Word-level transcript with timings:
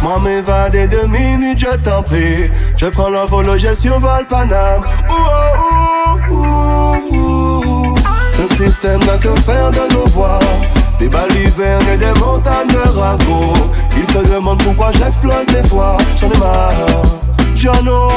Laisse-moi 0.00 0.20
m'évader 0.20 0.86
deux 0.86 1.08
minutes, 1.08 1.58
je 1.58 1.76
t'en 1.78 2.04
prie. 2.04 2.48
Je 2.76 2.86
prends 2.86 3.08
l'envol, 3.08 3.46
je 3.58 3.74
survole 3.74 4.28
Paname. 4.28 4.84
Ouh, 5.10 6.34
ouh, 6.34 7.16
ouh, 7.16 7.94
Ce 8.32 8.54
système 8.54 9.00
n'a 9.04 9.18
que 9.18 9.34
faire 9.40 9.72
de 9.72 9.92
nos 9.92 10.06
voix. 10.06 10.38
Des 11.00 11.08
balivernes 11.08 11.88
et 11.92 11.96
des 11.96 12.20
montagnes 12.20 12.68
de 12.68 12.88
ragots. 12.88 13.72
Ils 13.96 14.06
se 14.06 14.32
demandent 14.32 14.62
pourquoi 14.62 14.92
j'explose 14.92 15.46
des 15.46 15.66
fois. 15.68 15.96
J'en 16.20 16.30
ai 16.30 16.38
marre. 16.38 17.02
Jano. 17.56 18.08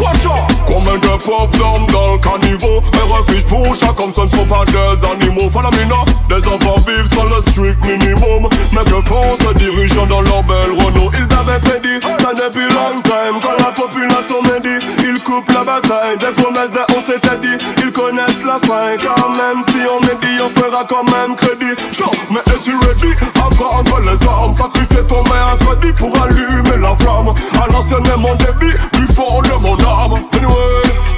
Watch 0.00 0.26
out 0.26 0.53
Combien 0.74 0.98
de 0.98 1.22
pauvres 1.22 1.46
dorment 1.56 1.86
dans 1.92 2.14
le 2.14 2.18
caniveau. 2.18 2.82
Et 2.94 3.12
refuge 3.12 3.44
pour 3.46 3.72
chat 3.76 3.94
comme 3.96 4.10
ce 4.10 4.22
ne 4.22 4.28
sont 4.28 4.44
pas 4.44 4.64
des 4.64 5.06
animaux. 5.06 5.48
Falamina, 5.48 6.02
des 6.28 6.48
enfants 6.48 6.82
vivent 6.84 7.06
sans 7.06 7.26
le 7.26 7.40
strict 7.42 7.78
minimum. 7.84 8.48
Mais 8.72 8.82
que 8.82 9.00
font 9.06 9.36
ces 9.38 9.54
dirigeants 9.54 10.06
dans 10.06 10.22
leur 10.22 10.42
belle 10.42 10.72
Renault? 10.72 11.12
Ils 11.14 11.32
avaient 11.32 11.60
prédit 11.60 12.00
ça 12.18 12.34
depuis 12.34 12.66
long 12.74 13.00
time 13.02 13.38
Quand 13.40 13.56
la 13.64 13.70
population 13.70 14.42
médit 14.42 14.84
Ils 15.04 15.22
coupent 15.22 15.52
la 15.52 15.62
bataille 15.62 16.18
Des 16.18 16.32
promesses 16.42 16.72
de 16.72 16.80
on 16.96 17.00
s'était 17.00 17.38
dit. 17.40 17.64
Ils 17.78 17.92
connaissent 17.92 18.42
la 18.44 18.58
fin 18.66 18.96
Car 19.00 19.30
même 19.30 19.62
si 19.62 19.78
on 19.86 20.00
médit 20.00 20.42
on 20.42 20.48
fera 20.58 20.84
quand 20.88 21.04
même 21.04 21.36
crédit. 21.36 21.74
Genre, 21.92 22.10
mais 22.30 22.42
es-tu 22.52 22.74
ready? 22.74 23.14
À 23.38 23.48
prendre 23.54 24.00
les 24.00 24.26
armes 24.26 24.52
Sacrifier 24.52 25.06
ton 25.06 25.22
mercredi 25.22 25.92
pour 25.92 26.10
allumer 26.20 26.82
la 26.82 26.96
flamme. 26.96 27.32
À 27.62 27.70
l'ancienne 27.70 28.02
mon 28.18 28.34
débit 28.34 28.74
du 28.94 29.06
fond 29.14 29.40
de 29.42 29.54
mon 29.60 29.76
âme 29.78 30.18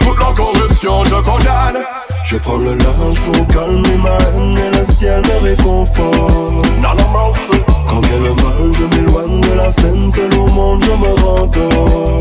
toute 0.06 0.18
la 0.20 0.32
corruption 0.32 1.04
je 1.04 1.14
condamne 1.14 1.84
Je 2.24 2.36
prends 2.36 2.58
le 2.58 2.74
large 2.74 3.20
pour 3.24 3.46
calmer 3.48 3.96
ma 4.02 4.16
haine 4.16 4.58
et 4.58 4.78
le 4.78 4.84
ciel 4.84 5.22
me 5.22 5.48
réconforte. 5.48 6.68
Quand 7.88 8.00
vient 8.00 8.18
le 8.18 8.34
mal, 8.42 8.72
je 8.72 8.84
m'éloigne 8.96 9.40
de 9.40 9.54
la 9.54 9.70
scène, 9.70 10.10
seul 10.10 10.34
au 10.34 10.46
monde 10.46 10.82
je 10.82 10.90
me 10.90 11.12
rendors. 11.24 12.20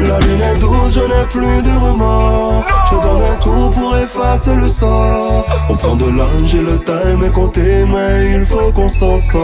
La 0.00 0.18
lune 0.20 0.42
est 0.42 0.58
douce, 0.60 0.94
je 0.94 1.00
n'ai 1.00 1.26
plus 1.28 1.62
de 1.62 1.84
remords. 1.84 2.64
Je 2.90 2.96
donnerai 2.96 3.36
tout 3.40 3.70
pour 3.70 3.96
effacer 3.96 4.54
le 4.54 4.68
sang. 4.68 5.44
On 5.68 5.74
prend 5.74 5.96
de 5.96 6.10
l'âge 6.10 6.54
et 6.54 6.62
le 6.62 6.78
time 6.78 7.24
est 7.24 7.32
compté, 7.32 7.84
mais 7.86 8.34
il 8.34 8.44
faut 8.44 8.70
qu'on 8.72 8.88
s'en 8.88 9.18
sorte. 9.18 9.42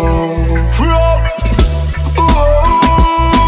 Free 0.73 0.89
up 0.89 1.33
So 2.15 3.42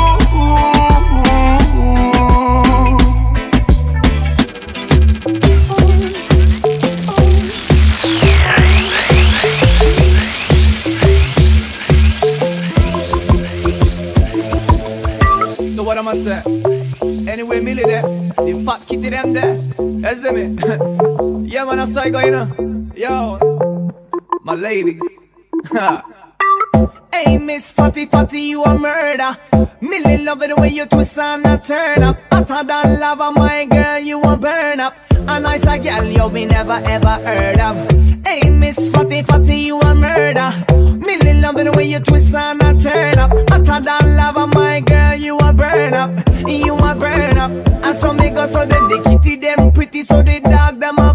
Anyway, 16.14 17.60
Millie 17.60 17.82
there, 17.82 18.02
the 18.02 18.62
fat 18.64 18.86
kitty 18.86 19.08
them 19.08 19.32
there. 19.32 19.56
You 19.56 20.14
see 20.14 20.30
me? 20.30 20.42
yeah, 21.50 21.64
man, 21.64 21.78
that's 21.78 21.96
how 21.96 22.02
I 22.02 22.10
go. 22.10 22.20
Yo, 22.94 24.38
my 24.44 24.54
ladies. 24.54 25.02
Hey, 27.12 27.38
Miss 27.38 27.70
Fatty 27.70 28.06
Fatty, 28.06 28.40
you 28.40 28.62
a 28.62 28.76
murder. 28.78 29.36
Millie 29.80 30.24
love 30.24 30.42
it 30.42 30.48
the 30.48 30.56
way 30.60 30.68
you 30.68 30.84
twist 30.86 31.16
and 31.16 31.46
a 31.46 31.58
turn 31.58 32.02
up. 32.02 32.16
Hotter 32.32 32.64
than 32.66 33.00
lava, 33.00 33.30
my 33.30 33.64
girl, 33.66 33.98
you 34.00 34.20
a 34.20 34.36
burn 34.36 34.80
up. 34.80 34.94
A 35.10 35.40
nice 35.40 35.64
a 35.64 35.78
girl 35.78 36.04
you 36.04 36.28
be 36.30 36.44
never 36.44 36.80
ever 36.84 37.16
heard 37.24 37.60
of. 37.60 37.90
Hey, 38.26 38.50
Miss 38.50 38.88
Fatty 38.90 39.22
Fatty, 39.22 39.56
you 39.56 39.80
a 39.80 39.94
murder. 39.94 40.93
Millie 41.18 41.40
love 41.40 41.56
the 41.56 41.72
way 41.76 41.84
you 41.84 42.00
twist 42.00 42.34
and 42.34 42.62
I 42.62 42.72
turn 42.76 43.18
up. 43.18 43.30
Hotter 43.50 43.84
than 43.84 44.16
lava, 44.16 44.46
my 44.48 44.80
girl, 44.80 45.14
you 45.14 45.36
a 45.38 45.52
burn 45.52 45.94
up. 45.94 46.10
You 46.48 46.74
a 46.74 46.94
burn 46.94 47.38
up. 47.38 47.50
And 47.84 47.96
so 47.96 48.12
me 48.14 48.30
go 48.30 48.46
so 48.46 48.64
then 48.64 48.88
the 48.88 49.00
kitty 49.04 49.36
them 49.36 49.72
pretty, 49.72 50.02
so 50.02 50.22
the 50.22 50.40
dog 50.40 50.63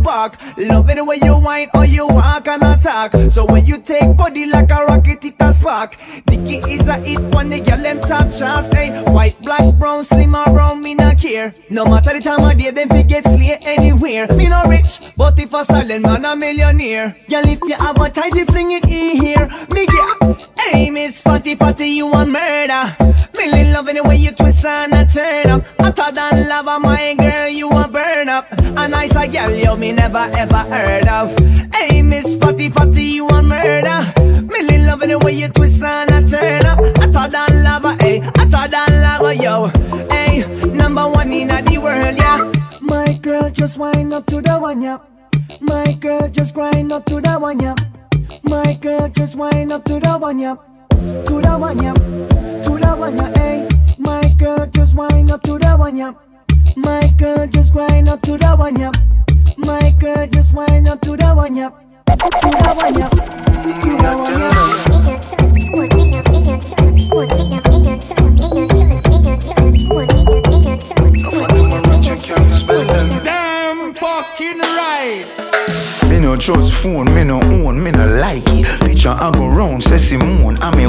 them. 0.09 0.38
Love 0.58 0.90
it 0.90 1.06
way 1.06 1.18
you 1.22 1.36
whine 1.36 1.70
or 1.75 1.86
you 1.86 2.08
walk 2.08 2.47
and 2.47 2.64
attack. 2.64 3.14
So 3.31 3.46
when 3.46 3.66
you 3.66 3.78
take 3.78 4.18
body 4.18 4.46
like 4.46 4.72
a 4.72 4.86
rocket, 4.86 5.24
it 5.24 5.36
a 5.40 5.53
spark. 5.53 5.96
Dicky 6.25 6.58
is 6.74 6.88
a 6.88 6.97
hit 6.97 7.22
when 7.34 7.50
the 7.50 7.59
girl 7.62 7.78
them 7.78 8.00
top 8.00 8.34
chance. 8.34 8.69
Hey, 8.69 8.90
white, 9.12 9.40
black, 9.42 9.75
brown, 9.75 10.03
slim 10.03 10.36
or 10.36 10.46
brown, 10.46 10.81
me 10.81 10.96
not 10.96 11.19
care. 11.19 11.53
No 11.69 11.86
matter 11.86 12.14
the 12.14 12.22
time 12.22 12.44
of 12.44 12.58
day, 12.58 12.72
them 12.72 12.90
fi 12.90 13.03
get 13.03 13.24
slay 13.24 13.58
anywhere. 13.62 14.28
Me 14.36 14.48
no 14.48 14.64
rich, 14.66 15.00
but 15.16 15.40
if 15.40 15.53
a 15.53 15.64
silent 15.66 16.03
man 16.03 16.25
a 16.25 16.36
millionaire. 16.36 17.16
Girl, 17.30 17.48
if 17.48 17.59
you 17.64 17.75
have 17.75 18.02
a 18.02 18.09
tighty, 18.09 18.46
fling 18.46 18.72
it 18.72 18.86
in 18.86 19.24
here. 19.24 19.48
Me 19.69 19.86
get, 19.86 20.50
hey, 20.59 20.90
Miss 20.90 21.22
Fatty 21.22 21.56
Fatty, 21.56 21.88
you 21.88 22.12
a 22.12 22.25
murder. 22.25 22.96
Millie 23.38 23.72
loving 23.72 23.96
the 23.96 24.03
way 24.03 24.18
you 24.18 24.31
twist 24.31 24.66
and 24.66 24.94
a 24.94 25.06
turn 25.06 25.48
up. 25.52 25.64
Hotter 25.80 26.12
than 26.14 26.50
lava, 26.50 26.80
my 26.80 27.16
girl, 27.18 27.50
you 27.50 27.69
a 27.69 27.88
burn 27.88 28.30
up. 28.30 28.46
A 28.52 28.88
nice 28.88 29.16
a 29.16 29.28
girl, 29.28 29.52
you 29.52 29.78
me 29.78 29.92
never 30.00 30.26
ever 30.38 30.64
heard 30.74 31.08
of. 31.08 31.28
Hey, 31.76 32.02
Miss 32.02 32.36
Fatty 32.38 32.70
Fatty, 32.70 33.04
you 33.18 33.28
a 33.28 33.44
murder. 33.44 34.00
Millie 34.52 34.86
loving 34.88 35.10
the 35.10 35.20
way 35.24 35.34
you 35.34 35.50
twist 35.50 35.84
and 35.84 36.10
a 36.12 36.20
turn 36.28 36.66
up. 36.66 36.80
I 36.80 37.10
Hotter 37.12 37.32
than 37.36 37.64
lava, 37.64 37.92
hey, 38.02 38.20
hotter 38.20 38.66
than 38.74 38.92
lava, 39.04 39.32
yo. 39.44 39.68
Hey, 40.14 40.34
number 40.72 41.04
one 41.04 41.32
in 41.32 41.50
the 41.50 41.78
world, 41.84 42.18
yeah. 42.18 42.40
My 42.82 43.14
girl, 43.22 43.50
just 43.50 43.78
wind 43.78 44.14
up 44.14 44.26
to 44.28 44.42
the 44.42 44.58
one, 44.58 44.82
yeah. 44.82 45.00
My 45.60 45.92
girl, 46.00 46.30
just 46.30 46.56
grind 46.56 46.92
up 46.94 47.06
to 47.08 47.20
the 47.20 47.36
one, 47.38 47.60
yeah. 47.60 47.76
My 48.44 48.74
girl, 48.81 49.10
just 49.10 49.38
wind 49.38 49.74
up 49.74 49.84
to 49.86 50.00
the 50.00 50.18
one, 50.18 50.40
yeah. 50.40 50.56
To 51.28 51.42
the 51.42 51.58
one, 51.60 51.84
yeah. 51.84 51.94
To 52.64 52.72
the 52.84 52.96
one, 52.98 53.18
yeah, 53.18 53.38
hey. 53.38 53.68
My 53.98 54.22
girl, 54.38 54.66
just 54.68 54.96
wind 54.96 55.31
up 55.31 55.44
to 55.44 55.58
the 55.60 55.76
one, 55.76 55.98
yeah. 55.98 56.14
My 56.76 57.02
girl, 57.18 57.48
just 57.48 57.74
grind 57.74 58.08
up 58.08 58.22
to 58.22 58.38
the 58.38 58.56
one, 58.56 58.78
yeah. 58.80 58.92
My 59.59 59.92
girl, 60.00 60.28
just 60.28 60.53
wind 60.53 60.88
up 60.88 61.02
to 61.02 61.18
the 61.18 61.34
one, 61.36 61.56
yeah. 61.56 61.70
To 61.70 61.75
the 62.16 62.74
one, 62.75 62.96
yeah. 62.96 63.09
To 63.09 63.90
the 63.90 64.16
one, 64.18 64.40
yeah. 64.40 65.70
Damn 73.24 73.94
fucking 73.94 74.59
right. 74.59 75.25
Me 76.09 76.19
no 76.19 76.36
trust 76.36 76.74
phone, 76.74 77.14
me 77.14 77.24
no 77.24 77.40
own, 77.42 77.84
me 77.84 77.92
no 77.92 78.06
like 78.06 78.44
it. 78.48 78.66
Picture 78.81 79.09
I 79.09 79.31
go 79.31 79.48
round, 79.48 79.84
say 79.84 79.98
Simone, 79.98 80.58
I'm 80.62 80.80
a 80.80 80.89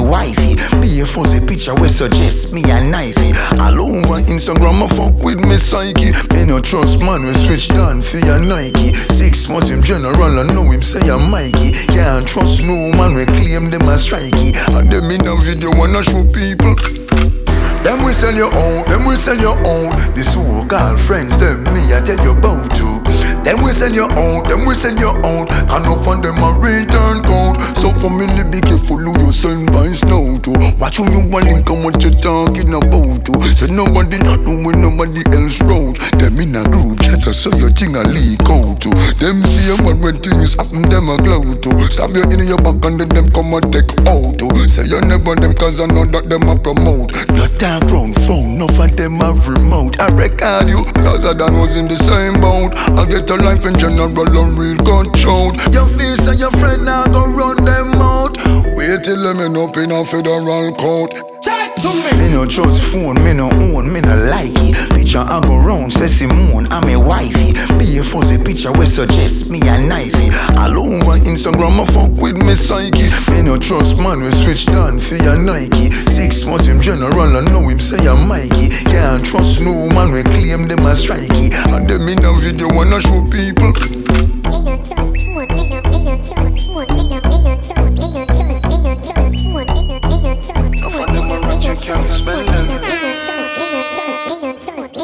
a 1.01 1.05
fuzzy 1.05 1.39
picture 1.45 1.73
we 1.75 1.89
suggest 1.89 2.53
me 2.53 2.61
a 2.63 2.77
knifey. 2.77 3.33
All 3.59 3.81
over 3.81 4.21
Instagram, 4.21 4.83
I 4.83 4.87
fuck 4.87 5.23
with 5.23 5.39
me 5.39 5.57
psyche. 5.57 6.11
Me 6.35 6.45
no 6.45 6.61
trust 6.61 6.99
man, 6.99 7.23
we 7.23 7.33
switch 7.33 7.69
down 7.69 8.01
for 8.01 8.19
your 8.19 8.39
Nike. 8.39 8.93
Six 9.09 9.49
months 9.49 9.69
him 9.69 9.81
general, 9.81 10.39
I 10.39 10.43
know 10.43 10.69
him 10.69 10.81
say 10.81 11.09
I'm 11.09 11.29
Mikey. 11.31 11.71
Can't 11.87 12.27
trust 12.27 12.61
no 12.61 12.75
man, 12.93 13.15
we 13.15 13.25
claim 13.25 13.69
them 13.71 13.89
as 13.89 14.05
strikey. 14.07 14.53
And 14.77 14.91
them 14.91 15.09
in 15.09 15.25
a 15.27 15.35
video 15.37 15.71
wanna 15.75 16.03
show 16.03 16.23
people. 16.23 16.75
Them 17.83 18.03
we 18.05 18.13
sell 18.13 18.35
your 18.35 18.53
own, 18.55 18.85
them 18.85 19.05
we 19.05 19.15
sell 19.15 19.39
your 19.39 19.57
own. 19.65 19.89
The 20.13 20.23
so-called 20.23 20.99
friends, 21.01 21.37
them 21.39 21.63
me 21.73 21.93
I 21.95 22.01
tell 22.01 22.23
you 22.23 22.31
about 22.31 22.69
to. 22.77 23.00
Them 23.43 23.63
we 23.63 23.73
sell 23.73 23.91
your 23.91 24.11
own, 24.17 24.43
them 24.43 24.65
we 24.65 24.75
sell 24.75 24.95
your 24.95 25.15
own. 25.25 25.47
Can 25.47 25.83
no 25.83 25.95
fund 25.95 26.23
them 26.23 26.37
a 26.37 26.53
return 26.53 27.23
code. 27.23 27.59
So 27.77 27.91
family 27.93 28.43
be 28.49 28.61
careful 28.61 28.97
who 28.97 29.11
you 29.25 29.31
send 29.31 29.71
vines 29.71 30.03
now 30.03 30.37
to. 30.37 30.51
Watch 30.79 30.97
who 30.97 31.09
you 31.11 31.27
want 31.29 31.45
link 31.45 31.69
and 31.69 31.83
what 31.83 32.03
you 32.03 32.11
talking 32.11 32.73
about 32.73 33.25
to. 33.25 33.33
So 33.55 33.65
nobody 33.67 34.17
not 34.17 34.43
doing 34.45 34.81
nobody 34.81 35.23
else 35.33 35.61
road. 35.61 35.97
Them 36.19 36.39
in 36.39 36.55
a 36.55 36.63
group 36.63 37.01
chat 37.01 37.23
so 37.33 37.49
your 37.55 37.71
thing 37.71 37.95
a 37.95 38.03
leak 38.03 38.41
out 38.49 38.81
to. 38.81 38.89
Them 39.17 39.43
see 39.45 39.73
a 39.73 39.77
man 39.83 40.01
when 40.01 40.17
things 40.17 40.53
happen, 40.55 40.89
them 40.89 41.09
a 41.09 41.17
glow 41.17 41.55
to. 41.55 41.71
Stab 41.91 42.11
you 42.11 42.23
in 42.23 42.45
your 42.45 42.57
back 42.57 42.83
and 42.85 42.99
then 42.99 43.09
them 43.09 43.29
come 43.31 43.53
and 43.53 43.71
take 43.71 43.91
out 44.07 44.37
to. 44.39 44.47
Say 44.69 44.85
you 44.85 45.01
never 45.01 45.35
them 45.35 45.53
cause 45.53 45.79
I 45.79 45.85
know 45.87 46.05
that 46.05 46.29
them 46.29 46.47
a 46.47 46.55
promote. 46.57 47.11
Not 47.29 47.57
dark 47.57 47.83
round 47.91 48.15
phone, 48.15 48.57
no 48.57 48.65
of 48.65 48.97
them 48.97 49.19
have 49.19 49.47
remote. 49.47 49.99
I 49.99 50.07
record 50.09 50.69
you, 50.69 50.85
cause 51.01 51.25
I 51.25 51.33
done 51.33 51.59
was 51.59 51.77
in 51.77 51.87
the 51.87 51.97
same 51.97 52.39
boat. 52.39 52.73
I 53.01 53.05
get 53.07 53.27
a 53.31 53.35
life 53.35 53.65
in 53.65 53.75
general 53.79 54.37
and 54.37 54.59
real 54.59 54.77
control. 54.77 55.55
Your 55.73 55.87
face 55.87 56.27
and 56.27 56.39
your 56.39 56.51
friend 56.51 56.85
now 56.85 57.03
go 57.07 57.25
run 57.25 57.65
them 57.65 57.95
out. 57.95 58.37
Wait 58.75 59.03
till 59.03 59.23
them 59.23 59.39
end 59.39 59.57
up 59.57 59.75
in 59.77 59.91
a 59.91 60.05
federal 60.05 60.71
court. 60.75 61.30
Chat 61.41 61.75
to 61.77 61.87
me. 62.19 62.29
no 62.29 62.45
trust 62.45 62.93
phone, 62.93 63.23
me 63.23 63.33
no 63.33 63.49
own, 63.49 63.91
me 63.91 64.01
no 64.01 64.15
like 64.29 64.53
it. 64.55 64.75
Picture 64.91 65.25
I 65.25 65.41
go 65.41 65.57
round, 65.57 65.91
say 65.91 66.07
Simone, 66.07 66.67
I'm 66.71 66.87
a 66.89 66.99
wifey. 66.99 67.53
Be 67.77 67.97
a 67.97 68.03
fuzzy 68.03 68.37
picture 68.37 68.71
we 68.71 68.85
suggest 68.85 69.49
me 69.49 69.59
a 69.61 69.77
knifey. 69.81 70.29
All 70.57 70.77
over 70.77 71.17
Instagram, 71.19 71.81
I 71.81 71.85
fuck 71.85 72.11
with 72.21 72.37
me 72.37 72.53
psyche. 72.55 73.09
Me 73.31 73.41
no 73.41 73.57
trust 73.57 73.97
man, 73.97 74.21
we 74.21 74.31
switch 74.31 74.65
down 74.67 74.99
for 74.99 75.15
your 75.15 75.37
Nike. 75.37 75.91
Six 76.07 76.45
months 76.45 76.67
him 76.67 76.79
general, 76.79 77.35
I 77.35 77.41
know 77.41 77.67
him 77.67 77.79
say 77.79 78.07
I'm 78.07 78.27
Mikey. 78.27 78.69
Can't 78.85 79.25
trust 79.25 79.61
no 79.61 79.73
man, 79.89 80.11
we 80.11 80.23
claim 80.23 80.67
them 80.67 80.85
as 80.85 81.03
strikey. 81.03 81.51
And 81.73 81.89
them 81.89 82.07
in 82.07 82.23
a 82.23 82.33
video 82.37 82.67
wanna 82.69 83.01
show 83.01 83.21
people. 83.23 83.73
Me 84.51 84.59
no 84.59 84.77
trust 84.77 84.95
phone, 84.95 85.47
me 85.49 85.69
no, 85.69 85.81
me 85.89 86.03
no 86.03 86.15
trust 86.17 86.59
phone, 86.67 86.85
me 86.95 87.09
no, 87.09 87.19
me 87.29 87.37
no 87.41 87.55
trust, 87.61 87.93
me 87.93 88.07
no 88.13 88.30
me 91.81 91.97
no 93.71 94.53
trust. 94.59 94.95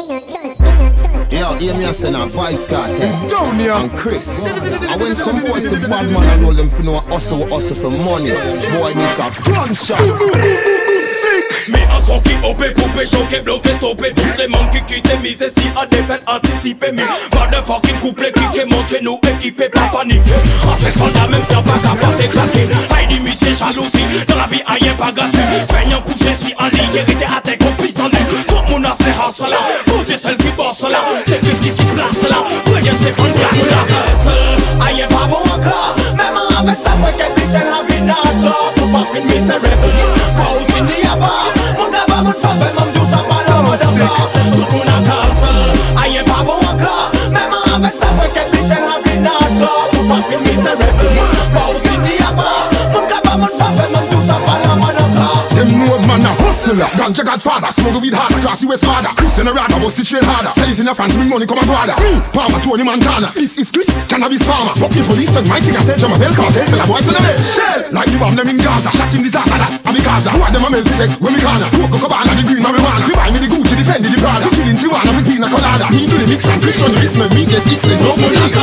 Yo, 1.32 1.54
hear 1.58 1.74
me 1.74 1.84
a 1.84 1.92
say 1.92 2.10
now, 2.10 2.28
Vybz 2.28 2.68
Kartel 2.68 3.30
Down 3.30 3.58
here. 3.58 3.72
And 3.72 3.90
Chris. 3.92 4.44
And 4.44 5.00
when 5.00 5.14
some 5.14 5.40
boys 5.40 5.68
say 5.68 5.78
bad 5.78 6.10
man 6.12 6.24
and 6.24 6.42
roll 6.42 6.54
them 6.54 6.68
for 6.68 6.82
no 6.82 7.00
hustle, 7.00 7.46
hustle 7.48 7.76
for 7.76 7.90
money. 7.90 8.30
Boy, 8.30 8.92
this 8.94 9.18
a 9.18 9.30
gunshot 9.44 10.00
Mi 11.68 11.80
a 11.94 12.00
son 12.00 12.20
qui 12.20 12.32
opé, 12.42 12.72
coupé, 12.72 13.04
choqué, 13.04 13.40
bloqué, 13.40 13.72
stoppé. 13.74 14.12
Toutes 14.14 14.38
les 14.38 14.48
membres 14.48 14.70
qui 14.70 14.82
quittent 14.82 15.22
mis 15.22 15.30
ici 15.30 15.68
à 15.80 15.86
défaite 15.86 16.22
anticipée 16.26 16.92
Mi 16.92 17.02
motherfucking 17.34 17.98
couplet 18.00 18.32
qui 18.32 18.64
montré 18.66 18.98
nous 19.02 19.18
équipés 19.28 19.68
pas 19.68 19.88
paniquer 19.92 20.34
On 20.66 20.72
fait 20.72 20.96
soldat 20.96 21.26
même 21.28 21.42
si 21.44 21.54
on 21.54 21.62
pas 21.62 21.78
capable 21.78 22.16
d'éclater 22.16 22.68
Heidi 22.98 23.20
musicien 23.20 23.52
jalousie, 23.52 24.06
dans 24.26 24.36
la 24.36 24.46
vie 24.46 24.62
rien 24.66 24.94
pas 24.94 25.12
gratuit. 25.12 25.40
Feignant 25.68 26.00
couché, 26.02 26.34
suis 26.34 26.54
en 26.58 26.66
ligne, 26.68 26.94
hérité 26.94 27.24
à 27.24 27.40
tes 27.40 27.56
complices 27.58 28.00
en 28.00 28.08
Tout 28.08 28.62
le 28.66 28.70
monde 28.70 28.86
a 28.86 28.94
ses 28.96 29.50
là, 29.50 29.56
pour 29.86 30.04
Dieu 30.04 30.16
celle 30.16 30.36
qui 30.36 30.50
bosse 30.52 30.82
là. 30.82 31.04
C'est 31.26 31.40
Christ 31.40 31.60
qui 31.60 31.70
s'y 31.70 31.84
place 31.84 32.22
là, 32.28 32.80
Dieu 32.80 32.92
Stéphane 33.00 33.32
Gasse 33.32 33.70
là. 33.70 34.86
Rien 34.86 35.06
pas 35.08 35.26
bon 35.26 35.36
encore, 35.36 35.96
même 36.16 36.38
avec 36.58 36.76
ça 36.76 36.90
fait 36.90 37.16
qu'elle 37.16 37.38
la 37.52 37.94
vie 37.94 38.02
n'a 38.02 38.14
pas. 38.14 38.72
Pour 38.76 38.92
pas 38.92 39.06
finir 39.12 39.40
misérable, 39.40 39.68
faut 40.36 40.64
tenir 40.72 41.12
à 41.12 41.57
moun 42.28 42.40
sa 42.42 42.48
fè 42.60 42.68
mèm 42.76 42.90
djou 42.92 43.06
sa 43.08 43.20
malè 43.28 43.56
mè 43.64 43.76
dè 43.80 43.88
sa 43.96 44.08
Fèj 44.34 44.48
tout 44.56 44.72
moun 44.74 44.90
an 44.92 45.06
kalse, 45.08 45.52
a 46.02 46.08
yè 46.12 46.24
pa 46.28 46.42
bon 46.44 46.66
an 46.68 46.76
kla 46.82 46.96
Mèman 47.32 47.72
avè 47.76 47.92
se 47.94 48.10
fè 48.18 48.28
ke 48.36 48.44
bichè 48.52 48.80
nan 48.84 49.00
vinat 49.06 49.56
la 49.62 49.72
Pou 49.94 50.04
sa 50.10 50.20
filmi 50.28 50.56
se 50.60 50.76
revel, 50.82 51.22
Them 55.58 55.74
know 55.74 55.98
man 56.06 56.22
a 56.22 56.30
hustler. 56.38 56.86
Ganja 56.94 57.26
godfather 57.26 57.74
Smuggle 57.74 57.98
weed 57.98 58.14
harder. 58.14 58.38
Classy 58.38 58.62
West 58.70 58.86
father. 58.86 59.10
Chris 59.18 59.42
and 59.42 59.50
a 59.50 59.52
rather 59.52 59.74
Bust 59.82 59.98
the 59.98 60.06
train 60.06 60.22
harder. 60.22 60.54
Sell 60.54 60.70
it 60.70 60.78
in 60.78 60.86
a 60.86 60.94
France 60.94 61.18
Bring 61.18 61.26
money 61.26 61.50
come 61.50 61.58
and 61.58 61.66
bother 61.66 61.98
mm. 61.98 62.22
Palmer 62.30 62.62
Tony 62.62 62.86
Montana. 62.86 63.34
This 63.34 63.58
is 63.58 63.74
Chris 63.74 63.90
Cannabis 64.06 64.46
farmer. 64.46 64.70
Fuck 64.78 64.94
the 64.94 65.02
police 65.02 65.34
When 65.34 65.50
my 65.50 65.58
thing 65.58 65.74
I 65.74 65.82
said 65.82 65.98
Jam 65.98 66.14
a 66.14 66.18
bell 66.18 66.30
cartel 66.30 66.62
Tell 66.62 66.78
a 66.78 66.86
boys 66.86 67.10
in 67.10 67.14
the 67.18 67.22
bed 67.26 67.42
Shell. 67.42 67.90
Like 67.90 68.06
the 68.06 68.18
bomb 68.22 68.38
them 68.38 68.46
in 68.54 68.62
Gaza. 68.62 68.94
Shot 68.94 69.10
in 69.18 69.26
disaster 69.26 69.58
That 69.58 69.82
a 69.82 69.98
Gaza. 69.98 70.30
Who 70.30 70.46
are 70.46 70.52
them 70.54 70.62
a 70.62 70.70
melt 70.70 70.86
take 70.94 71.18
When 71.18 71.34
me 71.34 71.42
corner 71.42 71.66
Coco 71.74 71.98
Cabana 72.06 72.38
The 72.38 72.44
green 72.46 72.62
marijuana. 72.62 73.02
Fi 73.02 73.18
buy 73.18 73.28
me 73.34 73.42
the 73.42 73.50
Gucci 73.50 73.74
defend 73.74 74.06
The 74.06 74.14
Fendi 74.14 74.14
The 74.14 74.18
Prada. 74.22 74.46
Chillin' 74.54 74.78
Tijuana 74.78 75.10
With 75.10 75.26
pina 75.26 75.50
colada. 75.50 75.90
Me 75.90 76.06
do 76.06 76.14
the 76.22 76.26
mix 76.30 76.46
and 76.46 76.62
Chris 76.62 76.78
on 76.86 76.94
the 76.94 77.02
wrist 77.02 77.18
Me 77.34 77.42
get 77.42 77.66
it 77.66 77.82
no 77.98 78.14
police 78.14 78.54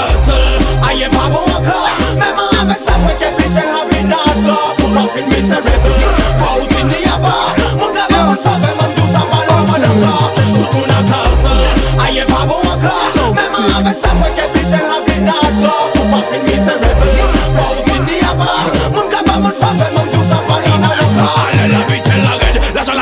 Aïe 0.88 1.04
pas 1.12 1.28
bon 1.28 1.44
encore 1.60 1.92
Même 2.16 2.40
avec 2.56 2.80
ça 2.80 2.96
fait 3.04 3.20
qu'elle 3.20 3.36
puisse 3.36 3.60
la 3.60 3.85
vie 4.06 4.10
n'adore 4.10 4.76
Pour 4.78 4.90
pas 4.94 5.08
finir 5.14 5.40
misérable 5.40 5.70
Faut 6.40 6.66
tenir 6.68 7.14
à 7.14 7.18
bas 7.18 7.56
Mon 7.80 7.92
gars 7.92 8.08
mon 8.24 8.36
savait 8.36 8.76
même 8.80 8.94
tout 8.96 9.08
ça 9.12 9.20
pas 9.32 9.46
là 9.48 9.62
madame 9.68 10.00
Tout 10.36 10.60
le 10.60 10.80
monde 10.80 10.90
a 10.90 11.04
casse 11.04 12.06
Aïe 12.06 12.26
pas 12.28 12.46
bon 12.46 12.56
encore 12.56 13.34
Même 13.36 13.76
avec 13.78 13.98
ça 13.98 14.10
fait 14.10 14.36
qu'elle 14.36 14.50
puisse 14.52 14.72
la 14.72 15.14
vie 15.14 15.22
n'adore 15.22 15.90
Pour 15.94 16.06
pas 16.12 16.24
finir 16.32 16.44
misérable 16.44 17.06
Faut 17.58 17.84
tenir 17.84 18.32
à 18.32 18.36
bas 18.36 18.66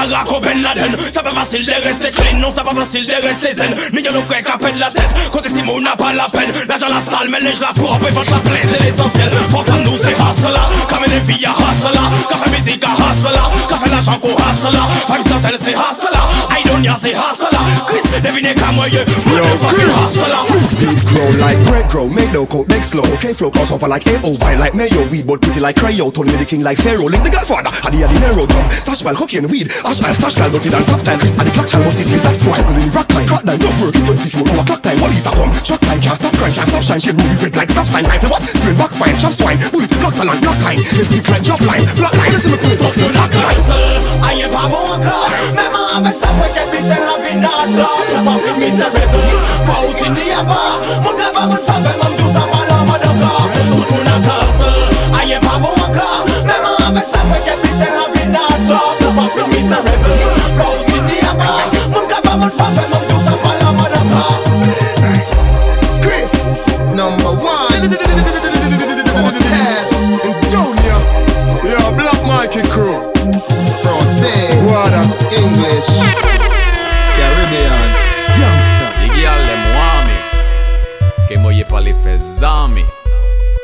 Au 0.03 0.39
Ben 0.41 0.61
Laden 0.61 0.97
Ça 1.11 1.23
pas 1.23 1.31
facile 1.31 1.65
de 1.65 1.71
rester 1.71 2.09
clean 2.09 2.37
Non 2.37 2.51
ça 2.51 2.61
pas 2.61 2.75
facile 2.75 3.05
de 3.05 3.13
rester 3.25 3.55
zen. 3.55 3.73
Ni 3.93 4.01
y'a 4.01 4.11
nos 4.11 4.21
frères 4.21 4.41
qui 4.41 4.51
appellent 4.51 4.77
la 4.77 4.91
tête. 4.91 5.13
Côté 5.31 5.47
Simon 5.47 5.79
n'a 5.79 5.95
pas 5.95 6.11
la 6.11 6.27
peine. 6.27 6.51
L'argent 6.67 6.87
la 6.93 6.99
sale 6.99 7.29
mais 7.29 7.39
les 7.39 7.53
la 7.59 7.67
propre 7.67 8.07
Et 8.07 8.11
vente 8.11 8.29
la 8.29 8.37
plaie 8.37 8.61
c'est 8.63 8.83
l'essentiel. 8.83 9.29
Pense 9.49 9.69
à 9.69 9.77
nous 9.79 9.97
c'est 9.97 10.11
là 10.11 10.69
Comme 10.89 11.03
les 11.05 11.33
filles 11.33 11.45
à 11.45 11.53
race 11.53 11.93
là 11.93 12.01
Quand 12.29 12.37
fait 12.37 12.49
musique 12.49 12.83
à 12.83 12.89
race 12.89 13.23
là 13.23 13.49
Quand 13.69 13.77
fait 13.77 13.89
l'argent 13.89 14.19
qu'on 14.19 14.35
race 14.35 14.63
là 14.73 14.87
Femme 15.07 15.23
santel 15.23 15.55
c'est 15.61 15.75
race 15.75 16.03
là 16.11 16.57
Aidonia 16.57 16.97
c'est 17.01 17.15
race 17.15 17.39
là 17.51 17.59
Chris 17.87 18.21
devinez 18.21 18.55
qu'à 18.55 18.71
moi 18.71 18.87
y'a 18.89 19.05
Motherfucking 19.25 19.87
là 19.87 20.43
Weed 20.79 21.05
grow 21.05 21.31
like 21.39 21.63
bread 21.63 21.89
grow, 21.89 22.09
make 22.09 22.31
no 22.31 22.45
coat, 22.45 22.67
make 22.67 22.83
slow. 22.83 23.03
Okay, 23.15 23.33
flow 23.33 23.51
cross 23.51 23.71
over 23.71 23.87
like 23.87 24.07
AO, 24.07 24.33
white 24.41 24.57
like 24.57 24.73
mayo. 24.73 25.07
Weed 25.09 25.27
but 25.27 25.41
pretty 25.41 25.59
like 25.59 25.75
Cryo, 25.75 26.13
Tony 26.13 26.31
me 26.31 26.37
the 26.37 26.45
king 26.45 26.61
like 26.61 26.77
Pharaoh. 26.77 27.05
Link 27.05 27.23
the 27.23 27.29
Godfather, 27.29 27.71
Adi 27.85 28.03
Adi 28.03 28.19
Nero 28.19 28.45
drum. 28.45 28.69
Stash 28.69 29.01
hockey 29.01 29.37
and 29.37 29.49
weed. 29.49 29.71
Ash 29.93 30.01
ball, 30.01 30.13
stash 30.17 30.33
ball, 30.41 30.49
dirty 30.49 30.69
than 30.73 30.81
top 30.89 30.97
style. 30.97 31.21
And 31.21 31.45
the 31.45 31.51
clock 31.53 31.67
child, 31.69 31.85
must 31.85 32.01
see 32.01 32.17
that's 32.17 32.41
why. 32.41 32.57
Juggling 32.57 32.89
rock 32.97 33.07
time, 33.13 33.27
clock 33.29 33.43
time, 33.45 33.59
don't 33.61 33.77
work. 33.77 33.93
24 33.93 34.49
hour 34.49 34.65
clock 34.65 34.81
time, 34.81 34.97
Wally's 34.97 35.21
a 35.21 35.31
come. 35.37 35.53
Shot 35.61 35.81
time, 35.85 36.01
can't 36.01 36.17
stop 36.17 36.33
crying, 36.33 36.55
can't 36.57 36.69
stop 36.73 36.81
shine. 36.81 36.97
She 36.97 37.11
ruby 37.13 37.37
red 37.37 37.53
like 37.53 37.69
stop 37.69 37.85
sign. 37.85 38.01
Knife, 38.09 38.25
was 38.25 38.41
spring 38.41 38.73
box 38.73 38.97
spine, 38.97 39.17
chop 39.21 39.33
swine. 39.37 39.61
Bullet, 39.69 39.93
block 40.01 40.17
talent, 40.17 40.41
block 40.41 40.57
time. 40.65 40.81
Hit 40.81 41.07
me 41.13 41.21
like 41.29 41.45
job 41.45 41.61
line, 41.61 41.85
flat 41.93 42.13
line. 42.17 42.33
Listen 42.33 42.49
me 42.49 42.57
put 42.57 42.81
up 42.81 42.95
your 42.97 43.13
lock 43.13 43.33
line. 43.37 43.61
Aïe 44.25 44.49
pas 44.49 44.65
bon 44.65 44.81
encore 44.97 45.29
Même 45.53 45.77
avec 45.77 46.17
ça 46.17 46.29
fait 46.41 46.49
qu'elle 46.57 46.69
puisse 46.73 46.89
la 46.89 47.13
vie 47.21 47.37
n'adore 47.37 48.01
Pour 48.09 48.25
pas 48.25 48.39
finir 48.41 48.73
misérable 48.73 48.97
Faut 49.61 49.93
tenir 49.93 50.39
à 50.39 50.43
bas 50.43 50.81
Mon 51.05 51.13
gars 51.13 51.45
mon 51.45 51.53
savait 51.53 51.97
même 52.01 52.17
tout 52.17 52.33
ça 52.33 52.41
pas 52.49 52.65
là 52.65 52.81
madame 52.81 53.21
Tout 53.69 53.77
le 53.77 53.93
monde 53.93 54.09
a 54.09 54.17
casse 54.25 55.21
Aïe 55.21 55.37
pas 55.39 55.59
bon 55.59 55.69
encore 55.85 56.25
Même 56.25 56.87
avec 56.87 57.03
ça 57.03 57.19
fait 57.19 57.43
qu'elle 59.69 59.71
puisse 59.71 59.71
la 59.71 59.81
vie 59.81 59.97
n'adore 60.01 60.33
Pour 60.57 60.65
pas 60.65 60.91
finir 60.91 61.03
misérable 61.03 61.41
à 61.41 61.45
bas 61.45 61.85
Mon 61.93 62.03
gars 62.07 62.35
mon 62.37 62.49
savait 62.49 62.87
même 62.91 63.05
tout 63.07 63.19
ça 63.23 63.31
pas 63.37 63.55
là 63.59 63.71
madame 63.71 64.13
Chris 66.01 66.31
Number 66.93 67.33
one. 67.33 67.89
Hotel 69.15 69.83
Down 70.51 70.77
here 70.77 71.01
Yeah, 71.65 71.91
Black 71.91 72.21
Mikey 72.25 72.61
crew. 72.69 72.97
Francais. 73.81 74.51
Water. 74.67 75.05
English. 75.31 75.89
Caribbean. 77.17 77.89
Youngster. 78.37 78.89
The 79.01 79.07
girl 79.15 79.41
them 79.47 79.63
want 79.75 80.03
me 80.07 80.17
Que 81.27 81.35
moye 81.37 81.63
pa 81.63 81.79
li 81.79 81.93
fe 82.03 82.17
zami. 82.17 82.85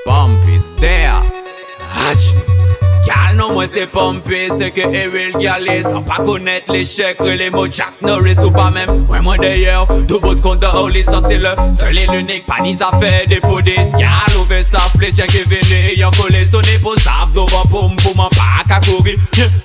Bump 0.05 0.43
is 0.47 0.69
there 0.79 1.21
Hatch 1.91 2.33
Gal 2.33 2.88
non 3.39 3.53
mwen 3.53 3.67
se 3.67 3.85
pompe 3.87 4.47
Se 4.57 4.69
ke 4.75 4.85
Eril 4.93 5.33
Gale 5.39 5.79
San 5.83 6.03
pa 6.05 6.19
konet 6.25 6.67
le 6.69 6.83
chek 6.85 7.21
Re 7.23 7.35
le 7.39 7.49
mo 7.53 7.65
Jack 7.67 8.01
Norris 8.01 8.43
ou 8.43 8.51
pa 8.51 8.69
men 8.75 8.91
Mwen 9.07 9.23
mwen 9.25 9.41
deyew 9.41 10.03
Do 10.09 10.19
bout 10.19 10.41
konta 10.43 10.73
ou 10.81 10.91
lisan 10.91 11.23
se 11.25 11.39
le 11.39 11.55
Sele 11.77 12.05
l'unik 12.11 12.45
panis 12.49 12.83
a 12.85 12.91
fe 12.99 13.25
depo 13.31 13.61
de 13.65 13.77
skal 13.91 14.37
Ouve 14.41 14.61
sa 14.67 14.83
fles 14.97 15.21
yan 15.21 15.31
ke 15.31 15.45
vene 15.49 15.95
Yan 15.97 16.13
kole 16.19 16.43
sone 16.51 16.77
pou 16.83 16.99
sav 16.99 17.33
Dovan 17.37 17.65
pou 17.71 17.87
m 17.87 17.97
pou 18.03 18.17
man 18.19 18.31
pa 18.35 18.65
kakori 18.69 19.15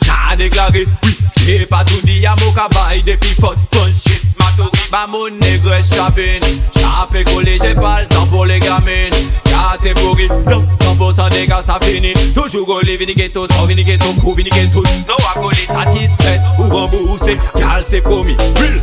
Nan 0.06 0.38
deklari 0.40 0.86
Oui 1.04 1.18
se 1.44 1.64
pa 1.68 1.82
tout 1.84 2.06
di 2.06 2.22
ya 2.22 2.36
mou 2.40 2.54
kabay 2.56 3.02
Depi 3.04 3.34
fot 3.40 3.58
fon 3.74 3.90
chis 3.92 4.32
matori 4.40 4.86
Ba 4.92 5.06
moun 5.10 5.40
negre 5.42 5.82
chabine 5.82 6.54
Chape 6.78 7.26
kole 7.32 7.58
je 7.58 7.74
pal 7.80 8.06
tan 8.08 8.30
pou 8.30 8.46
le 8.48 8.58
gamine 8.62 9.24
Catégorie. 9.72 10.28
Non 10.50 10.64
100% 10.80 11.30
des 11.30 11.46
gars 11.46 11.62
ça 11.64 11.78
finit. 11.82 12.14
Toujours 12.34 12.66
golé 12.66 12.96
Vini 12.96 13.14
ghetto 13.14 13.46
Sans 13.48 13.66
vini 13.66 13.84
ghetto 13.84 14.12
Kou 14.20 14.34
vini 14.34 14.50
ghetto 14.50 14.82
No 15.08 15.16
acolyte 15.34 15.72
Satisfait. 15.72 16.40
Ou 16.58 16.68
remboursé 16.68 17.38
Gal 17.56 17.84
c'est 17.86 18.00
promis. 18.00 18.36
Real 18.56 18.80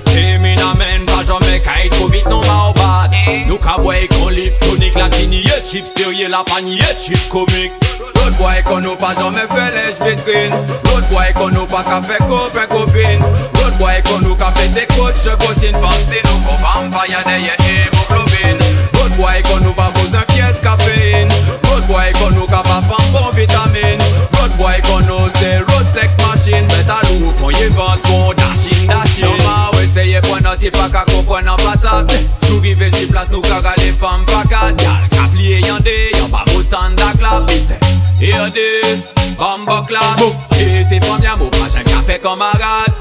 Pas 1.22 1.24
jamais 1.24 1.60
Kaï 1.60 1.90
trop 1.90 2.08
vite 2.08 2.28
Non 2.30 2.42
ma 2.42 2.70
au 2.70 2.74
bad 2.74 3.12
Nou 3.48 3.58
ka 3.58 3.78
boy 3.78 4.08
kon 4.08 4.30
lip 4.30 4.54
tonic 4.60 4.96
Latini 4.96 5.42
Yé 5.42 5.54
chip 5.70 5.86
sérieux 5.86 6.30
La 6.30 6.44
panier 6.44 6.76
Yé 6.76 6.86
chip 6.98 7.30
comique. 7.30 7.72
L'autre 8.16 8.38
boy 8.38 8.64
qu'on 8.66 8.82
nous 8.82 8.96
pas 8.96 9.14
jamais 9.16 9.48
fait 9.50 9.72
lèche 9.76 10.02
vitrine 10.02 10.54
L'autre 10.86 11.08
boy 11.10 11.34
qu'on 11.36 11.50
nous 11.50 11.66
pas 11.68 11.84
qu'à 11.84 12.02
faire 12.02 12.28
copain 12.28 12.66
copine. 12.68 13.22
L'autre 13.56 13.78
boy 13.78 14.02
qu'on 14.04 14.20
nous 14.28 14.36
qu'à 14.36 14.52
péter 14.52 14.88
coach 14.96 15.16
chevotine 15.24 15.78
Fancy 15.82 16.20
nous 16.26 16.42
qu'on 16.42 17.30
derrière 17.30 17.58
hémoglobine. 17.60 18.60
L'autre 18.94 19.16
boy 19.16 19.42
qu'on 19.44 19.64
nous 19.64 19.74
pas 19.74 19.92
besoin 20.12 20.24
pièce 20.24 20.60
caféine 20.62 21.30
L'autre 21.64 21.88
boy 21.88 22.12
nous 22.36 22.46
qu'à 22.46 22.62
pas 22.64 22.82
femme 22.82 23.12
bon 23.12 23.30
vitamine 23.36 24.00
L'autre 24.34 24.56
boy 24.58 24.82
qu'on 24.84 25.00
nous 25.02 25.30
c'est 25.40 25.60
road 25.60 25.86
sex 25.94 26.16
machine. 26.18 26.68
Bet 26.68 26.90
à 26.90 27.02
nous 27.20 27.32
qu'on 27.34 27.50
y 27.50 27.68
vente 27.70 28.02
qu'on 28.04 28.34
dashing. 28.34 28.88
Dashing 28.88 29.26
Non 29.26 29.38
ma 29.44 29.78
ouais 29.78 29.88
c'est 29.94 30.08
yé 30.08 30.22
point 30.22 30.42
notre 30.42 30.70
pas 30.72 30.90
qu'à 30.90 31.06
comprendre 31.12 31.54
en 31.54 31.56
patate 31.56 32.14
Tout 32.48 32.62
qui 32.62 32.76
fait 32.76 32.94
si 32.96 33.06
place 33.06 33.28
nous 33.32 33.42
qu'à 33.42 33.62
les 33.78 33.92
femmes 33.92 34.26
pas 34.26 34.44
qu'à 34.50 34.68
Y'a 34.84 35.02
le 35.02 35.10
cap 35.10 35.34
lié 35.34 35.62
yandé 35.62 36.12
Y'a 36.14 36.28
pas 36.30 36.46
autant 36.56 36.90
d'aclap 36.96 37.50
c'est 37.50 37.80
Hear 38.24 38.52
this, 38.52 39.16
bumbo 39.36 39.82
clap. 39.88 40.20
Et 40.60 40.86
c'est 40.88 41.00
pas 41.00 41.18
bien 41.20 41.36
mot, 41.38 41.48
pas 41.48 41.76
un 41.76 41.84
café 41.84 42.20
camarade 42.20 42.94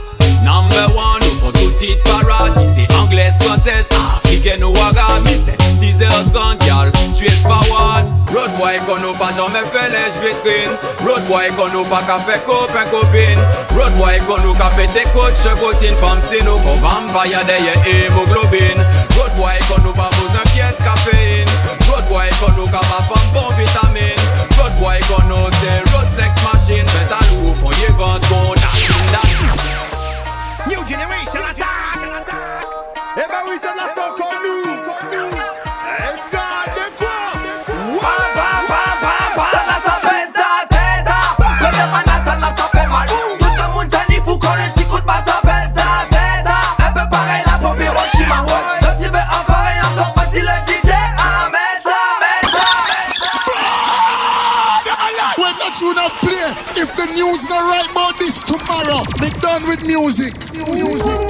Non 0.42 0.62
Mon 1.52 1.58
tout 1.58 1.70
petit 1.72 1.96
paradis, 2.04 2.86
anglaise, 3.02 3.34
française, 3.40 3.86
africaine 4.16 4.62
ou. 4.62 4.74
C'est 5.26 5.56
6h30, 5.80 6.64
gal, 6.64 6.92
straight 7.12 7.42
forward. 7.42 8.06
Road 8.32 8.50
boy 8.56 8.78
qu'on 8.86 8.98
n'a 8.98 9.18
pas 9.18 9.32
jamais 9.34 9.66
fait 9.72 9.90
les 9.90 10.10
vitrines. 10.20 10.76
Road 11.04 11.24
boy 11.26 11.48
qu'on 11.56 11.66
n'a 11.66 11.88
pas 11.88 12.02
qu'à 12.02 12.38
copain, 12.38 12.84
copine. 12.90 13.40
Road 13.76 13.92
boy 13.94 14.20
qu'on 14.28 14.36
n'a 14.36 14.58
qu'à 14.58 15.10
coach, 15.10 15.34
chocotine. 15.42 15.96
Femme, 15.96 16.20
c'est 16.28 16.44
nous 16.44 16.58
qu'on 16.58 16.76
vampire 16.76 17.44
derrière 17.46 17.82
hémoglobine. 17.86 18.84
Road 19.16 19.32
boy 19.36 19.58
qu'on 19.68 19.82
n'a 19.82 19.92
pas 19.92 20.10
besoin 20.10 20.44
pièce 20.54 20.78
caféine. 20.78 21.48
Road 21.90 22.04
boy 22.08 22.28
qu'on 22.38 22.52
n'a 22.52 22.70
qu'à 22.70 22.80
bon 23.34 23.48
vitamine. 23.58 24.22
Road 24.56 24.74
boy 24.78 25.00
qu'on 25.08 25.50
c'est 25.58 25.90
road 25.90 26.06
sex 26.16 26.36
machine. 26.44 26.84
Metal 26.84 27.26
ou 27.42 27.54
font 27.54 27.72
yé 27.72 27.88
vente 27.98 28.26
qu'on. 28.28 28.54
New 30.70 30.86
Generation 30.86 31.42
Attack! 31.50 31.66
Eh 33.16 33.26
ben 33.28 33.42
oui, 33.48 33.56
c'est 33.60 33.72
de 33.72 33.76
la 33.76 33.92
son 33.92 34.14
qu'on! 34.14 35.29
Tomorrow, 58.50 59.04
be 59.20 59.30
done 59.38 59.62
with 59.68 59.86
music. 59.86 60.34
music. 60.66 60.74
music. 60.74 61.29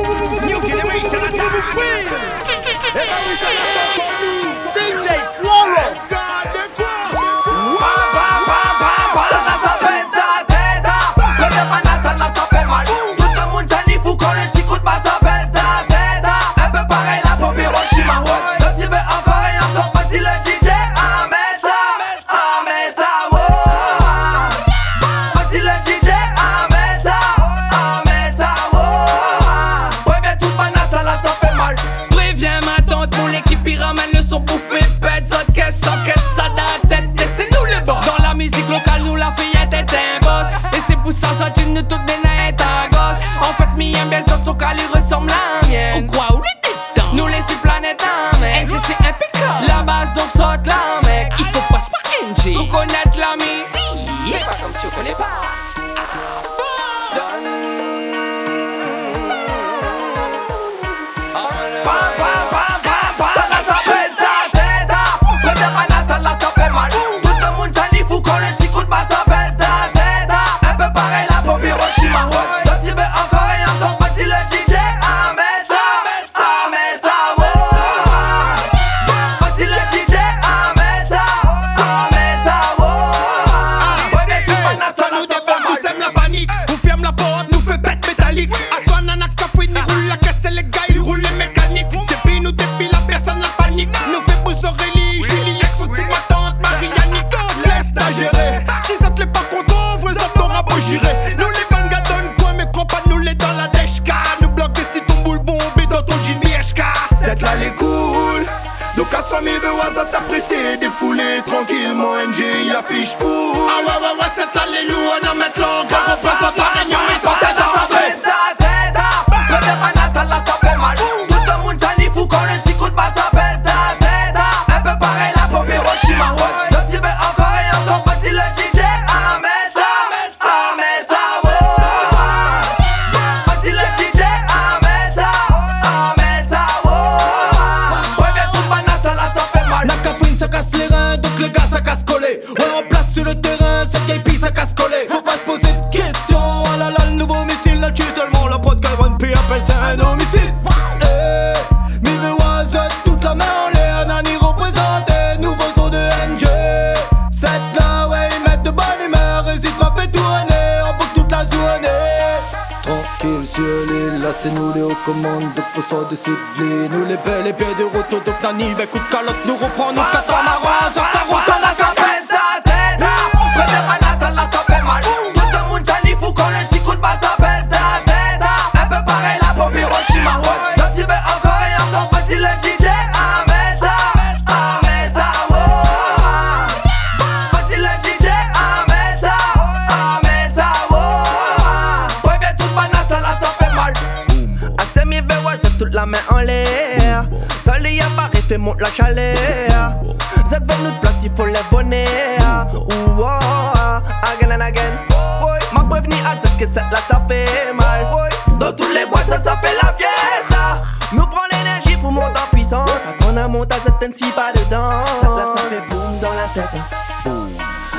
Cali 44.61 44.90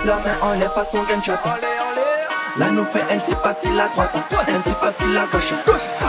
La 0.05 0.15
main 0.15 0.35
en 0.41 0.53
l'air, 0.53 0.73
pas 0.73 0.83
son 0.83 1.03
game 1.03 1.23
chat. 1.23 1.39
La 2.57 2.69
nouvelle, 2.69 3.05
elle 3.09 3.21
s'y 3.21 3.35
passe 3.35 3.63
la 3.75 3.87
droite, 3.89 4.11
elle 4.47 4.59
pas 4.59 4.73
passe 4.73 5.07
la 5.07 5.25
gauche. 5.27 5.53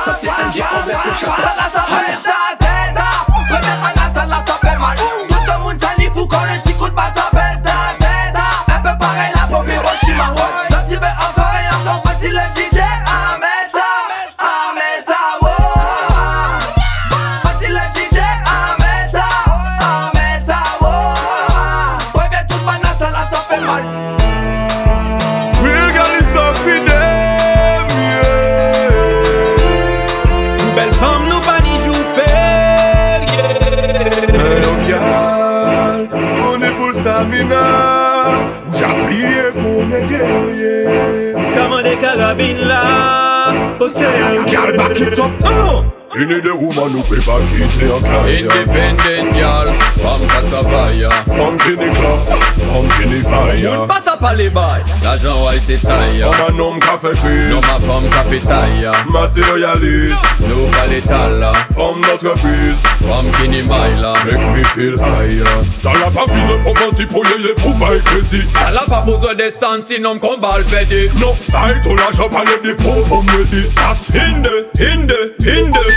Ça 0.05 0.19
c'est 0.21 0.29
un 0.29 0.51
G, 0.51 0.65
on 0.73 0.87
verse 0.87 1.05
le 1.05 1.13
chat. 1.21 1.35
Peut-être 3.49 3.81
pas 3.81 3.95
la 3.95 4.47
ça 4.47 4.59
fait 4.61 4.79
mal. 4.79 4.97
Tout 4.97 5.37
le 5.47 5.59
monde 5.63 5.81
s'en 5.81 6.27
quand. 6.27 6.43
say 43.93 44.23
I 44.23 44.51
gotta 44.51 44.77
back 44.77 45.01
it 45.01 45.19
up. 45.19 45.41
Uh. 45.45 45.92
Any 46.15 46.41
the 46.41 46.55
woman 46.55 46.93
who 46.93 47.01
pay 47.09 47.25
back 47.25 47.41
it 47.57 47.73
to 47.73 47.89
Independent 48.29 49.33
girl 49.33 49.73
From 49.97 50.21
Catabaya 50.29 51.09
From 51.25 51.57
Guinea 51.57 51.89
Club 51.89 52.21
From 52.69 52.85
Guinea 53.01 53.23
Fire 53.23 53.79
Moun 53.79 53.89
passe 53.89 54.09
à 54.09 54.19
palais 54.19 54.51
bay 54.51 54.85
L'argent 55.03 55.47
ouais 55.47 55.59
c'est 55.59 55.81
taille 55.81 56.21
Comme 56.21 56.55
un 56.55 56.61
homme 56.61 56.79
qu'a 56.81 56.99
fait 56.99 57.17
ma 57.49 57.81
femme 57.81 58.11
capitaille 58.11 58.91
Materialiste 59.09 60.15
Nous 60.41 60.67
pas 60.67 61.55
From 61.73 62.03
notre 62.03 62.35
prise 62.35 62.77
From 63.01 63.27
Guinea 63.41 63.63
Maila 63.63 64.13
Make 64.27 64.57
me 64.59 64.65
feel 64.65 64.93
high 64.93 65.43
T'as 65.83 65.95
la 65.95 66.11
pas 66.11 66.27
vise 66.27 66.63
pour 66.63 66.75
mentir 66.77 67.09
pour 67.09 67.25
yé 67.25 67.55
pour 67.57 67.75
pas 67.79 67.97
crédit 68.05 68.47
T'as 68.53 68.71
la 68.71 68.83
pas 68.83 69.01
besoin 69.01 69.35
de 69.35 69.51
sens 69.59 69.87
sinon 69.87 70.19
qu'on 70.19 70.37
va 70.37 70.59
le 70.59 71.19
Non, 71.19 71.33
t'as 71.51 71.81
tout 71.81 72.29
pas 72.29 72.45
le 72.45 72.63
dit 72.63 72.75
pour 72.85 73.25
me 73.25 73.45
dire 73.45 73.65
hinder. 75.45 75.93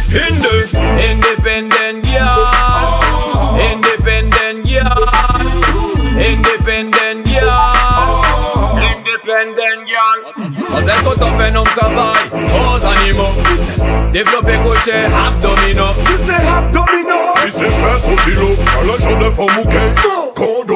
Independent 0.98 2.06
girl, 2.06 2.46
independent 3.60 4.66
girl, 4.66 5.06
independent 6.18 7.26
girl, 7.26 8.22
independent 8.80 9.88
girl. 9.88 10.20
Cause 10.70 10.88
I 10.88 11.04
got 11.04 11.22
off 11.22 11.40
un 11.40 11.56
homme 11.56 11.66
travaille 11.76 12.30
aux 12.34 12.86
animaux. 12.86 13.36
Développer 14.12 14.60
crochet 14.60 15.06
abdominaux. 15.14 15.94
Tu 16.06 16.18
sais 16.26 16.48
abdominaux. 16.48 17.34
Tu 17.44 17.52
sais 17.52 17.70
fesses 17.70 18.08
au 18.12 18.16
kilo 18.24 18.50
à 18.80 18.84
la 18.84 18.98
jour 18.98 19.18
de 19.18 19.30
femme 19.32 19.60
ou 19.62 20.25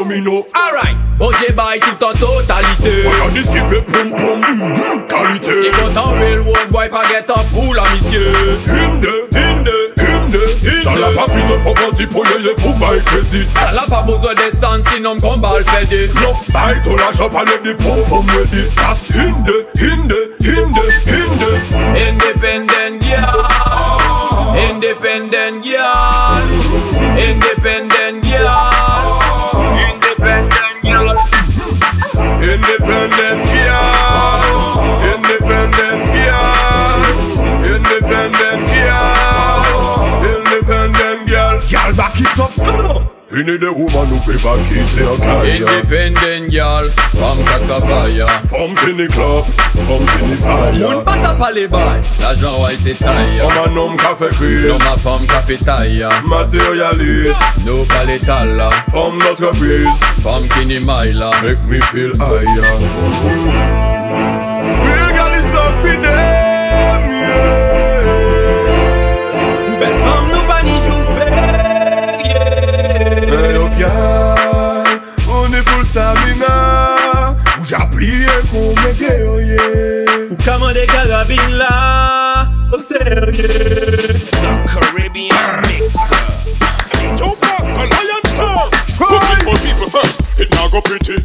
domino. 0.09 0.45
Alright, 0.53 0.97
bon 1.17 1.29
j'ai 1.39 1.53
bail 1.53 1.79
tout 1.79 2.03
en 2.03 2.11
totalité. 2.11 3.03
Voyons 3.03 3.29
d'ici 3.33 3.59
qualité. 5.07 5.71
Content 5.71 6.11
railroad 6.13 6.69
boy 6.69 6.89
baguette 6.89 7.29
en 7.29 7.43
pour 7.53 7.73
l'amitié. 7.75 8.19
Une 8.67 8.99
deux, 8.99 9.27
une 9.31 9.63
deux. 9.63 9.89
Ça 10.83 10.91
pas 10.91 11.25
plus 11.25 11.41
de 11.41 11.57
proprement 11.61 12.11
pour 12.11 12.23
les 12.23 12.53
pour 12.55 12.75
bail 12.75 13.01
crédit 13.03 13.47
Ça 13.55 13.71
pas 13.89 14.01
besoin 14.03 14.33
d'essence 14.35 14.85
sinon 14.93 15.15
le 15.15 15.21
pas 15.21 15.55
Independent 21.95 23.01
girl 23.01 23.45
Independent 24.55 25.63
girl 25.63 26.43
Independent 27.17 27.98
back 41.99 42.15
it 42.15 42.39
up. 42.39 43.11
You 43.29 43.43
need 43.43 43.61
a 43.61 43.71
woman 43.71 44.07
who 44.07 44.17
pay 44.25 44.39
back 44.41 44.65
it 44.71 44.87
to 44.89 45.03
your 45.03 45.19
side 45.19 45.61
Independent 45.61 46.51
girl, 46.51 46.89
from 47.13 47.37
Kakabaya 47.45 48.25
From 48.47 48.75
Tini 48.77 49.07
Club, 49.07 49.45
from 49.85 50.01
Tini 50.17 50.35
Fire. 50.35 50.73
Moun 50.79 51.05
pasa 51.05 51.35
pale 51.37 51.67
bay, 51.67 52.01
la 52.23 52.33
jan 52.33 52.55
waj 52.57 52.77
se 52.79 52.95
taya 52.95 53.45
Fom 53.45 53.59
anom 53.67 53.97
ka 53.99 54.15
fe 54.15 54.29
kris, 54.33 54.65
non 54.65 54.79
ma 54.79 54.95
fom 54.97 55.27
ka 55.27 55.43
petaya 55.45 56.09
Materialist, 56.23 57.61
nou 57.67 57.85
pale 57.85 58.17
tala 58.25 58.71
Fom 58.89 59.19
notre 59.19 59.51
pris, 59.59 60.09
fom 60.25 60.47
kini 60.55 60.79
maila 60.89 61.29
Make 61.43 61.61
me 61.69 61.79
feel 61.91 62.11
higher. 62.17 62.73
Real 64.87 65.11
girl 65.13 65.33
is 65.37 65.49
not 65.53 65.77
for 65.81 65.95
them, 66.01 67.11
yeah. 67.13 67.68
On 75.31 75.53
est 75.53 75.61
full 75.61 75.85
stamina 75.85 77.35
Ou 77.61 77.65
j'applié 77.65 78.25
comme 78.51 78.73
un 78.87 78.93
guerrier 78.93 80.05
Ou 80.31 80.35
comment 80.43 80.71
des 80.71 80.87
carabines 80.87 81.55
là 81.55 82.47
Au 82.73 82.79
sérieux 82.79 84.07
Caribbean 84.65 85.61
mix. 85.67 85.93
Yo, 87.19 87.35
back, 87.39 87.61
a 87.61 87.85
lion 87.85 88.23
star 88.25 88.69
Put 88.97 89.11
it 89.13 89.43
for 89.43 89.57
people 89.59 89.89
first, 89.89 90.21
it 90.39 90.49
now 90.55 90.67
go 90.69 90.81
pretty 90.81 91.17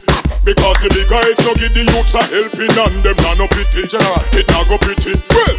Because 0.45 0.79
the 0.83 0.89
big 0.93 1.09
guys 1.09 1.39
no 1.47 1.55
give 1.55 1.73
the 1.73 1.85
youths 1.91 2.15
a 2.15 2.23
helping 2.23 2.69
and 2.69 3.03
them 3.03 3.17
not 3.25 3.39
no 3.39 3.47
pity 3.49 3.87
General, 3.89 4.21
it 4.33 4.47
now 4.49 4.63
go 4.69 4.77
pretty 4.77 5.15
Well, 5.31 5.57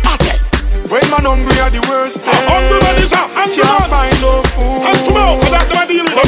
When 0.89 1.09
man 1.09 1.25
hungry 1.25 1.59
are 1.59 1.71
the 1.71 1.81
worst 1.89 2.21
a 2.21 2.31
hungry 2.45 2.79
man 2.85 2.95
eh, 2.95 3.03
is 3.03 3.11
a 3.13 3.25
hungry 3.33 3.63
Can't 3.63 3.89
man 3.89 3.89
find 3.89 4.21
no 4.21 4.43
food 4.53 4.85
And 4.85 5.05
to 5.05 5.11
mouth, 5.11 5.41
but 5.51 5.84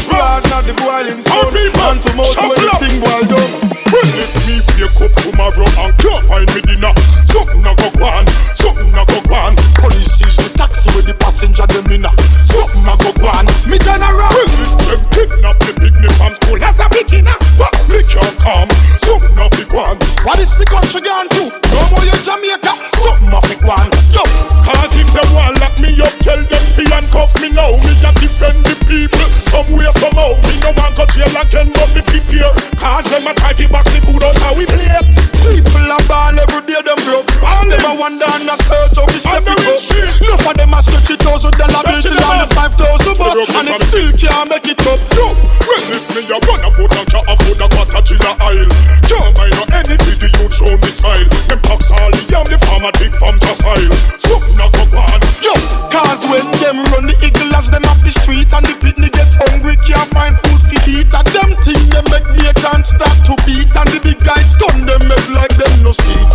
that 0.08 0.16
man 0.16 0.16
deal 0.16 0.16
with 0.16 0.16
But 0.16 0.16
us 0.16 0.16
well 0.16 0.28
blood 0.32 0.44
not 0.50 0.64
the 0.64 0.74
boiling 0.80 1.22
sun 1.24 1.54
And 1.56 2.00
to 2.04 2.12
mouth 2.16 2.38
when 2.38 2.58
the 2.58 2.72
thing 2.80 2.98
boil 3.00 3.26
down. 3.28 3.52
Well, 3.88 4.20
if 4.20 4.32
me 4.48 4.58
wake 4.78 5.00
up 5.00 5.14
tomorrow 5.24 5.68
and 5.84 5.94
can't 5.98 6.24
find 6.28 6.50
me 6.54 6.62
dinner. 6.62 6.94
Something 7.26 7.64
a 7.66 7.72
go 7.76 7.90
gone, 7.98 8.28
something 8.56 8.92
a 8.94 9.04
go 9.06 9.20
gone 9.28 9.56
Police 9.80 10.20
seize 10.20 10.38
the 10.38 10.50
taxi 10.56 10.90
with 10.96 11.08
the 11.08 11.16
passenger 11.16 11.68
them 11.68 11.88
in 11.92 12.04
Something 12.46 12.88
a 12.88 12.94
go 13.00 13.12
gone, 13.18 13.48
me 13.68 13.78
general. 13.80 14.28
Well, 14.28 14.48
if 14.48 14.74
them 14.88 15.02
kidnap 15.12 15.58
the 15.64 15.72
picnic 15.76 16.14
from 16.20 16.34
school. 16.40 16.60
As 16.64 16.80
a 16.80 16.88
beginner. 16.90 17.38
But 17.56 17.74
me 17.90 18.04
can't 18.06 18.38
come, 18.44 18.70
something 19.02 19.38
a 19.40 19.46
fi 19.50 19.64
gone 19.66 19.98
What 20.22 20.38
is 20.38 20.54
the 20.58 20.66
country 20.66 21.02
gone 21.02 21.26
to? 21.26 21.44
No 21.74 21.80
more 21.90 22.06
you 22.06 22.18
Jamaica, 22.22 22.74
something 23.02 23.34
a 23.34 23.40
fi 23.42 23.56
gone 23.58 23.92
Yo, 24.14 24.24
cause 24.62 24.94
if 24.94 25.10
them 25.10 25.28
want 25.34 25.58
lock 25.60 25.74
me 25.82 25.96
up, 26.02 26.14
tell 26.22 26.38
them 26.38 26.64
fi 26.78 26.86
handcuff 26.92 27.34
me 27.42 27.50
now. 27.50 27.72
Me 27.82 27.94
defend 28.22 28.60
the 28.66 28.76
people, 28.86 29.28
somewhere 29.50 29.92
somehow 29.98 30.32
Me 30.46 30.54
no 30.64 30.72
want 30.78 30.96
go 30.98 31.06
jail 31.14 31.30
again, 31.34 31.70
but 31.74 31.90
me 31.94 32.02
prepare. 32.02 32.54
Cause 32.78 33.08
them 33.10 33.28
a 33.28 33.34
try 33.38 33.54
fi 33.54 33.66
box 33.68 33.92
the 33.94 34.00
food 34.06 34.24
out 34.24 34.38
how 34.42 34.54
we 34.56 34.66
plate. 34.66 35.10
People 35.44 35.88
are 35.88 36.06
born 36.10 36.38
every 36.40 36.64
day 36.68 36.82
them 36.82 37.00
broke. 37.06 37.30
All 37.42 37.66
them 37.66 37.86
a 37.86 37.94
wonder 37.96 38.28
and 38.28 38.50
a 38.50 38.56
search 38.60 38.98
how 38.98 39.08
we 39.08 39.20
step 39.20 39.46
it 39.46 39.60
up. 39.66 39.82
Enough 40.22 40.48
of 40.48 40.54
them 40.58 40.74
a 40.74 40.80
stretch 40.82 41.12
it 41.14 41.26
out 41.26 41.40
so 41.40 41.50
they'll 41.54 41.72
have 41.72 41.86
built 41.86 42.06
it 42.06 42.22
on 42.22 42.38
the 42.42 42.48
5,000 42.54 43.18
bus 43.18 43.38
And 43.56 43.68
it 43.72 43.82
still 43.86 44.12
can't 44.18 44.48
make 44.50 44.68
it 44.68 44.82
up. 44.88 45.00
Yo, 45.16 45.28
well 45.64 45.86
if 45.94 46.06
me 46.14 46.22
a 46.28 46.38
run 46.44 46.62
a 46.66 46.70
boat 46.74 46.94
and 46.98 47.08
can't 47.08 47.28
afford 47.28 47.60
a 47.62 48.00
chiller 48.04 48.36
aisle 48.40 48.72
Can't 49.08 49.32
buy 49.36 49.50
no 49.56 49.64
any 49.74 49.96
video 50.06 50.30
youth 50.38 50.54
show 50.54 50.70
me 50.70 50.92
style. 50.92 51.28
Them 51.48 51.60
tax 51.62 51.92
all 51.92 52.12
the 52.12 52.22
yam 52.30 52.46
the 52.48 52.58
farmer 52.66 52.92
dig 53.00 53.14
from 53.16 53.36
the 53.40 53.52
soil 53.58 53.94
Something 54.20 54.60
a 54.60 54.68
go 54.70 54.84
on. 54.98 55.20
Yo, 55.44 55.54
cause 55.92 56.24
when 56.28 56.46
them 56.60 56.84
run 56.92 57.08
the 57.08 57.16
eagle 57.58 57.72
them 57.74 57.90
off 57.90 58.02
the 58.02 58.14
street 58.14 58.54
And 58.54 58.66
the 58.66 58.76
picnic 58.78 59.14
get 59.14 59.34
hungry 59.34 59.76
can't 59.82 60.10
find 60.14 60.38
food 60.46 60.62
to 60.70 60.78
eat. 60.86 61.10
And 61.10 61.28
them 61.34 61.52
thing 61.66 61.82
them 61.90 62.06
make 62.14 62.28
they 62.38 62.54
can't 62.62 62.86
start 62.86 63.18
to 63.26 63.34
beat. 63.46 63.74
And 63.74 63.90
the 63.90 64.00
big 64.04 64.20
guys 64.22 64.54
done 64.62 64.86
them 64.86 65.02
make 65.10 65.28
like 65.34 65.54
them 65.58 65.74
no 65.82 65.92
see 65.92 66.14
it 66.14 66.32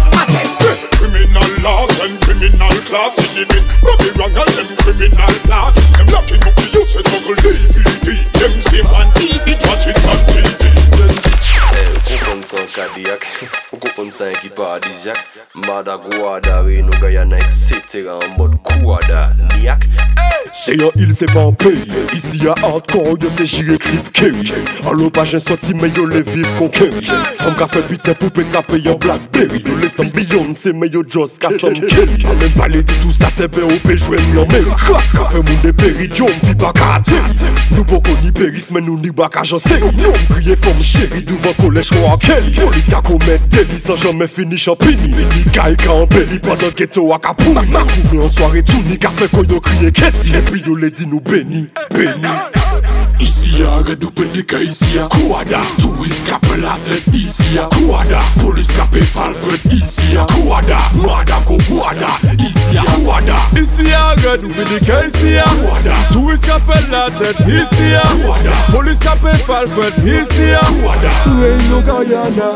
Criminal 0.98 1.48
laws 1.62 1.94
and 2.02 2.18
criminal 2.22 2.74
class. 2.90 3.14
Living 3.38 3.64
Rubbing 3.82 4.14
wrong 4.18 4.34
and 4.34 4.50
them 4.58 4.70
criminal 4.82 5.34
class. 5.46 5.74
Them 5.94 6.06
locking 6.10 6.42
up 6.42 6.54
the 6.58 6.66
youth 6.74 6.92
with 6.94 7.06
Uncle 7.14 7.38
DVD 7.38 8.08
Them 8.38 8.54
see 8.62 8.82
on 8.82 9.06
TV, 9.14 9.46
watch 9.66 9.86
it 9.86 9.98
on 10.02 10.18
TV 10.26 10.62
Ukon 12.12 13.71
Ponsan 13.96 14.32
ki 14.40 14.48
pa 14.56 14.78
dizyak 14.80 15.18
Mada 15.66 15.98
An 19.12 19.48
niak. 19.58 19.86
Se 20.52 20.72
yon 20.72 20.90
il 20.96 21.14
se 21.14 21.24
pa 21.26 21.40
an 21.40 21.56
Isi 22.14 22.44
ya 22.44 22.54
hardcore 22.62 23.16
yo 23.20 23.30
se 23.30 23.44
jire 23.46 23.78
klip 23.78 24.12
key 24.12 24.52
An 24.86 24.96
lo 24.96 25.10
pa 25.10 25.24
jen 25.24 25.40
soti 25.40 25.72
yo 25.96 26.04
le 26.06 26.22
viv 26.22 26.46
kon 26.58 26.68
key 26.68 26.90
Fom 27.40 27.54
ka 27.54 27.66
fe 27.66 27.82
pite 27.88 28.14
pou 28.18 28.30
pe 28.30 28.44
trape 28.44 28.78
yon 28.84 28.98
blackberry. 28.98 29.62
Yo 29.64 29.76
le 29.76 29.88
san 29.88 30.10
Beyoncé 30.10 30.72
me 30.72 30.88
yo 30.88 31.02
just 31.02 31.40
ka 31.40 31.50
son 31.58 31.72
key 31.72 32.26
An 32.26 32.36
men 32.36 32.52
pale 32.56 32.82
di 32.82 32.94
tout 33.00 33.12
sa 33.12 33.30
tebe 33.30 33.62
ou 33.62 33.78
pe 33.86 33.96
jwen 33.96 34.20
yon 34.34 34.46
me 34.52 34.62
Ka 34.76 35.24
fe 35.30 35.40
moun 35.40 35.62
de 35.64 35.72
peri 35.72 36.08
diyon 36.08 36.40
pi 36.44 36.54
pa 36.54 36.72
kate 36.72 37.16
Nou 37.72 37.84
ni 38.22 38.30
perif 38.32 38.70
men 38.70 38.84
nou 38.84 38.98
ni 39.00 39.10
baka 39.10 39.42
jansen 39.44 39.80
Nou 39.80 40.12
kriye 40.30 40.56
fom 40.60 40.78
chéri 40.84 41.22
duvan 41.26 41.54
kolej 41.58 41.90
kwa 41.94 42.14
akeli 42.16 42.52
Polis 42.56 42.88
ka 42.92 43.00
komet 43.04 43.42
delisa 43.52 43.91
san 43.96 44.12
jame 44.12 44.28
finish 44.28 44.68
an 44.68 44.76
pini 44.76 45.12
Peti 45.14 45.50
ka 45.50 45.68
e 45.68 45.76
ka 45.76 45.92
an 45.92 46.06
beli 46.06 46.38
pandan 46.38 46.72
keto 46.72 47.12
ak 47.14 47.26
apouni 47.26 47.68
Makoube 47.70 48.22
an 48.22 48.28
soare 48.28 48.62
touni, 48.62 48.98
kafe 48.98 49.28
koyo 49.28 49.60
kriye 49.60 49.90
keti 49.90 50.36
Epi 50.36 50.62
yo 50.66 50.74
le 50.76 50.90
di 50.90 51.06
nou 51.06 51.20
beni, 51.20 51.68
beni 51.90 52.71
isiya 53.22 53.82
ga 53.82 53.94
dupendika 53.94 54.60
isiya 54.60 55.08
kuwada 55.08 55.60
tuiskape 55.76 56.56
latet 56.56 57.06
isiya 57.14 57.62
kuwada 57.66 58.18
poliskape 58.44 59.00
falfred 59.02 59.60
isiya 59.72 60.24
kuwada 60.24 60.78
mada 61.06 61.34
ko 61.40 61.58
kuwada 61.68 62.06
isiya 62.48 62.82
kuwada 62.82 63.34
isiya 63.62 64.14
ga 64.22 64.36
dupendika 64.36 65.06
isiya 65.06 65.42
kuwada 65.42 65.92
tuiskape 66.12 66.74
poliskape 68.72 69.32
falfred 69.34 69.94
gayana 71.80 72.52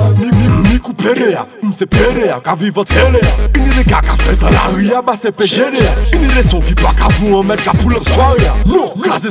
mseperea 1.62 2.40
kavivotelea 2.40 3.32
inile 3.54 3.84
kakafeta 3.84 4.50
laria 4.50 5.02
inile 6.12 6.42
sonkipakavu 6.50 7.36
omet 7.36 7.64
kapulop 7.64 8.08
no 8.66 8.88
kaze 9.10 9.30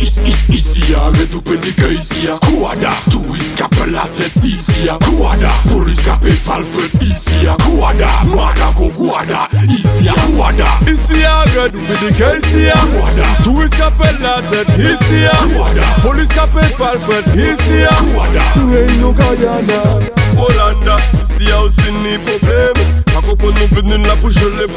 Is, 0.00 0.18
is, 0.24 0.46
ici, 0.48 0.94
arrête 0.94 1.34
ou 1.34 1.40
pédique 1.42 1.82
ici, 1.92 2.26
Kouada 2.40 2.90
Tout 3.10 3.24
escape 3.36 3.74
la 3.92 4.04
tête 4.16 4.42
ici, 4.42 4.88
Kouada 5.04 5.48
Pour 5.70 5.86
escaper 5.88 6.30
Falfred 6.30 6.90
ici, 7.02 7.46
Kouada 7.64 8.06
Mada 8.24 8.72
con 8.74 8.88
Kouada 8.90 9.48
ici, 9.68 10.08
Kouada 10.08 10.64
ou 10.86 11.78
pédique 11.86 12.24
ici, 12.42 12.68
Kouada 12.72 13.22
Tout 13.42 13.62
escape 13.62 14.02
la 14.22 14.40
tête 14.42 14.68
ici, 14.78 15.26
Kouada 15.54 15.82
Pour 16.02 16.16
escaper 16.16 16.66
Falfred 16.78 17.26
ici, 17.36 17.84
Kouada 17.98 18.40
Reino 18.72 19.12
Guyana. 19.12 20.00
Hollanda, 20.36 20.96
ici 21.22 21.44
y'a 21.44 21.60
aussi 21.60 21.92
ni 22.02 22.16
problème 22.18 22.86
A 23.18 23.20
comprendre 23.20 23.58
nous 23.60 23.76
venus 23.76 24.06
là 24.06 24.16
pour 24.16 24.30
jouer 24.30 24.52
les 24.60 24.72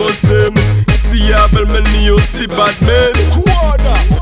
Si 1.04 1.34
apel 1.34 1.66
men 1.68 1.84
mi 1.92 2.06
yo 2.06 2.18
si 2.18 2.48
Batman 2.48 3.13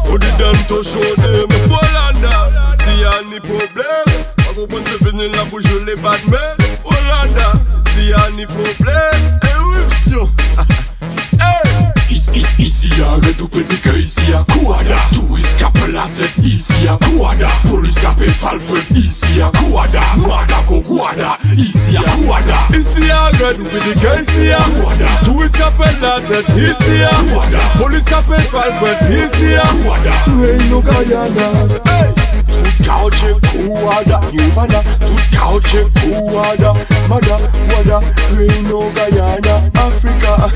O 0.10 0.17
di 0.17 0.32
dan 0.39 0.58
to 0.67 0.82
show 0.84 1.15
dem 1.22 1.50
Olanda 1.70 2.74
Si 2.74 3.06
a 3.06 3.13
ni 3.30 3.39
problem 3.39 4.08
A 4.50 4.54
go 4.56 4.65
pon 4.65 4.84
se 4.89 4.98
venen 5.06 5.32
la 5.38 5.46
pou 5.46 5.62
jole 5.62 5.96
Batman 6.02 6.58
Olanda 6.84 7.54
Si 7.91 8.12
a 8.12 8.30
ni 8.36 8.46
problem 8.46 9.39
E 9.46 9.54
wip 9.70 9.89
syo. 10.04 10.30
Hey! 11.41 12.00
Is, 12.34 12.48
is, 12.58 12.60
ici 12.60 13.02
arrête 13.02 13.41
ou 13.41 13.48
pédique 13.48 13.89
ici 13.98 14.34
à 14.34 14.44
Kouada 14.54 14.96
Tout 15.13 15.38
escape 15.38 15.78
la 15.91 16.06
tête 16.15 16.38
ici 16.44 16.88
à 16.88 16.98
Kouada 16.98 17.48
Pour 17.67 17.84
escaper 17.86 18.28
Falfred 18.30 18.84
ici 18.98 19.41
à 19.41 19.52
Kouada 19.58 20.00
Mada 20.17 20.63
con 20.67 20.82
Kouada 20.82 21.38
ici 21.58 21.98
à 21.98 22.04
Kouada 22.04 22.54
ou 22.72 23.63
pédique 23.63 24.08
ici 24.22 24.52
à 24.52 24.58
Kouada 24.58 25.06
Tout 25.24 25.44
escape 25.44 25.80
la 26.02 26.22
tête 26.22 26.46
ici 26.56 27.04
à 27.04 27.10
Kouada 27.10 27.58
Pour 27.78 27.91
escaper 27.91 28.41
Falfred 28.50 28.98
ici 29.10 29.56
à 29.56 29.67
Kouada 29.67 30.12
Reino 30.39 30.82
Guyana. 30.82 31.67
Hey! 31.86 32.13
Tout 32.48 32.84
couch 32.84 33.26
eh, 33.28 33.67
Kouada 33.67 34.22
Nirvana 34.32 34.84
Tout 35.06 35.38
couch 35.38 35.76
eh, 35.76 36.00
Kouada 36.00 36.74
Mada 37.10 37.38
Wada. 37.76 38.00
Reino 38.38 38.91
Guyana. 38.96 39.62
Africa 39.76 40.52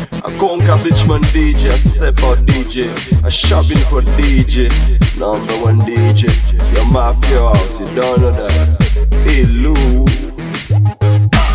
A 0.26 0.30
conquer 0.40 0.76
bitchman 0.82 1.22
DJ, 1.30 1.66
a 1.66 1.78
step 1.78 2.18
out 2.24 2.38
DJ, 2.46 2.90
a 3.24 3.30
shopping 3.30 3.78
for 3.88 4.02
DJ, 4.18 4.68
number 5.16 5.54
one 5.62 5.80
DJ. 5.82 6.26
Your 6.74 6.84
mafia 6.90 7.42
house, 7.42 7.78
you 7.78 7.86
don't 7.94 8.20
know 8.20 8.32
that. 8.32 8.82
Hey 9.22 9.44
Lou, 9.44 9.72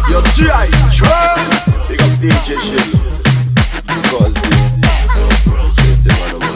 your 0.10 0.24
try, 0.32 0.68
try. 0.90 1.36
Big 1.90 2.00
up 2.00 2.12
DJ 2.24 2.56
shit. 2.64 2.88
Because 3.86 4.36
the 4.36 4.54
city 5.60 6.10
man, 6.22 6.51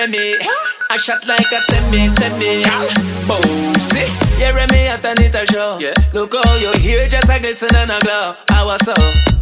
Remy, 0.00 0.16
Remy, 0.16 0.32
Remy. 0.32 0.46
I 0.88 0.96
shot 0.96 1.28
like 1.28 1.52
a 1.52 1.58
semi, 1.68 2.08
semi. 2.16 2.64
Bossy, 3.28 4.08
yeah, 4.40 4.56
Remy, 4.56 4.88
I 4.88 4.96
turn 4.96 5.20
it 5.20 5.34
a 5.36 5.44
show. 5.52 5.76
Look 6.14 6.32
how 6.32 6.56
you 6.56 6.72
here, 6.80 7.06
just 7.06 7.28
a 7.28 7.38
glisten 7.38 7.68
and 7.76 7.90
a 7.90 7.98
glow. 8.00 8.32
How 8.48 8.64
was 8.64 8.80
so? 8.80 8.94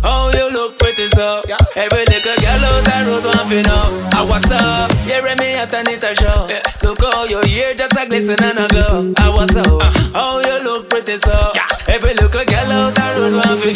Oh, 0.02 0.30
you 0.34 0.50
look 0.50 0.76
pretty 0.78 1.06
so. 1.14 1.42
Every 1.76 2.02
little 2.10 2.36
girl 2.42 2.64
out 2.66 2.82
the 2.82 2.96
road 3.06 3.24
want 3.24 3.50
to 3.54 3.62
know. 3.62 4.10
How 4.10 4.26
was 4.26 4.42
so? 4.50 4.58
Yeah, 5.06 5.20
Remy, 5.22 5.62
I 5.62 5.66
turn 5.70 5.86
it 5.86 6.02
a 6.02 6.10
show. 6.18 6.50
Look 6.82 7.02
how 7.02 7.22
you 7.24 7.40
here, 7.46 7.74
just 7.74 7.94
a 7.94 8.04
glisten 8.08 8.42
and 8.42 8.58
a 8.58 8.66
glow. 8.66 9.14
How 9.16 9.30
was 9.36 9.54
so? 9.54 9.62
Oh, 10.18 10.42
you 10.42 10.58
look 10.64 10.90
pretty 10.90 11.18
so. 11.18 11.52
Every 11.86 12.14
little 12.14 12.28
girl 12.28 12.72
out 12.74 12.94
the 12.98 13.06
road 13.14 13.34
want 13.38 13.62
to 13.62 13.70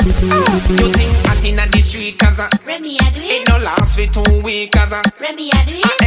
You 0.83 0.93
think 0.93 1.13
acting 1.31 1.59
at 1.61 1.71
the 1.71 1.81
street 1.81 2.19
cause 2.19 2.41
uh, 2.41 2.49
Remy, 2.67 2.99
I 3.01 3.11
do 3.15 3.25
it 3.25 3.43
it. 3.43 3.49
no 3.49 3.59
last 3.59 3.95
for 3.97 4.07
two 4.07 4.41
weeks 4.43 4.77
cause 4.77 4.93
uh, 4.93 5.03
Remy, 5.21 5.51
I 5.55 5.65
do 5.65 5.79
it. 5.79 5.83
expensive 5.85 6.02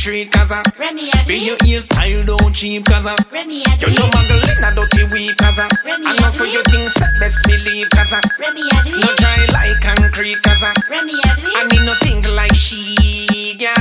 treat 0.00 0.32
cause 0.32 0.50
Remy, 0.78 1.10
I 1.12 1.22
do 1.24 1.28
Be 1.28 1.38
your 1.44 1.56
it. 1.60 1.66
ears 1.68 1.84
style 1.84 2.24
don't 2.24 2.52
cheap 2.54 2.84
cause 2.86 3.06
Remy, 3.30 3.62
I 3.66 3.76
do 3.76 3.90
You 3.90 3.96
know 3.98 4.06
it. 4.06 4.12
muggle 4.16 4.56
in 4.56 4.64
a 4.64 4.74
dirty 4.74 5.04
week 5.12 5.36
cause 5.36 5.60
Remy, 5.84 6.06
I 6.06 6.10
I 6.10 6.12
know 6.16 6.30
do 6.30 6.30
so 6.30 6.44
it. 6.44 6.52
you 6.54 6.62
think 6.72 6.84
set 6.90 7.10
best 7.20 7.36
believe 7.44 7.88
cause 7.90 8.12
uh, 8.14 8.20
Remy, 8.38 8.62
I 8.72 8.82
No 8.96 9.12
it. 9.12 9.18
dry 9.20 9.46
like 9.52 9.80
concrete 9.82 10.42
cause 10.42 10.62
uh, 10.62 10.72
Remy, 10.88 11.12
I 11.24 11.40
do 11.40 11.52
I 11.54 11.64
need 11.68 11.84
no 11.84 11.92
think 12.00 12.26
like 12.32 12.54
she 12.54 13.56
girl 13.60 13.74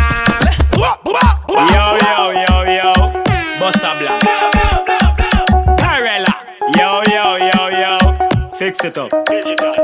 Yo, 0.76 1.98
yo, 2.04 2.32
yo, 2.32 2.64
yo. 2.64 2.94
Bossa 3.60 3.92
Black. 4.00 4.22
Parella. 5.78 6.34
Yo, 6.78 7.02
yo, 7.08 7.36
yo, 7.50 7.68
yo. 7.70 8.52
Fix 8.58 8.84
it 8.86 8.98
up. 8.98 9.10
Them 9.12 9.56
no 9.60 9.79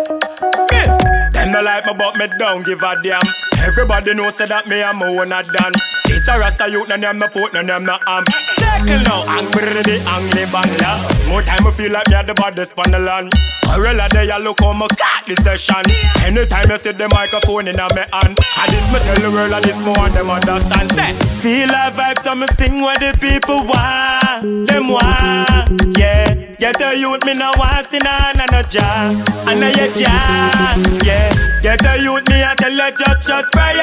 like 1.66 1.86
me, 1.86 1.94
but 1.98 2.16
me 2.16 2.28
don't 2.38 2.64
give 2.66 2.82
a 2.84 2.94
damn. 3.02 3.26
Everybody 3.66 4.14
know 4.14 4.30
say 4.30 4.46
that 4.46 4.68
me 4.68 4.82
am 4.86 5.02
own 5.02 5.34
a 5.34 5.42
dan. 5.42 5.74
This 6.06 6.28
a 6.30 6.38
Rasta 6.38 6.70
youth, 6.70 6.88
no 6.88 6.96
name 6.96 7.18
no 7.18 7.28
port, 7.28 7.54
no 7.54 7.62
name 7.62 7.84
no 7.84 7.98
am. 8.06 8.24
Circle 8.62 9.02
now, 9.10 9.26
angry 9.34 9.82
the 9.82 9.98
angry 10.06 10.46
bangla. 10.54 10.94
More 11.28 11.42
time 11.42 11.66
I 11.66 11.72
feel 11.74 11.92
like 11.92 12.08
me 12.08 12.16
at 12.16 12.30
the 12.30 12.36
baddest 12.36 12.78
on 12.78 12.92
the 12.94 13.00
land. 13.00 13.34
Parella 13.66 14.08
they 14.14 14.30
a 14.30 14.38
look 14.38 14.62
how 14.62 14.78
me 14.78 14.86
cut 14.94 15.26
the 15.26 15.36
session. 15.42 15.82
Anytime 16.22 16.70
you 16.70 16.78
see 16.78 16.94
the 16.94 17.10
microphone 17.10 17.68
in 17.68 17.82
a 17.82 17.88
me 17.98 18.06
hand, 18.14 18.38
I 18.38 18.70
this 18.70 18.86
me 18.94 19.00
tell 19.02 19.20
the 19.26 19.32
world 19.34 19.54
and 19.58 19.66
this 19.66 19.82
more 19.82 20.10
them 20.14 20.30
understand. 20.30 20.94
Say, 20.94 21.10
feel 21.42 21.74
a 21.74 21.90
vibe, 21.90 22.22
so 22.22 22.36
me 22.36 22.46
sing 22.62 22.82
what 22.82 23.02
the 23.02 23.18
people 23.18 23.66
want, 23.66 24.70
them 24.70 24.94
want, 24.94 25.98
yeah. 25.98 26.45
Get 26.58 26.82
a 26.82 26.98
youth, 26.98 27.26
me 27.26 27.34
no 27.34 27.52
want 27.58 27.88
see 27.90 28.00
none 28.00 28.38
no 28.52 28.62
jar. 28.64 29.12
And 29.48 29.60
now 29.60 29.68
you 29.68 29.94
jar, 29.94 30.78
yeah. 31.04 31.34
Get 31.62 31.86
a 31.86 32.02
youth, 32.02 32.28
me 32.30 32.44
I 32.44 32.56
tell 32.58 32.72
you 32.72 32.92
just 32.98 33.28
just 33.28 33.52
prayer. 33.52 33.82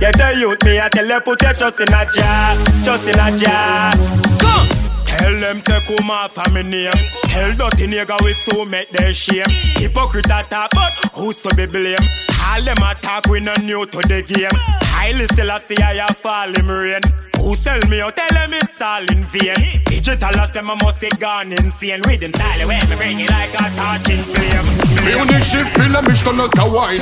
Get 0.00 0.20
a 0.20 0.38
youth, 0.38 0.64
me 0.64 0.80
I 0.80 0.88
tell 0.88 1.06
you 1.06 1.20
put 1.20 1.42
your 1.42 1.52
trust 1.52 1.80
in 1.80 1.92
a 1.92 2.04
jar, 2.14 2.56
trust 2.82 3.08
in 3.08 3.20
a 3.20 3.30
jar. 3.38 3.92
Come. 4.40 4.84
Tell 5.04 5.36
them 5.36 5.60
say 5.60 5.80
come 5.86 6.10
off 6.10 6.36
of 6.36 6.52
me 6.52 6.62
name 6.62 6.90
Tell 7.26 7.54
dirty 7.54 7.86
nigga 7.86 8.20
we 8.24 8.32
so 8.32 8.64
make 8.64 8.90
their 8.90 9.14
shame 9.14 9.44
Hypocrite 9.76 10.26
attack 10.26 10.70
but 10.74 10.92
who's 11.14 11.40
to 11.40 11.54
be 11.54 11.66
blamed 11.66 12.00
All 12.42 12.60
them 12.60 12.76
attack 12.78 13.26
we 13.28 13.38
no 13.40 13.54
new 13.62 13.86
to 13.86 13.98
the 13.98 14.22
game 14.26 14.83
Highly 15.04 15.26
still 15.26 15.50
I 15.50 15.58
see 15.58 15.76
I 15.76 16.12
fall 16.14 16.48
in 16.48 16.66
rain. 16.66 17.04
Who 17.36 17.54
sell 17.54 17.78
me 17.90 18.00
out? 18.00 18.16
Tell 18.16 18.26
them 18.32 18.54
it's 18.54 18.80
all 18.80 19.02
in 19.02 19.22
vain. 19.28 19.84
Digital 19.84 20.40
as 20.40 20.54
them 20.54 20.70
I 20.70 20.76
must 20.82 21.02
be 21.02 21.10
gone 21.20 21.52
insane. 21.52 22.00
Rhythm 22.08 22.32
style 22.32 22.62
away 22.62 22.80
me 22.88 22.96
bring 22.96 23.20
it 23.20 23.28
like 23.28 23.52
a 23.52 23.68
touching 23.76 24.22
flame. 24.24 24.64
Peony 25.04 25.42
shift 25.44 25.76
feel 25.76 26.02
mich 26.08 26.22
dann 26.24 26.40
als 26.40 26.52
Kawaii 26.52 26.98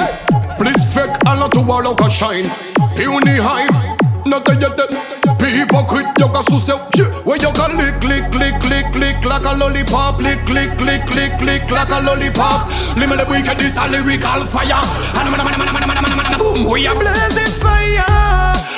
Bliss 0.58 0.84
fake 0.92 1.16
alla 1.26 1.48
to 1.48 1.60
wall 1.60 1.86
och 1.86 2.10
shine. 2.10 2.50
Puny 2.96 3.38
hype 3.38 4.02
Not 4.26 4.46
the 4.46 4.54
yet 4.54 5.21
People 5.42 5.82
quit 5.84 6.06
you 6.18 6.28
got 6.30 6.48
so 6.48 6.58
say 6.58 6.78
When 7.26 7.40
you 7.40 7.50
can 7.50 7.76
lick 7.76 7.98
lick 8.04 8.30
lick 8.32 8.62
lick 8.70 8.94
lick 8.94 9.24
like 9.24 9.44
a 9.44 9.58
lollipop 9.58 10.20
Lick 10.20 10.46
lick 10.48 10.78
lick 10.80 11.10
lick 11.10 11.40
lick 11.40 11.70
like 11.70 11.90
a 11.90 12.00
lollipop. 12.00 12.68
Limit 12.96 13.18
the 13.18 13.26
weekend 13.30 13.60
is 13.60 13.76
a 13.76 13.88
lyrical 13.88 14.44
fire. 14.46 14.82
Boom 16.38 16.70
We 16.70 16.86
are 16.86 16.94
blazing 16.94 17.52
fire. 17.60 18.04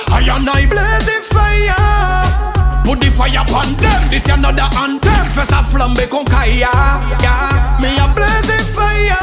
I 0.09 0.24
and 0.24 0.48
I 0.48 0.66
blazing 0.66 1.24
fire. 1.29 2.85
Put 2.85 3.00
the 3.00 3.11
fire 3.11 3.42
upon 3.42 3.74
them. 3.77 4.09
This 4.09 4.24
is 4.24 4.33
another 4.33 4.68
anthem. 4.79 5.31
Fais 5.31 5.46
ça 5.46 5.62
flamber 5.62 6.09
con 6.09 6.24
kaya 6.24 6.70
yeah. 7.20 7.79
Me 7.81 7.88
a 7.98 8.09
blazing 8.14 8.66
fire. 8.72 9.18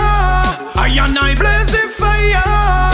I 0.76 1.00
and 1.00 1.18
I 1.18 1.36
blazing 1.36 1.90
fire 1.90 2.91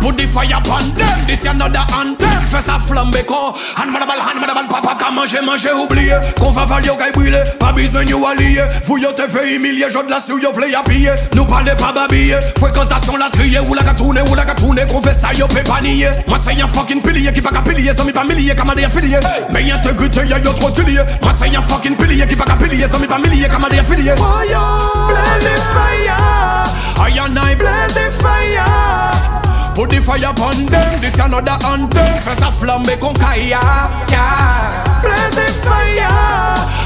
Put 0.00 0.16
the 0.16 0.26
fire 0.26 0.56
upon 0.56 0.94
them, 0.96 1.26
this 1.26 1.40
is 1.40 1.46
another 1.46 1.84
anthem. 1.92 2.40
Fais 2.50 2.62
ça 2.64 2.78
flamber 2.80 3.24
con 3.24 3.54
Han 3.76 3.92
madabal, 3.92 4.18
han 4.18 4.40
madabal, 4.40 4.66
papa 4.66 4.96
Qu'à 4.98 5.10
manger, 5.10 5.40
manger, 5.44 5.72
oublier 5.72 6.16
Qu'on 6.38 6.50
va 6.50 6.64
au 6.64 6.96
gars 6.96 7.12
brûler 7.12 7.42
Pas 7.60 7.72
besoin 7.72 8.04
de 8.04 8.14
allier. 8.14 8.62
Vous 8.84 8.98
yo 8.98 9.12
te 9.12 9.22
fait 9.22 9.54
humilier. 9.54 9.86
J'en 9.90 10.02
de 10.02 10.10
la 10.10 10.20
sou 10.20 10.38
yo 10.38 10.50
v'lez 10.52 10.74
à 10.74 10.82
piller 10.82 11.12
Nous 11.34 11.44
parlez 11.44 11.74
pas 11.76 11.92
babiller 11.92 12.38
Fréquentation 12.58 13.16
la 13.16 13.30
trier. 13.30 13.60
Ou 13.60 13.74
la 13.74 13.82
gatourner, 13.82 14.22
ou 14.22 14.34
la 14.34 14.44
gatourner. 14.44 14.86
Qu'on 14.86 15.00
fait 15.02 15.14
ça 15.14 15.32
yo 15.32 15.46
peut 15.46 15.62
pas 15.62 15.80
nier 15.80 16.08
Moi 16.26 16.38
c'est 16.42 16.60
un 16.60 16.66
fucking 16.66 17.02
pilier 17.02 17.32
Qui 17.32 17.40
pas 17.40 17.50
qu'à 17.50 17.62
pilier. 17.62 17.92
Sans 17.96 18.04
mi 18.04 18.12
pas 18.12 18.24
millier 18.24 18.56
Comme 18.56 18.72
des 18.74 18.84
affiliés 18.84 19.20
Mais 19.52 19.62
y'a 19.62 19.78
te 19.78 19.92
goûter 19.92 20.26
Y'a 20.26 20.38
yo 20.38 20.52
trop 20.54 20.70
tulier. 20.70 21.02
Moi 21.22 21.32
c'est 21.38 21.54
un 21.54 21.62
fucking 21.62 21.96
pilier 21.96 22.26
Qui 22.26 22.36
pas 22.36 22.46
qu'à 22.46 22.56
pilier. 22.56 22.86
Sans 22.90 22.98
mi 22.98 23.06
pas 23.06 23.18
millier 23.18 23.48
des 23.48 23.78
affiliés 23.78 24.14
Oh 24.18 24.42
yo 24.50 24.58
Blazing 25.08 25.62
fire. 25.74 26.40
I 26.96 27.18
and 27.18 27.38
I 27.38 27.54
blazing 27.54 28.10
fire 28.20 29.39
Put 29.74 29.90
the 29.90 30.00
fire 30.00 30.30
upon 30.30 30.66
them, 30.66 30.98
this 31.00 31.14
another 31.14 31.56
anthem. 31.64 32.22
Fais 32.22 32.36
ça 32.36 32.50
flamber 32.50 32.98
con 32.98 33.14
kaya, 33.14 33.60
yeah 34.10 35.00
Blaze 35.00 35.34
the 35.34 35.46
fire. 35.64 36.10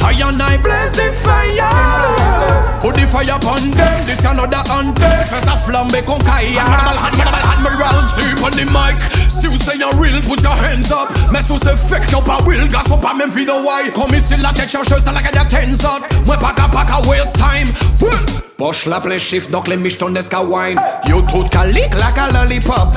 I 0.05 0.12
and 0.23 0.40
I 0.40 0.57
blaze 0.59 0.92
the 0.92 1.11
fire. 1.25 2.79
Put 2.81 2.94
the 2.97 3.07
fire 3.07 3.37
upon 3.37 3.70
them, 3.73 4.05
this 4.05 4.25
another 4.25 4.62
anthem. 4.70 5.27
Fais 5.27 5.44
ça 5.44 5.57
flamber 5.57 6.03
con 6.03 6.18
kaya. 6.20 6.62
Hand 6.62 7.16
me 7.16 7.25
double, 7.25 7.44
hand 7.49 7.62
me 7.64 7.70
round, 7.70 8.09
sleep 8.09 8.44
on 8.44 8.53
the 8.53 8.66
mic. 8.70 9.25
Vous 9.44 9.59
say 9.59 9.77
you're 9.77 9.92
real, 10.01 10.20
put 10.23 10.40
your 10.40 10.57
hands 10.57 10.90
up. 10.90 11.12
Mais 11.31 11.42
sous 11.42 11.59
ce 11.59 11.77
fake, 11.77 12.11
y'a 12.11 12.20
pas 12.20 12.38
will, 12.47 12.66
gars 12.68 12.83
sont 12.88 12.99
pas 12.99 13.12
même 13.12 13.31
why? 13.31 13.92
Comme 13.92 14.14
ici 14.14 14.37
la 14.40 14.53
tête 14.53 14.70
chercheuse, 14.70 15.05
t'as 15.05 15.12
la 15.12 15.20
gagne 15.20 15.38
à 15.38 15.44
10 15.44 15.85
out 15.85 16.03
Moi 16.25 16.37
pas 16.38 16.55
qu'à 16.57 16.68
pas 16.68 16.85
qu'à 16.85 17.01
waste 17.07 17.35
time 17.35 17.68
Donc 18.59 19.69
les 19.69 19.77
miches 19.77 19.99
ton 19.99 20.14
esca 20.14 20.43
wine. 20.43 20.81
Yo 21.07 21.23
tout 21.23 21.49
calique 21.51 21.95
like 21.95 22.19
a 22.19 22.31
lollipop 22.33 22.95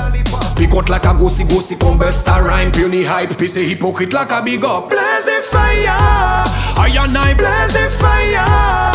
Puis 0.56 0.70
contre 0.70 0.92
la 0.92 1.00
gossi 1.00 1.46
gossi 1.46 1.78
qu'on 1.78 1.96
bust 1.96 2.28
a 2.28 2.36
rhyme. 2.36 2.72
Puis 2.72 2.86
on 2.88 2.92
y 2.92 3.04
hype, 3.04 3.36
puis 3.36 3.48
c'est 3.48 3.64
hypocrite 3.66 4.14
like 4.14 4.32
a 4.32 4.42
big 4.42 4.64
up 4.64 4.90
Blaze 4.90 5.26
the 5.26 5.44
fire 5.44 6.44
I 6.78 6.98
and 6.98 7.18
I 7.18 7.34
blaze 7.34 7.74
the 7.74 7.90
fire 7.90 8.92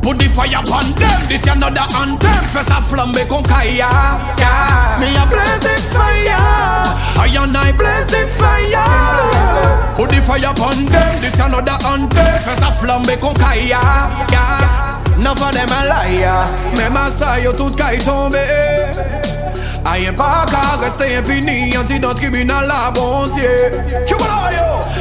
Put 0.00 0.18
the 0.18 0.28
fire 0.28 0.60
upon 0.60 0.92
them, 0.94 1.26
this 1.26 1.42
is 1.42 1.48
another 1.48 1.82
anthem. 1.98 2.48
Fais 2.48 2.64
ça 2.64 2.80
flamber 2.80 3.26
con 3.26 3.42
kaya, 3.42 3.88
yeah 4.38 4.98
Me 5.00 5.16
a 5.16 5.26
blaze 5.26 5.60
the 5.60 5.76
fire 5.92 6.36
I 7.18 7.36
and 7.36 7.56
I 7.56 7.72
blaze 7.72 8.06
the 8.06 8.26
fire 8.38 9.94
Put 9.96 10.10
the 10.10 10.22
fire 10.22 10.50
upon 10.50 10.86
them, 10.86 11.20
this 11.20 11.34
is 11.34 11.40
another 11.40 11.76
anthem. 11.84 12.42
Fais 12.42 12.60
ça 12.60 12.70
flamber 12.70 13.18
con 13.18 13.34
kaya, 13.34 13.80
yeah 14.30 14.75
None 15.18 15.28
of 15.28 15.52
them 15.52 15.68
a 15.70 15.84
liar. 15.86 16.46
Même 16.76 16.96
à 16.96 17.10
ça 17.10 17.38
yo 17.40 17.52
tout 17.52 17.74
caille 17.74 17.98
tombé 17.98 18.38
Aïe 19.84 20.10
pas 20.16 20.44
qu'à 20.50 20.84
rester 20.84 21.16
infini 21.16 21.76
Anti 21.76 21.98
dans 21.98 22.14
tribunal 22.14 22.66
la 22.66 22.90
bon 22.90 23.26
Dieu 23.34 23.48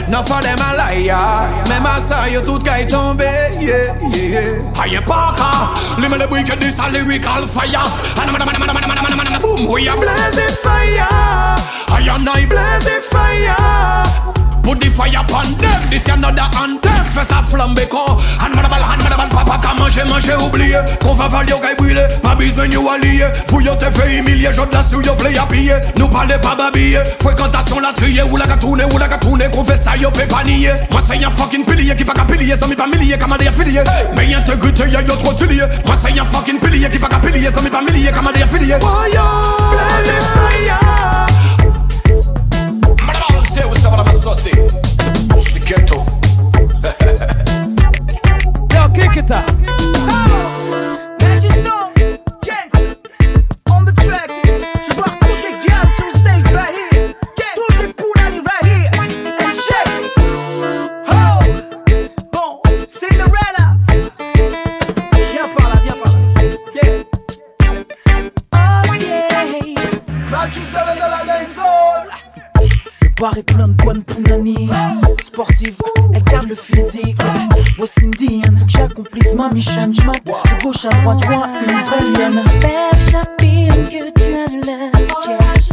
None 0.07 0.19
of 0.19 0.27
them 0.27 0.57
a 0.59 0.93
liar. 0.93 1.49
Même 1.67 1.85
à 1.85 1.99
ça 1.99 2.29
yo 2.29 2.41
tout 2.41 2.59
yeah, 2.63 3.93
yeah. 4.13 4.41
Aïe 4.81 4.99
pas 5.05 5.35
qu'à 5.35 6.01
Limit 6.01 6.17
the 6.17 6.31
wicked 6.31 6.63
a 6.79 6.89
lyrical 6.91 7.47
fire. 7.47 7.83
Boom 9.41 9.67
We 9.67 9.85
blazing 9.85 10.55
fire. 10.63 11.55
I 11.89 12.01
I 12.07 12.45
blazing 12.45 13.01
fire 13.11 14.44
Put 14.65 14.81
the 14.81 14.89
fire 14.89 15.21
upon 15.21 15.45
them, 15.61 15.81
this 15.91 16.01
is 16.01 16.09
another 16.09 16.49
anthem. 16.57 17.05
Fais 17.13 17.23
ça 17.29 17.43
flamber 17.43 17.87
con 17.87 18.17
Han 18.41 18.49
madabal, 18.55 18.81
han 18.81 18.97
madabal, 18.97 19.29
papa 19.29 19.59
Qu'à 19.61 19.75
manger, 19.75 20.03
manger, 20.09 20.33
oublier. 20.43 20.81
Qu'on 20.99 21.13
va 21.13 21.27
au 21.27 21.59
gars 21.61 21.75
brûler. 21.77 22.07
Pas 22.23 22.33
besoin 22.33 22.67
de 22.67 22.75
allier. 22.75 23.27
Vous 23.49 23.61
yo 23.61 23.75
te 23.75 23.85
fait 23.85 24.17
humilier. 24.17 24.49
J'en 24.55 24.65
la 24.73 24.83
sou 24.83 25.03
yo 25.03 25.13
v'lez 25.13 25.37
à 25.37 25.43
piller 25.43 25.77
Nous 25.97 26.07
parlez 26.07 26.39
pas 26.39 26.55
babiller 26.55 26.97
Fréquentation 27.21 27.79
la 27.79 27.93
trier. 27.93 28.23
Ou 28.23 28.37
la 28.37 28.47
gatourner, 28.47 28.85
ou 28.91 28.97
la 28.97 29.07
gatourner 29.07 29.51
Qu'on 29.51 29.63
fait 29.63 29.77
ça 29.77 29.95
yo 29.97 30.09
pas 30.09 30.43
nier. 30.43 30.71
Moi 30.89 31.01
c'est 31.07 31.23
un 31.23 31.29
fucking 31.29 31.63
pilier 31.63 31.95
Qui 31.95 32.03
pas 32.03 32.13
qu'à 32.13 32.25
pilier. 32.25 32.55
Sans 32.59 32.67
mi 32.67 32.75
pas 32.75 32.87
millier 32.87 33.19
Comme 33.19 33.37
des 33.37 33.47
affiliés. 33.47 33.83
Mais 34.17 34.25
y'a 34.25 34.41
te 34.41 34.55
goûter 34.55 34.89
Y'a 34.89 35.03
yo 35.03 35.15
trop 35.15 35.33
tulier 35.33 35.65
Moi 35.85 35.95
c'est 36.03 36.19
un 36.19 36.25
fucking 36.25 36.57
pilier 36.59 36.89
Qui 36.89 36.97
pas 36.97 37.07
qu'à 37.07 37.19
pilier. 37.19 37.51
Sans 37.55 37.61
mi 37.61 37.69
pas 37.69 37.81
millier 37.83 38.09
affiliés 38.09 38.77
Oh 38.81 39.05
yo 39.13 39.21
Blazing 39.69 40.21
fire 40.33 40.94
Madabal, 43.95 44.37
c'est 44.37 44.59
où 44.59 44.69
ça 44.69 44.77
va 44.77 45.23
la 45.23 45.37
massotti 45.37 45.43
C'est 45.43 45.63
ghetto 45.65 46.05
Yo, 48.73 48.89
kick 48.93 49.15
it 49.15 49.31
up. 49.31 49.45
Magic 51.21 51.53
Stone, 51.53 51.93
gangsta, 52.43 52.79
on 53.71 53.85
the 53.85 53.93
track. 53.95 54.29
Je 54.87 54.93
vois 54.95 55.05
toutes 55.05 55.43
les 55.43 55.55
gars 55.67 55.87
sur 55.95 56.05
le 56.07 56.11
stage 56.11 56.53
right 56.53 56.75
here. 56.75 57.13
Toutes 57.55 57.79
les 57.81 57.93
poules 57.93 58.43
right 58.43 58.65
here. 58.65 58.89
And 59.39 59.53
shake. 59.53 59.93
Oh, 61.07 61.39
bon, 62.33 62.61
Cinderella. 62.87 63.77
Viens 65.31 65.49
par 65.55 65.69
là, 65.69 65.75
viens 65.83 65.97
par 66.03 66.11
là. 66.13 66.19
Yeah. 66.73 67.03
Oh 68.53 68.93
yeah. 68.99 70.29
Magic 70.29 70.63
Stone. 70.63 70.94
Le 73.17 73.21
bar 73.21 73.37
est 73.37 73.43
plein 73.43 73.67
de 73.69 73.73
bonnes 73.73 74.03
pounani 74.03 74.69
Sportive, 75.23 75.77
elle 76.13 76.23
garde 76.23 76.49
le 76.49 76.55
physique. 76.55 77.17
West 77.79 77.97
Indian, 78.03 78.41
faut 78.57 78.65
que 78.65 78.71
j'accomplisse 78.71 79.33
ma 79.35 79.49
mission. 79.49 79.89
Je 79.91 80.01
de 80.01 80.63
gauche 80.63 80.85
à 80.85 80.89
droite, 80.89 81.19
je 81.21 81.27
vois 81.27 81.47
une 81.61 81.75
vraie 81.77 82.19
lienne 82.19 82.43
Belle 82.59 82.99
chapine 82.99 83.87
que 83.87 84.11
tu 84.11 84.35
as 84.35 84.47
de 84.47 84.65
l'est 84.65 85.64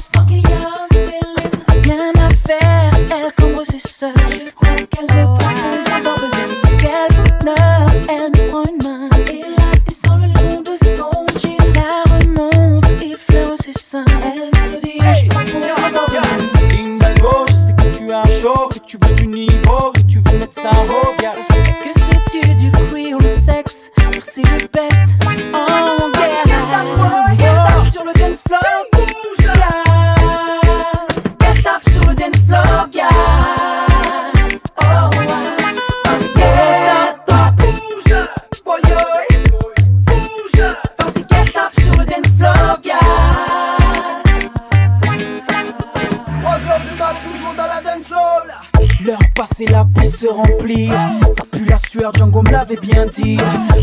Ça 51.37 51.45
pue 51.51 51.65
la 51.67 51.77
sueur, 51.77 52.13
Django 52.15 52.43
me 52.43 52.51
l'avait 52.51 52.77
bien 52.77 53.05
dit. 53.07 53.37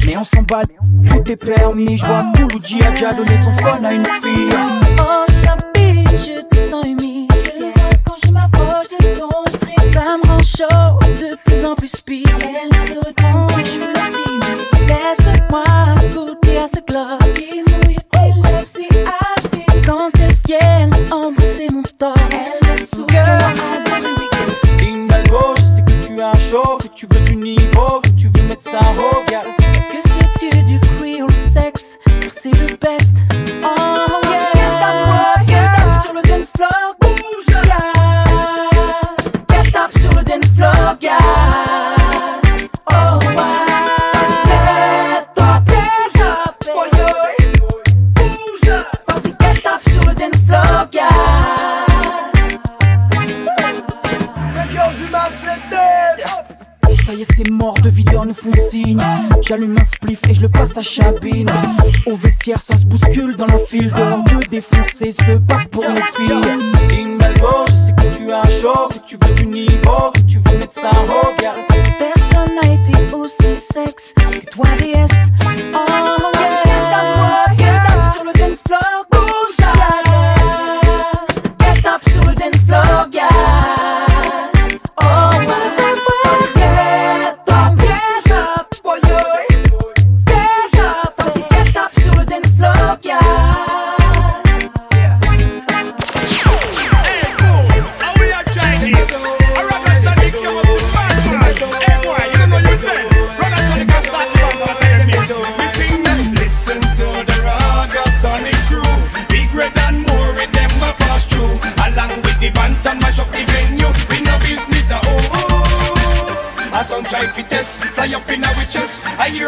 Mais 0.06 0.18
on 0.18 0.24
s'en 0.24 0.42
bat, 0.42 0.64
tout 1.08 1.32
est 1.32 1.36
permis. 1.36 1.98
Je 1.98 2.06
vois 2.06 2.24
Kouloudji 2.36 2.82
a 2.84 2.92
déjà 2.92 3.14
donné 3.14 3.36
son 3.44 3.56
phone 3.58 3.86
à 3.86 3.94
une 3.94 4.06
fille. 4.06 4.50
Oh 5.00 5.26
chapi, 5.44 6.06
je 6.18 6.42
te 6.42 6.56
sens 6.56 6.88
humide. 6.88 7.32
Tu 7.54 7.62
vois 7.62 7.72
quand 8.04 8.16
je 8.26 8.32
m'approche 8.32 8.90
de 8.90 9.20
ton 9.20 9.30
string, 9.48 9.94
ça 9.94 10.18
me 10.18 10.28
rend 10.28 10.40
chaud, 10.44 11.00
de 11.20 11.38
plus 11.46 11.66
en 11.66 11.76
plus 11.76 11.90
speed. 11.90 12.28
Elle 12.42 12.76
se 12.88 12.94
retourne, 12.96 13.66
je 13.66 13.80
la 13.80 14.08
timide. 14.10 14.44
Laisse-moi 14.88 15.64
goûter 16.14 16.58
à 16.58 16.68
ce 16.68 16.80
gloss. 16.88 17.54
Mouille 17.68 17.98
tes 18.12 18.34
lèvres 18.42 18.66
si. 18.66 18.88
Quand 19.86 20.10
elles 20.20 20.36
viennent 20.48 21.12
embrasser 21.12 21.68
mon 21.72 21.84
torse. 21.84 22.20
Elle 22.64 22.80
souffle 22.80 24.29
tu 27.00 27.08
veux 27.12 27.22
du 27.22 27.38
niveau, 27.38 28.02
tu 28.18 28.28
veux 28.28 28.48
mettre 28.50 28.70
ça 28.70 28.80
au. 28.80 29.24
Que 29.24 30.02
sais-tu 30.02 30.64
du 30.64 30.82
Creole 30.82 31.32
sex 31.32 31.98
Car 32.22 32.34
c'est 32.34 32.52
le. 32.52 32.99
J'allume 59.50 59.80
un 59.80 59.84
spliff 59.84 60.20
et 60.30 60.36
je 60.36 60.42
le 60.42 60.50
passe 60.50 60.78
à 60.78 60.84
Chabine. 60.84 61.50
Au 62.06 62.16
vestiaire, 62.16 62.62
ça 62.62 62.78
se 62.78 62.86
bouscule 62.86 63.36
dans 63.36 63.48
la 63.48 63.58
file. 63.58 63.90
Dehors 63.90 64.24
de 64.26 64.48
défoncer, 64.48 65.10
se 65.10 65.38
battre 65.38 65.70
pour 65.70 65.90
nos 65.90 65.96
filles. 65.96 66.60
Dingalgo, 66.88 67.66
je 67.68 67.76
sais 67.76 67.94
que 67.94 68.16
tu 68.16 68.32
as 68.32 68.48
chaud, 68.62 68.90
que 68.90 69.00
tu 69.08 69.18
veux 69.20 69.34
du 69.34 69.48
niveau, 69.48 70.12
que 70.14 70.20
tu 70.20 70.38
veux 70.38 70.60
mettre 70.60 70.80
ça 70.80 70.92
au 70.92 71.42
gal. 71.42 71.56
Personne 71.98 72.52
n'a 72.62 72.74
été 72.76 73.16
aussi 73.16 73.56
sexe 73.56 74.14
que 74.14 74.52
toi, 74.52 74.66
DS. 74.78 75.32
Oh 75.74 75.84
yeah, 76.68 77.49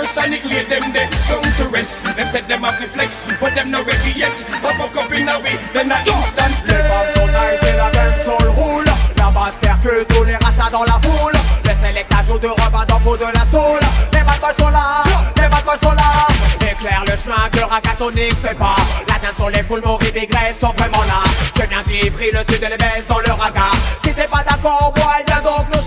chest. 0.01 0.17
I 0.17 0.29
hear 0.29 0.41
Sonic 0.41 0.45
lay 0.45 0.63
them 0.63 0.93
there, 0.93 1.11
song 1.21 1.43
to 1.57 1.67
rest. 1.69 2.03
Them 2.03 2.27
said 2.27 2.43
them 2.45 2.63
have 2.63 2.79
the 2.81 2.87
flex, 2.87 3.25
but 3.39 3.55
them 3.55 3.71
not 3.71 3.85
ready 3.85 4.17
yet. 4.17 4.33
Pop 4.61 4.79
up 4.79 5.11
in 5.11 5.27
a 5.27 5.39
way, 5.39 5.57
then 5.73 5.91
a 5.91 5.97
instant. 5.99 6.53
Les 6.65 6.73
femmes 6.73 7.11
sont 7.15 7.27
nice 7.27 7.63
et 7.63 7.77
la 7.77 7.89
dancehall 7.91 8.49
roule. 8.49 8.85
La 9.17 9.29
basse 9.29 9.57
perd 9.57 9.81
que 9.81 10.03
tous 10.03 10.23
les 10.23 10.35
rastas 10.35 10.69
dans 10.71 10.83
la 10.83 10.99
foule. 11.01 11.33
Le 11.65 11.69
select 11.75 12.11
joue 12.27 12.39
de 12.39 12.47
repas 12.47 12.85
dans 12.87 12.99
peau 12.99 13.17
de 13.17 13.25
la 13.25 13.45
soul 13.45 13.79
Les 14.13 14.19
bad 14.19 14.39
boys 14.39 14.53
sont 14.53 14.69
là, 14.69 15.03
les 15.37 15.49
bad 15.49 15.63
boys 15.63 15.77
sont 15.77 15.91
là. 15.91 16.27
Éclaire 16.71 17.03
le 17.07 17.15
chemin 17.15 17.49
que 17.51 17.59
Racasonic 17.59 18.35
fait 18.35 18.55
pas. 18.55 18.75
La 19.07 19.27
dancehall 19.27 19.53
les 19.53 19.63
foules 19.63 19.81
Maurice 19.83 20.11
et 20.15 20.27
Grette 20.27 20.59
sont 20.59 20.73
vraiment 20.77 21.03
là. 21.03 21.23
Je 21.55 21.63
viens 21.67 21.83
d'Ivry, 21.83 22.31
le 22.31 22.43
sud 22.43 22.63
et 22.63 22.69
les 22.69 22.77
baisse 22.77 23.07
dans 23.07 23.19
le 23.19 23.31
raga. 23.31 23.71
Si 24.03 24.13
t'es 24.13 24.27
pas 24.27 24.43
d'accord, 24.47 24.93
boy, 24.95 25.23
viens 25.27 25.41
donc 25.41 25.65
nous 25.73 25.81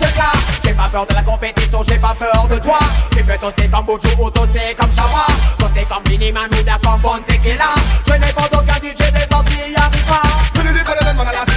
J'ai 0.63 0.63
pas 0.74 0.88
peur 0.90 1.06
de 1.06 1.14
la 1.14 1.22
compétition, 1.22 1.82
j'ai 1.88 1.98
pas 1.98 2.14
peur 2.18 2.48
de 2.48 2.58
toi. 2.58 2.78
Tu 3.12 3.24
peux 3.24 3.38
toaster 3.38 3.68
comme 3.68 3.86
Boudjou 3.86 4.08
ou 4.18 4.30
toaster 4.30 4.74
comme 4.78 4.90
Chawa 4.96 5.26
Toaster 5.58 5.86
comme 5.88 6.02
Vinny 6.06 6.32
Manouda 6.32 6.78
comme 6.82 7.00
Bon 7.00 7.18
Tequila 7.26 7.74
Je 8.06 8.12
n'ai 8.12 8.32
pas 8.32 8.48
d'aucun 8.52 8.76
DJ 8.76 9.10
des 9.12 9.34
Antilles 9.34 9.74
Africa 9.76 10.22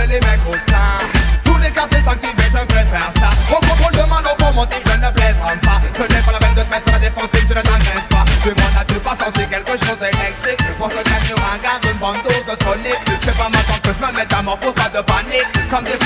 les 0.09 0.19
mecs 0.21 0.47
au 0.49 0.53
sein. 0.53 1.03
Tous 1.43 1.57
les 1.57 1.71
quartiers 1.71 2.01
s'activent, 2.01 2.31
je 2.37 2.65
préfère 2.65 3.11
ça. 3.19 3.29
On 3.49 3.59
contrôle 3.59 3.93
de 3.93 4.09
mano 4.09 4.29
pour 4.37 4.53
monter, 4.53 4.77
je 4.85 4.91
ne 4.91 5.11
plaisantes 5.11 5.61
pas. 5.61 5.79
Ce 5.93 6.03
n'est 6.03 6.21
pas 6.21 6.31
la 6.31 6.39
peine 6.39 6.55
de 6.55 6.61
te 6.61 6.69
mettre 6.69 6.83
sur 6.83 6.93
la 6.93 6.99
défensive, 6.99 7.45
je 7.47 7.53
ne 7.53 7.61
t'agresse 7.61 8.07
pas. 8.09 8.23
Demande 8.45 8.75
as-tu 8.79 8.95
pas 8.99 9.17
senti 9.19 9.43
quelque 9.47 9.75
chose 9.85 10.01
électrique? 10.01 10.61
Pour 10.77 10.89
se 10.89 11.01
gagner 11.03 11.35
un 11.35 11.57
gars 11.59 11.79
d'une 11.81 11.97
bonne 11.97 12.21
dose 12.23 12.45
de 12.47 12.55
sonique 12.63 13.03
C'est 13.21 13.37
pas 13.37 13.49
maintenant 13.49 13.79
que 13.83 13.91
je 13.91 13.99
me 14.05 14.11
métamorphose, 14.17 14.73
pas 14.73 14.89
de 14.89 15.01
panique. 15.03 15.51
Comme 15.69 15.83
des 15.83 15.97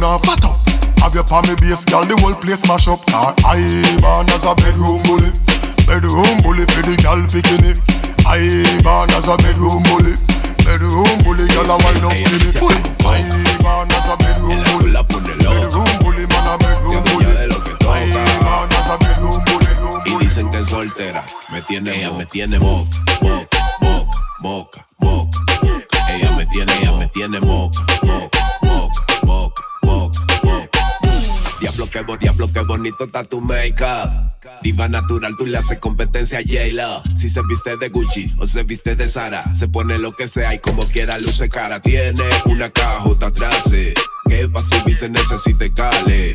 round 0.00 0.04
and 0.04 0.22
fat 0.24 0.44
up. 0.44 0.56
Have 1.02 1.14
your 1.14 1.26
base, 1.58 1.84
girl, 1.84 2.04
the 2.04 2.16
whole 2.22 2.34
place 2.34 2.66
mash 2.68 2.88
up. 2.88 3.02
I 3.12 3.58
born 4.00 4.30
as 4.30 4.44
a 4.46 4.54
bedroom 4.54 5.02
bully, 5.02 5.34
bedroom 5.84 6.38
bully 6.46 6.64
for 6.70 6.82
the 6.86 6.94
girl 7.02 7.18
bikini. 7.26 7.74
I 8.24 8.62
born 8.86 9.10
as 9.10 9.26
a 9.26 9.36
bedroom 9.42 9.82
bully, 9.90 10.14
bedroom 10.62 11.10
bully, 11.26 11.44
girl 11.50 11.74
a 11.74 11.76
wine 11.82 12.06
up 12.06 12.14
me. 12.14 12.22
Bully, 12.62 12.80
I 13.02 13.26
born 13.58 13.90
as 13.90 14.06
a 14.08 14.14
bedroom 14.16 14.62
bully, 14.70 14.94
bedroom 14.94 15.90
bully, 16.00 16.24
man 16.30 16.46
a 16.46 16.54
bedroom 16.56 17.02
bully. 17.10 17.34
I 17.82 18.06
born 18.46 18.70
as 18.78 18.88
a 18.88 18.96
bedroom 19.02 19.42
bully. 19.44 19.72
Y 20.06 20.16
dicen 20.22 20.50
que 20.50 20.58
es 20.58 20.68
soltera, 20.68 21.24
me 21.50 21.62
tiene, 21.62 21.98
ella 21.98 22.12
me 22.12 22.26
tiene 22.26 22.58
moca, 22.58 23.02
moca, 23.20 23.58
moca, 23.80 24.18
moca, 24.40 24.86
moca. 24.98 25.38
Ella 26.08 26.30
me 26.36 26.46
tiene, 26.46 26.72
ella 26.80 26.92
me 26.92 27.08
tiene 27.08 27.40
moca, 27.40 27.80
moca, 28.02 28.38
moca, 28.62 29.04
moca, 29.24 29.62
moca, 29.92 30.20
moca. 30.42 30.78
Diablo 31.60 32.16
diablo 32.18 32.52
que 32.52 32.60
bonito 32.60 33.04
está 33.04 33.24
tu 33.24 33.40
make-up. 33.40 34.32
Diva 34.62 34.88
natural, 34.88 35.36
tú 35.36 35.46
le 35.46 35.58
haces 35.58 35.78
competencia 35.78 36.38
a 36.38 36.42
J-Lo. 36.42 37.02
Si 37.16 37.28
se 37.28 37.40
viste 37.42 37.76
de 37.76 37.88
Gucci 37.88 38.32
o 38.38 38.46
se 38.46 38.62
viste 38.64 38.96
de 38.96 39.06
Zara, 39.08 39.54
se 39.54 39.68
pone 39.68 39.98
lo 39.98 40.14
que 40.14 40.26
sea 40.26 40.54
y 40.54 40.58
como 40.58 40.82
quiera 40.84 41.18
luce 41.18 41.48
cara. 41.48 41.80
Tiene 41.80 42.24
una 42.46 42.70
cajota 42.70 43.26
atrás, 43.26 43.72
eh, 43.72 43.94
que 44.28 44.48
pa' 44.48 44.62
subir 44.62 44.96
se 44.96 45.08
necesita 45.08 45.72
cale. 45.74 46.34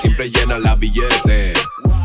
Siempre 0.00 0.30
llena 0.30 0.58
la 0.58 0.74
billete. 0.76 1.52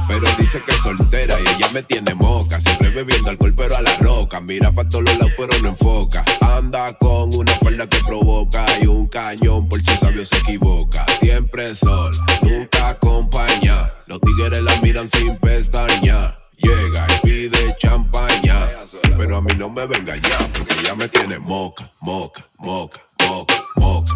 Pero 0.08 0.28
dice 0.38 0.62
que 0.64 0.72
es 0.72 0.82
soltera 0.82 1.36
y 1.40 1.56
ella 1.56 1.70
me 1.74 1.84
tiene 1.84 2.14
moca. 2.14 2.60
Siempre 2.62 2.90
bebiendo 2.90 3.30
alcohol, 3.30 3.54
pero 3.56 3.76
a 3.76 3.82
la 3.82 3.96
roca. 3.98 4.40
Mira 4.40 4.72
pa' 4.72 4.88
todos 4.88 5.06
lados, 5.06 5.32
pero 5.36 5.60
no 5.62 5.70
enfoca. 5.70 6.24
Anda 6.42 6.94
con 6.94 7.34
una 7.36 7.52
falda 7.54 7.88
que 7.88 7.98
provoca 8.06 8.66
y 8.82 8.88
un 8.88 9.08
cañón 9.08 9.68
por 9.68 9.84
si 9.84 9.98
sabio 9.98 10.24
se 10.24 10.38
equivoca. 10.38 11.06
Siempre 11.20 11.76
sol, 11.76 12.12
nunca 12.42 12.90
acompaña. 12.90 13.92
Los 14.08 14.22
tigres 14.22 14.62
la 14.62 14.76
miran 14.82 15.08
sin 15.08 15.36
pestaña. 15.38 16.38
Llega 16.58 17.08
y 17.10 17.28
pide 17.28 17.76
champaña. 17.80 18.70
Pero 19.18 19.38
a 19.38 19.42
mí 19.42 19.54
no 19.58 19.70
me 19.70 19.86
venga 19.86 20.16
ya, 20.16 20.38
porque 20.54 20.74
ella 20.80 20.96
me 20.96 21.08
tiene 21.10 21.40
moca, 21.40 21.92
moca, 22.00 22.48
moca, 22.58 23.02
moca, 23.20 23.56
moca. 23.76 24.14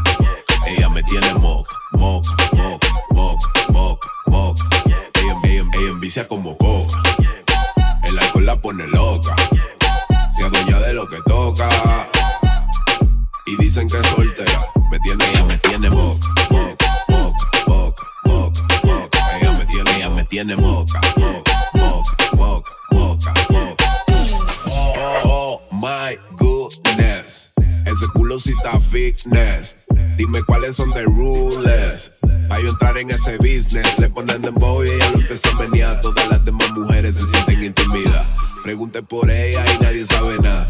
Ella 0.69 0.87
me 0.89 1.01
tiene 1.03 1.33
moca, 1.33 1.73
moca, 1.93 2.31
moca, 2.53 2.87
moca, 3.09 3.49
moca, 3.69 4.07
moca. 4.27 4.63
Ella, 4.85 5.35
ella, 5.43 5.63
ella 5.73 5.89
envicia 5.89 6.27
como 6.27 6.55
coca. 6.57 7.01
El 8.03 8.19
alcohol 8.19 8.45
la 8.45 8.55
pone 8.61 8.85
loca. 8.87 9.35
Se 10.31 10.43
adueña 10.43 10.79
de 10.79 10.93
lo 10.93 11.07
que 11.07 11.17
toca. 11.25 11.67
Y 13.47 13.55
dicen 13.57 13.89
que 13.89 13.97
es 13.97 14.07
soltera. 14.07 14.67
Me 14.91 14.99
tiene, 14.99 15.23
ella 15.31 15.43
me 15.45 15.57
tiene 15.57 15.89
moca, 15.89 16.27
moca, 16.51 17.05
moca, 17.07 17.47
moca, 17.67 18.03
moca, 18.25 18.63
moca. 18.83 19.37
Ella 19.39 19.51
me 19.53 19.65
tiene, 19.65 19.95
ella 19.97 20.09
me 20.09 20.23
tiene 20.25 20.55
moca, 20.55 21.01
moca, 21.17 21.69
moca, 21.73 22.15
moca, 22.35 22.71
moca, 22.91 23.33
moca. 23.49 24.03
Oh, 24.67 24.91
oh 25.25 25.61
my 25.71 26.17
goodness. 26.37 27.38
Ese 27.91 28.07
culo 28.13 28.37
sí 28.37 28.51
está 28.51 28.79
fitness. 28.79 29.77
Dime 30.15 30.43
cuáles 30.43 30.75
son 30.75 30.93
the 30.93 31.05
rules. 31.05 32.11
Pa' 32.47 32.59
yo 32.59 32.69
entrar 32.69 32.95
en 32.99 33.09
ese 33.09 33.37
business. 33.37 33.97
Le 33.97 34.09
ponen 34.09 34.43
dembow 34.43 34.83
y 34.83 34.89
ella 34.89 35.09
lo 35.09 35.19
empieza 35.19 35.49
a 35.49 35.55
menear. 35.55 35.99
Todas 35.99 36.29
las 36.29 36.45
demás 36.45 36.71
mujeres 36.73 37.15
se 37.15 37.27
sienten 37.27 37.63
intimidadas. 37.63 38.27
Pregunte 38.63 39.01
por 39.01 39.31
ella 39.31 39.65
y 39.73 39.83
nadie 39.83 40.05
sabe 40.05 40.37
nada. 40.37 40.67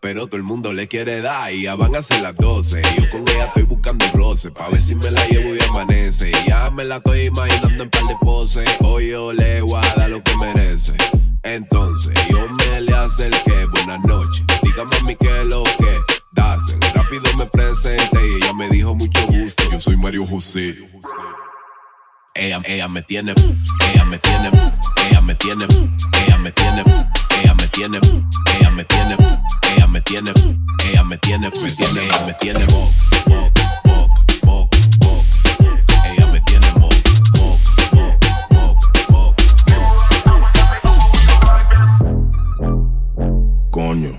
Pero 0.00 0.28
todo 0.28 0.38
el 0.38 0.42
mundo 0.42 0.72
le 0.72 0.88
quiere 0.88 1.20
dar 1.20 1.52
y 1.52 1.64
ya 1.64 1.74
van 1.74 1.94
a 1.94 2.00
ser 2.00 2.22
las 2.22 2.34
12. 2.36 2.80
Y 2.80 3.02
yo 3.02 3.10
con 3.10 3.20
ella 3.28 3.44
estoy 3.44 3.64
buscando 3.64 4.06
un 4.06 4.12
roce. 4.18 4.50
Pa' 4.50 4.70
ver 4.70 4.80
si 4.80 4.94
me 4.94 5.10
la 5.10 5.22
llevo 5.26 5.54
y 5.54 5.60
amanece. 5.68 6.30
Y 6.30 6.48
ya 6.48 6.70
me 6.70 6.84
la 6.84 6.96
estoy 6.96 7.26
imaginando 7.26 7.82
en 7.82 7.90
par 7.90 8.04
de 8.04 8.16
poses. 8.18 8.66
Hoy 8.80 9.10
yo 9.10 9.34
le 9.34 9.60
voy 9.60 9.78
a 9.84 9.94
dar 9.94 10.08
lo 10.08 10.22
que 10.22 10.34
merece. 10.38 10.94
Entonces 11.42 12.14
yo 12.30 12.48
me 12.48 12.80
le 12.80 12.94
acerqué. 12.94 13.66
Buenas 13.66 14.02
noches. 14.04 14.42
Dígame 14.62 14.96
a 14.96 15.02
mí 15.04 15.16
qué 15.20 15.40
es 15.42 15.46
lo 15.46 15.62
que 15.64 16.09
Rápido 16.94 17.36
me 17.36 17.46
presenté 17.46 18.18
y 18.28 18.34
ella 18.36 18.52
me 18.54 18.68
dijo 18.70 18.94
mucho 18.94 19.26
gusto. 19.26 19.62
Yo 19.70 19.78
soy 19.78 19.96
Mario 19.96 20.26
José. 20.26 20.74
Ella, 22.34 22.62
ella 22.64 22.88
me 22.88 23.02
tiene, 23.02 23.34
ella 23.92 24.04
me 24.06 24.16
tiene, 24.18 24.50
ella 25.10 25.20
me 25.20 25.34
tiene, 25.34 25.66
ella 26.26 26.38
me 26.38 26.50
tiene, 26.52 26.86
ella 27.42 27.54
me 27.54 27.68
tiene, 27.68 27.98
ella 28.58 28.70
me 28.70 28.84
tiene, 28.84 29.16
ella 29.76 29.86
me 29.86 30.00
tiene, 30.00 30.32
ella 30.86 31.04
me 31.04 31.18
tiene, 31.18 31.50
me 31.50 31.70
tiene, 31.70 32.02
ella 32.04 32.26
me 32.26 32.32
tiene 32.34 32.64
mo, 32.66 32.90
mo, 33.26 33.52
mo, 33.84 34.70
mo. 35.00 35.24
Ella 36.04 36.26
me 36.28 36.40
tiene 36.40 36.72
mo, 36.78 36.88
mo, 37.36 37.58
mo, 37.92 38.18
mo, 38.50 38.78
mo. 39.10 39.34
Coño, 43.70 44.18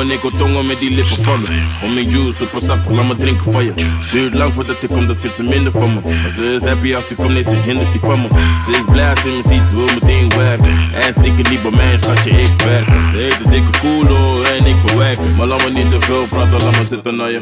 jongen, 0.00 0.30
ik 0.32 0.38
tongen 0.38 0.66
met 0.66 0.78
die 0.78 0.90
lippen 0.90 1.24
van 1.24 1.40
me. 1.40 1.46
Om 1.82 1.94
mijn 1.94 2.08
juice, 2.08 2.36
super 2.36 2.60
sap, 2.60 2.90
laat 2.90 3.06
me 3.06 3.16
drinken 3.16 3.52
van 3.52 3.64
je. 3.64 3.72
Duurt 4.12 4.34
lang 4.34 4.54
voordat 4.54 4.82
ik 4.82 4.88
kom, 4.88 5.06
dat 5.06 5.18
vindt 5.18 5.36
ze 5.36 5.42
minder 5.42 5.72
van 5.72 5.94
me. 5.94 6.00
Maar 6.20 6.30
ze 6.30 6.44
is 6.44 6.64
happy 6.64 6.94
als 6.94 7.06
ze 7.06 7.14
komt, 7.14 7.32
nee, 7.32 7.42
ze 7.42 7.54
hindert 7.54 7.92
die 7.92 8.00
van 8.00 8.20
me. 8.20 8.28
Ze 8.64 8.70
is 8.70 8.84
blij 8.90 9.10
als 9.10 9.20
ze 9.20 9.28
me 9.28 9.42
ziet, 9.42 9.62
ze 9.62 9.74
wil 9.74 9.84
meteen 9.84 10.28
werken. 10.36 10.78
En 10.94 11.22
dikke 11.22 11.50
niet 11.50 11.62
bij 11.62 11.70
mij, 11.70 11.98
schatje, 11.98 12.30
ik 12.30 12.60
werk. 12.64 13.04
Ze 13.04 13.16
heeft 13.16 13.44
een 13.44 13.50
dikke 13.50 13.78
koelo 13.78 14.42
en 14.42 14.66
ik 14.66 14.82
bewerken. 14.86 15.36
Maar 15.36 15.46
laat 15.46 15.64
me 15.64 15.70
niet 15.72 15.90
te 15.90 16.00
veel 16.00 16.24
praten, 16.28 16.62
laat 16.62 16.76
me 16.76 16.84
zitten 16.84 17.16
naar 17.16 17.30
je. 17.30 17.40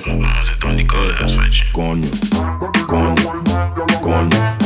Coño, 0.58 0.86
coño, 0.86 2.04
coño, 2.86 3.14
coño, 4.00 4.57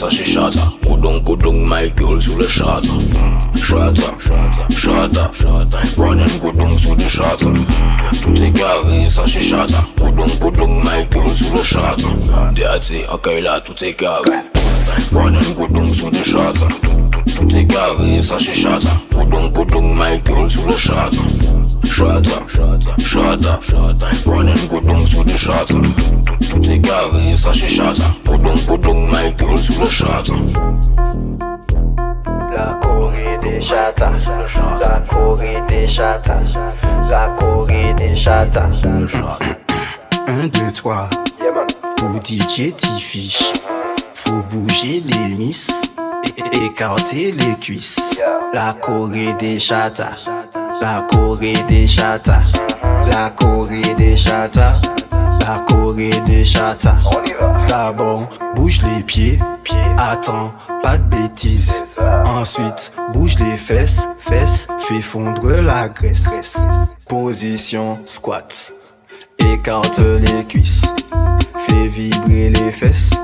ça 0.00 0.08
chez 0.08 0.24
Chata. 0.24 0.60
Coudon, 0.86 1.20
coudon, 1.20 1.52
Michael 1.52 2.22
sous 2.22 2.38
le 2.38 2.48
Chata. 2.48 2.88
Chata, 3.54 4.00
Chata, 4.72 5.30
Ronan 5.98 6.24
coudon 6.40 6.78
sous 6.78 6.94
le 6.94 7.06
Chata. 7.06 7.46
Tout 8.22 8.42
est 8.42 8.50
carré, 8.50 9.10
ça 9.10 9.26
chez 9.26 9.42
Chata. 9.42 9.84
Coudon, 10.00 10.26
coudon, 10.40 10.68
Michael 10.68 11.28
sous 11.36 11.54
le 11.54 11.62
Chata. 11.62 12.08
Déaté, 12.54 13.04
accueil 13.12 13.42
là, 13.42 13.60
tout 13.60 13.84
est 13.84 13.92
carré. 13.92 14.38
Ronan 15.12 15.38
coudon 15.54 15.92
sous 15.92 16.10
le 16.10 16.24
Chata. 16.24 16.66
Tout 17.36 17.54
est 17.54 17.66
carré, 17.66 18.22
ça 18.22 18.38
chez 18.38 18.54
Chata. 18.54 18.88
Coudon, 19.14 19.50
coudon, 19.50 19.94
Michael 19.94 20.50
sous 20.50 20.66
le 20.66 20.76
Chata. 20.76 21.10
shots, 22.00 22.86
shots, 22.98 23.66
shots. 23.66 24.26
Running 24.26 24.68
good 24.68 24.86
down 24.86 25.04
to 25.06 25.24
the 25.24 25.36
shots. 25.36 25.72
T'égaré, 26.62 27.36
ça 27.36 27.52
chez 27.52 27.68
shots. 27.68 28.00
Coudon, 28.26 28.56
coudon, 28.66 29.08
my 29.08 29.34
girl 29.38 29.58
sous 29.58 29.80
le 29.80 29.86
shots. 29.86 30.32
La 32.56 32.78
Corée 32.82 33.38
des 33.42 33.60
chatas, 33.60 34.12
la 34.80 35.02
Corée 35.08 35.62
des 35.68 35.86
chatas, 35.86 36.42
la 37.08 37.28
Corée 37.38 37.94
des 37.94 38.16
chatas. 38.16 38.70
1, 40.26 40.48
2, 40.48 40.72
3, 40.72 41.10
pour 41.96 42.10
DJ 42.22 42.72
T-Fish, 42.76 43.52
faut 44.14 44.42
bouger 44.50 45.02
les 45.06 45.34
miss, 45.36 45.68
écarter 46.52 47.32
les 47.32 47.54
cuisses, 47.56 47.96
la 48.52 48.74
Corée 48.74 49.34
des 49.38 49.58
chatas 49.58 50.16
la 50.80 51.02
Corée 51.02 51.62
des 51.68 51.86
chatas, 51.86 52.42
la 53.12 53.30
Corée 53.30 53.94
des 53.96 54.16
chatas, 54.16 54.80
la 55.46 55.58
Corée 55.60 56.20
des 56.26 56.44
chatas. 56.44 56.96
D'abord, 57.68 58.28
bouge 58.54 58.82
les 58.82 59.02
pieds, 59.02 59.38
attends, 59.98 60.52
pas 60.82 60.96
de 60.96 61.04
bêtises. 61.04 61.82
Ensuite, 62.24 62.92
bouge 63.12 63.38
les 63.38 63.56
fesses, 63.56 64.08
fesses, 64.18 64.66
fais 64.80 65.00
fondre 65.00 65.60
la 65.60 65.88
graisse. 65.88 66.56
Position 67.08 67.98
squat, 68.06 68.72
écarte 69.38 69.98
les 69.98 70.44
cuisses, 70.44 70.82
fais 71.58 71.88
vibrer 71.88 72.50
les 72.50 72.72
fesses. 72.72 73.20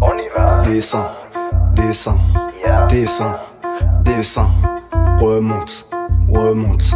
On 0.00 0.16
y 0.18 0.28
va. 0.36 0.62
Descends, 0.62 1.10
descends, 1.74 2.20
descends, 2.88 3.36
descends, 4.02 4.50
Remonte, 5.20 5.86
remonte, 6.28 6.94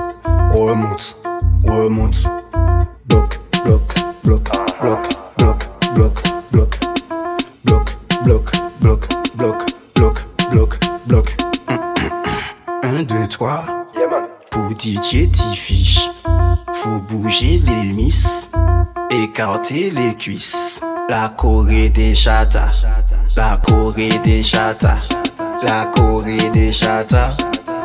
remonte, 0.53 1.17
remonte. 1.65 2.27
Bloc, 3.09 3.39
bloc, 3.65 3.95
bloc, 4.23 4.43
bloc, 4.83 5.09
bloc, 5.39 5.67
bloc, 5.95 6.15
bloc. 6.53 6.81
Bloc, 7.65 7.97
bloc, 8.25 8.53
bloc, 8.81 9.09
bloc, 9.37 9.65
bloc, 9.95 10.25
bloc, 10.51 10.79
bloc. 11.07 11.37
1, 12.83 13.03
2, 13.05 13.29
3. 13.29 13.65
Pour 14.51 14.75
Didier 14.75 15.31
fiche 15.55 16.11
faut 16.83 17.01
bouger 17.01 17.63
les 17.65 17.93
miss, 17.93 18.51
écarter 19.11 19.91
les 19.91 20.15
cuisses. 20.15 20.81
La 21.09 21.29
Corée 21.29 21.89
des 21.89 22.15
chatas, 22.15 22.73
la 23.37 23.57
Corée 23.57 24.19
des 24.25 24.43
chatas, 24.43 25.01
la 25.63 25.87
Corée 25.87 26.51
des 26.51 26.73
chatas 26.73 27.37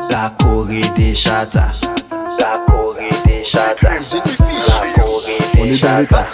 la 0.09 0.31
Corée 0.39 0.81
des 0.95 1.13
chatas, 1.13 1.71
la 2.39 2.59
Corée 2.67 3.09
des 3.25 3.43
chatas, 3.43 3.89
la 3.89 3.99
Corée 4.99 5.37
des 5.55 5.77
chatas, 5.77 6.25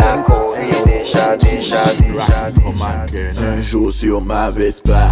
la 0.00 0.22
Corée 0.26 0.70
des 0.84 1.04
chatas. 1.04 1.88
Un 3.38 3.62
jour 3.62 3.92
sur 3.92 4.20
ma 4.20 4.50
Vespa, 4.50 5.10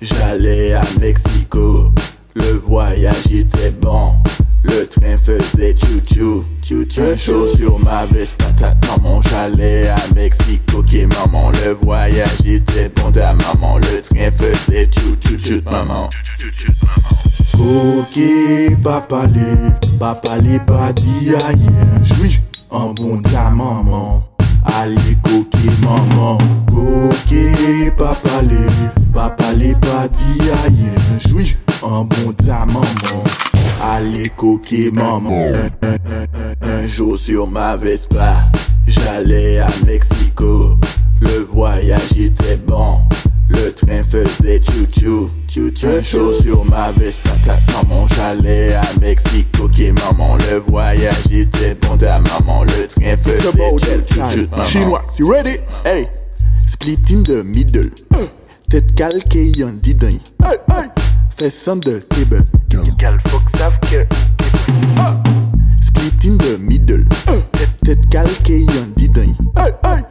j'allais 0.00 0.72
à 0.72 0.80
Mexico. 1.00 1.92
Le 2.34 2.62
voyage 2.66 3.32
était 3.32 3.70
bon, 3.70 4.14
le 4.62 4.86
train 4.86 5.16
faisait 5.24 5.74
chou-chou. 5.76 6.44
chou-chou. 6.62 7.02
Un 7.02 7.16
jour 7.16 7.48
sur 7.48 7.78
ma 7.78 8.06
Vespa, 8.06 8.46
ta 8.58 8.74
maman, 8.88 9.20
j'allais 9.22 9.88
à 9.88 9.96
Mexico. 10.14 10.78
Ok, 10.78 10.94
maman, 11.18 11.50
le 11.50 11.72
voyage 11.82 12.40
était 12.44 12.88
bon, 12.90 13.10
ta 13.10 13.34
maman, 13.34 13.78
le 13.78 14.00
train 14.00 14.30
faisait 14.30 14.88
chou-chou, 14.92 15.60
maman. 15.64 16.10
Papa 16.80 17.27
les, 19.34 19.96
papa 19.98 20.38
les 20.38 20.58
pas 20.60 20.92
dit 20.92 21.34
aïe, 21.46 21.70
joui, 22.04 22.40
un 22.70 22.92
bon 22.92 23.20
ta 23.22 23.50
maman. 23.50 24.24
Allez 24.64 25.16
coquer 25.22 25.70
maman, 25.82 26.38
ok 26.70 27.96
papa 27.96 28.42
les, 28.42 28.90
papa 29.12 29.52
les 29.56 29.74
pas 29.74 30.08
dit 30.08 30.50
aïe, 30.64 31.28
joui, 31.28 31.56
un 31.82 32.04
bon 32.04 32.32
ta 32.32 32.66
maman. 32.66 33.24
Allez 33.82 34.30
coquer 34.36 34.90
maman. 34.90 35.52
Un, 35.82 36.68
un 36.68 36.86
jour 36.86 37.18
sur 37.18 37.46
ma 37.46 37.76
Vespa, 37.76 38.50
j'allais 38.86 39.58
à 39.58 39.68
Mexico. 39.86 40.78
Le 41.20 41.48
voyage 41.52 42.16
était 42.18 42.56
bon, 42.66 43.00
le 43.48 43.72
train 43.72 44.04
faisait 44.08 44.60
chou-chou. 44.62 45.30
Chou-chou. 45.58 45.88
Un 45.88 46.02
jour 46.02 46.34
sur 46.34 46.64
ma 46.64 46.92
Vespa, 46.92 47.30
ta 47.44 47.58
maman, 47.72 48.06
j'allais 48.08 48.74
à 48.74 48.82
Mexico. 49.00 49.64
Ok 49.64 49.80
maman, 50.02 50.36
le 50.36 50.58
voyage 50.68 51.26
était 51.30 51.74
bon, 51.74 51.96
ta 51.96 52.20
maman, 52.20 52.64
le 52.64 52.86
train 52.86 53.16
faisait 53.22 54.46
maman. 54.50 54.64
Chinois, 54.64 55.04
you 55.18 55.30
ready? 55.30 55.58
Hey, 55.84 56.08
split 56.66 56.98
in 57.10 57.22
the 57.22 57.42
middle. 57.44 57.90
Tête 58.70 58.94
calquée, 58.94 59.46
y'en 59.56 59.72
dit. 59.72 59.96
Hey, 60.02 60.58
hey. 60.70 60.88
Fais 61.38 61.50
the 61.50 62.06
table. 62.08 62.44
Gal 62.98 63.18
faut 63.28 63.38
que 63.38 63.56
savent 63.56 63.78
que. 63.80 64.06
Split 65.80 66.28
in 66.28 66.36
the 66.36 66.58
middle. 66.58 67.04
Tête, 67.52 67.70
tête 67.84 68.08
calquée, 68.10 68.60
y'en 68.60 68.92
dit 68.96 69.08
d'un. 69.08 69.34
Hey, 69.56 69.72
hey. 69.84 70.02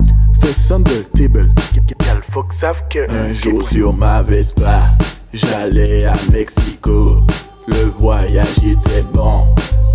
Fais 0.41 0.73
the 0.83 1.11
table. 1.13 1.53
Gal 1.99 2.21
faut 2.33 2.43
que 2.43 2.55
savent 2.55 2.81
que. 2.89 3.11
Un 3.11 3.33
jour 3.33 3.63
sur 3.67 3.93
ma 3.93 4.23
Vespa, 4.23 4.95
j'allais 5.34 6.05
à 6.05 6.13
Mexico. 6.32 7.23
Le 7.67 7.91
voyage 7.99 8.57
était 8.63 9.03
bon. 9.13 9.45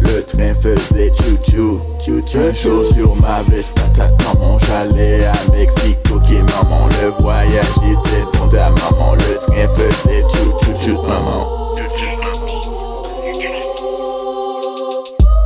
Le 0.00 0.22
train 0.22 0.54
faisait 0.60 1.12
chou-chou, 1.14 1.80
chou-chou. 2.04 2.38
Un 2.40 2.52
jour 2.52 2.84
sur 2.84 3.16
ma 3.16 3.42
Vespa, 3.44 3.82
ta 3.94 4.08
maman, 4.24 4.58
j'allais 4.60 5.24
à 5.24 5.32
Mexico. 5.52 6.16
Ok, 6.16 6.30
maman, 6.30 6.88
le 7.00 7.12
voyage 7.22 7.64
était 7.78 8.38
bon. 8.38 8.48
Ta 8.48 8.70
maman, 8.70 9.14
le 9.14 9.38
train 9.38 9.68
faisait 9.74 10.22
chou-chou, 10.22 10.82
chou 10.82 11.02
maman. 11.02 11.62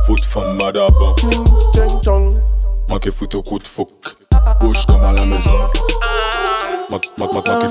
Foot 0.05 0.23
femme 0.23 0.57
madaba 0.63 1.15
Moi 2.87 2.99
qui 2.99 3.11
fout 3.11 3.35
au 3.35 3.43
coup 3.43 3.59
de 3.59 3.67
fouc 3.67 3.89
Bouche 4.61 4.85
comme 4.85 5.03
à 5.03 5.11
la 5.11 5.25
maison 5.25 5.51
Moi 6.89 6.99
qui 6.99 7.09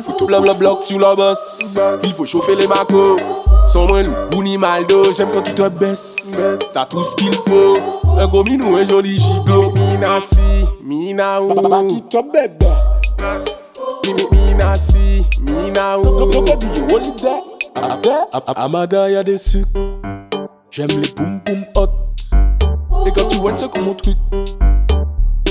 fout 0.03 0.09
au 0.09 0.13
coup 0.17 0.27
Bla 0.27 0.41
bla 0.41 0.55
de 0.55 0.59
bla 0.59 0.71
fouc 0.71 0.83
sur 0.83 1.01
la 1.01 1.15
bosse. 1.15 1.59
Il 2.05 2.13
faut 2.13 2.27
chauffer 2.27 2.57
les 2.57 2.67
macos. 2.67 3.19
Sans 3.65 3.87
moins 3.87 4.03
loup 4.03 4.15
ou 4.35 4.43
ni 4.43 4.59
maldo. 4.59 5.13
J'aime 5.17 5.31
quand 5.33 5.43
tu 5.43 5.55
te 5.55 5.69
baisses. 5.69 6.17
T'as 6.75 6.85
tout 6.85 7.03
ce 7.03 7.17
qu'il 7.17 7.35
faut. 7.35 7.77
Un 8.19 8.27
gros 8.29 8.45
minou, 8.45 8.77
un 8.77 8.85
joli 8.85 9.19
gigot. 9.19 9.73
Mina 9.73 10.21
si, 10.21 10.65
mina 10.83 11.43
ou. 11.43 11.55
Baba 11.55 11.83
qui 11.85 12.03
te 12.03 12.19
bébé. 12.19 12.67
Mina 14.33 14.75
si, 14.75 15.25
mina 15.43 15.99
ou. 15.99 16.17
Amada 18.57 19.11
y'a 19.11 19.23
des 19.23 19.39
sucres 19.39 19.69
J'aime 20.71 20.89
les 20.89 21.09
poum 21.09 21.41
poum 21.45 21.65
hot 21.77 21.89
Et 23.07 23.13
quand 23.13 23.29
tu 23.29 23.37
vois 23.39 23.57
c'est 23.57 23.71
comme 23.71 23.85
mon 23.85 23.95
truc 23.95 24.17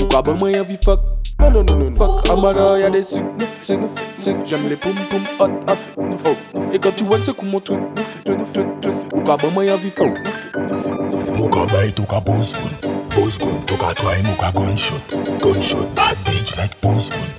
Chouka 0.06 0.22
ban 0.22 0.36
mwen 0.38 0.54
yon 0.54 0.64
vi 0.64 0.76
fok 0.76 1.00
Non, 1.40 1.50
non, 1.50 1.64
non, 1.64 1.78
non 1.78 1.96
Fok 1.96 2.30
amada 2.30 2.78
yade 2.78 3.02
sik 3.02 3.22
Nouf, 3.38 3.58
sik, 3.60 3.80
nouf, 3.80 3.90
sik 4.18 4.36
Jam 4.46 4.68
le 4.68 4.76
poum 4.76 4.94
poum 5.10 5.22
hot 5.38 5.50
afik 5.66 5.96
Nouf, 5.96 6.22
nouf 6.54 6.74
E 6.74 6.78
kan 6.78 6.92
tu 6.92 7.04
wan 7.10 7.24
se 7.24 7.32
kou 7.32 7.46
moun 7.46 7.62
twik 7.62 7.80
Nouf, 7.96 8.12
nouf, 8.26 8.56
nouf 8.56 9.08
Chouka 9.10 9.36
ban 9.42 9.50
mwen 9.54 9.66
yon 9.66 9.80
vi 9.82 9.90
fok 9.90 10.20
Nouf, 10.22 10.46
nouf, 10.54 10.86
nouf 11.10 11.32
Mouka 11.38 11.66
vay 11.72 11.90
touka 11.92 12.20
boz 12.20 12.54
gun 12.54 12.94
Boz 13.16 13.38
gun 13.38 13.58
Touka 13.66 13.94
try 13.94 14.22
mouka 14.22 14.52
gunshot. 14.54 15.16
Gunshot 15.42 15.94
Bad 15.98 16.16
bitch 16.24 16.56
like 16.56 16.80
boz 16.80 17.10
gun 17.10 17.30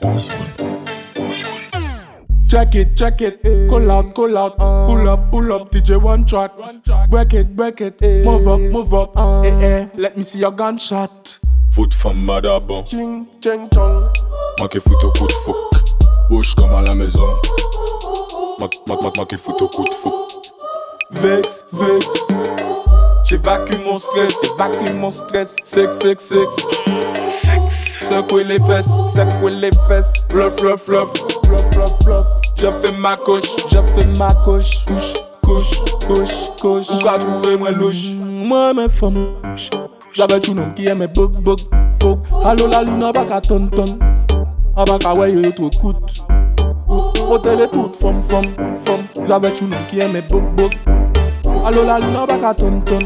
Boz 0.00 0.30
gun 0.30 0.75
check 2.48 2.74
it, 2.74 2.96
check 2.96 3.20
it. 3.20 3.42
Call 3.68 3.90
out, 3.90 4.14
call 4.14 4.36
out. 4.36 4.56
Pull 4.56 5.08
up, 5.08 5.30
pull 5.30 5.52
up. 5.52 5.70
DJ 5.70 6.00
one 6.00 6.24
track. 6.26 6.52
Break 7.10 7.34
it, 7.34 7.54
break 7.56 7.80
it. 7.80 8.00
Move 8.00 8.46
up, 8.48 8.60
move 8.60 8.94
up. 8.94 9.12
Eh, 9.44 9.48
eh. 9.48 9.88
Let 9.94 10.16
me 10.16 10.22
see 10.22 10.40
your 10.40 10.52
gunshot. 10.52 11.38
Foot 11.72 11.92
femme 11.92 12.26
madabon. 12.26 12.88
Ching, 12.88 13.26
ching, 13.40 13.68
chong. 13.72 14.10
Manqué 14.60 14.80
foot 14.80 15.04
au 15.04 15.12
coup 15.12 15.26
de 15.26 15.32
fou. 15.32 15.54
Bouge 16.30 16.54
comme 16.54 16.74
à 16.74 16.82
la 16.82 16.94
maison. 16.94 17.26
Manqué 18.58 19.36
foot 19.36 19.60
au 19.62 19.68
coup 19.68 19.84
de 19.84 19.94
fou. 19.94 20.26
Vex, 21.10 21.64
vex. 21.72 22.06
J'évacue 23.24 23.76
mon 23.84 23.98
stress, 23.98 24.32
j'évacue 24.42 24.92
mon 24.94 25.10
stress. 25.10 25.54
Sex, 25.64 25.98
sex, 26.00 26.24
sex. 26.24 26.46
Secouer 28.08 28.44
les 28.44 28.60
fesses, 28.60 28.86
secouer 29.14 29.50
les 29.50 29.70
fesses. 29.88 30.26
Bluff, 30.28 30.54
bluff, 30.56 30.84
bluff, 30.86 31.12
bluff, 31.48 31.70
bluff, 31.70 31.98
bluff. 32.04 32.26
Je 32.56 32.66
fais 32.78 32.96
ma 32.96 33.16
couche, 33.16 33.42
je 33.68 33.78
fais 33.78 34.18
ma 34.18 34.28
couche, 34.44 34.84
Couche, 34.84 35.12
couche, 35.42 35.80
couche, 36.06 36.54
couche. 36.60 36.86
Où 36.88 37.04
va 37.04 37.18
trouver 37.18 37.56
moi 37.56 37.70
louche. 37.72 38.12
Moi, 38.16 38.74
mes 38.74 38.88
femmes. 38.88 39.32
J'avais 40.12 40.38
tout 40.38 40.54
nom 40.54 40.70
qui 40.76 40.86
aimait 40.86 41.08
bug, 41.08 41.32
bug, 41.42 41.58
bug. 41.98 42.18
Allô, 42.44 42.68
la 42.68 42.84
lune, 42.84 43.10
pas 43.12 43.24
qu'à 43.24 43.40
ton 43.40 43.66
ton. 43.66 43.84
A 44.76 44.84
pas 44.84 44.98
qu'à 44.98 45.12
ouais, 45.12 45.32
yo, 45.32 45.50
trop 45.50 45.70
coûte. 45.80 46.26
Hôtel 47.28 47.60
et 47.60 47.68
tout, 47.68 47.90
femme, 48.00 48.22
femme, 48.28 48.52
femme. 48.84 49.26
J'avais 49.26 49.50
tout 49.50 49.66
nom 49.66 49.76
qui 49.90 49.98
aimait 49.98 50.22
bug, 50.22 50.44
bug. 50.54 50.72
Allô, 51.64 51.82
la 51.84 51.98
lune, 51.98 52.16
pas 52.28 52.38
qu'à 52.38 52.50
ah 52.50 52.54
ton 52.54 52.80
ton. 52.82 53.00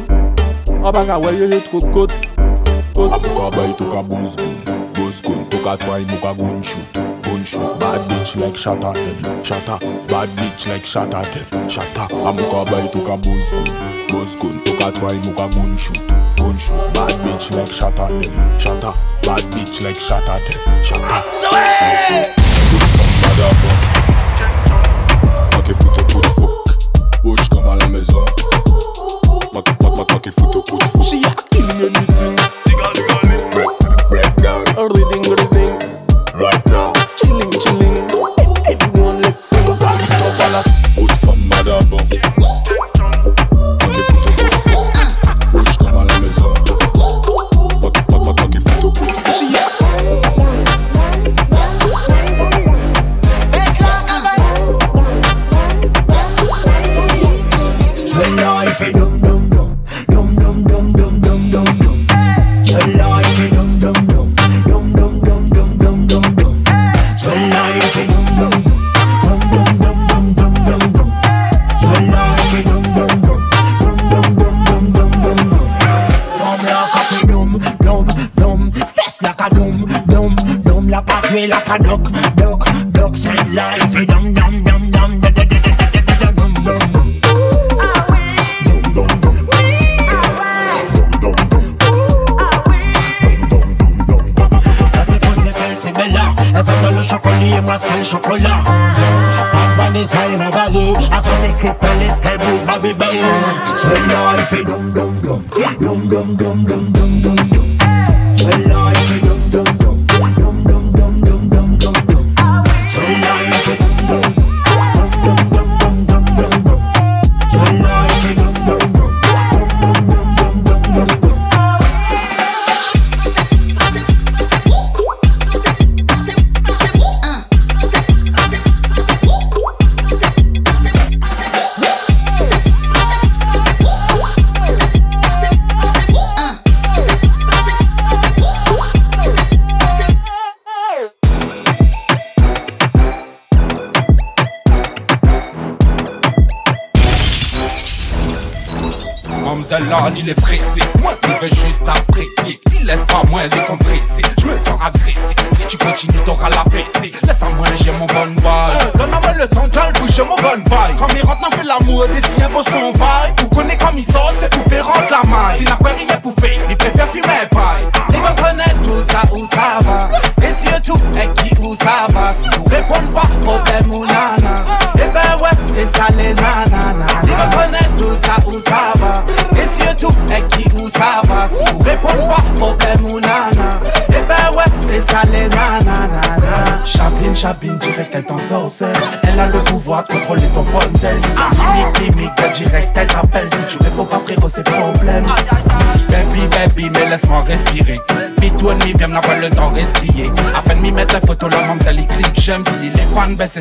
A 0.84 0.92
pas 0.92 1.04
qu'à 1.06 1.18
ouais, 1.18 1.34
yo, 1.36 1.48
trop 1.60 1.80
coûte. 1.90 2.12
Kote 2.94 3.10
A 3.10 3.50
bay 3.50 3.72
tou 3.78 3.86
ka 3.88 4.02
bon 4.02 4.26
zgoun 4.26 4.79
Buzz 5.00 5.22
gun 5.22 5.48
took 5.48 5.64
a 5.64 5.78
try 5.78 6.04
muka 6.04 6.34
gun 6.36 6.62
shoot 6.62 6.92
Gun 6.92 7.42
shoot. 7.42 7.78
Bad 7.80 8.06
bitch 8.10 8.36
like 8.36 8.54
shot 8.54 8.84
at 8.84 8.94
them 8.94 9.42
Shot 9.42 9.66
at 9.66 9.80
Bad 10.08 10.28
bitch 10.36 10.68
like 10.68 10.84
shot 10.84 11.14
at 11.14 11.24
them 11.32 11.68
Shot 11.70 11.86
at 11.96 12.10
Amuka 12.10 12.66
bay 12.66 12.86
took 12.92 13.08
a 13.08 13.16
buzz 13.16 13.50
gun 13.50 13.64
Buzz 14.08 14.36
gun 14.36 14.62
took 14.62 14.80
a 14.84 14.92
try 14.92 15.16
muka 15.24 15.48
gun 15.56 15.74
shoot 15.78 16.06
Gun 16.36 16.58
shoot. 16.58 16.92
Bad 16.92 17.16
bitch 17.24 17.56
like 17.56 17.72
shot 17.72 17.98
at 17.98 18.12
them 18.12 18.60
Shot 18.60 18.84
at 18.84 19.24
Bad 19.24 19.40
bitch 19.52 19.82
like 19.82 19.96
shot 19.96 20.28
at 20.28 20.44
them 20.44 20.84
Shot 20.84 21.00
at 21.00 21.24
So 21.24 21.48
hey 21.48 22.34
Manqué 25.56 25.72
foot 25.72 25.96
au 25.98 26.04
coup 26.12 26.20
de 26.20 26.28
fuck 26.28 27.22
Bouge 27.22 27.48
comme 27.48 27.68
à 27.70 27.76
la 27.76 27.88
maison 27.88 28.22
Manqué 29.50 30.30
foot 30.30 30.56
au 30.56 30.62
coup 30.62 30.76
de 30.76 30.84
fuck. 30.84 31.04
She 31.04 31.24
a 31.24 31.34
killing 31.50 31.96
anything 31.96 32.36
Breakdown 34.70 34.88
Reading, 34.94 35.22
reading 35.30 35.78
Right 36.34 36.64
now. 36.66 36.92
Chilling, 37.16 37.50
chilling. 37.50 38.06
Everyone 38.70 39.20
let's 39.20 39.44
sing 39.46 39.66
Back 39.78 40.00
it 40.02 40.22
up, 40.22 40.38
Foot 40.94 40.99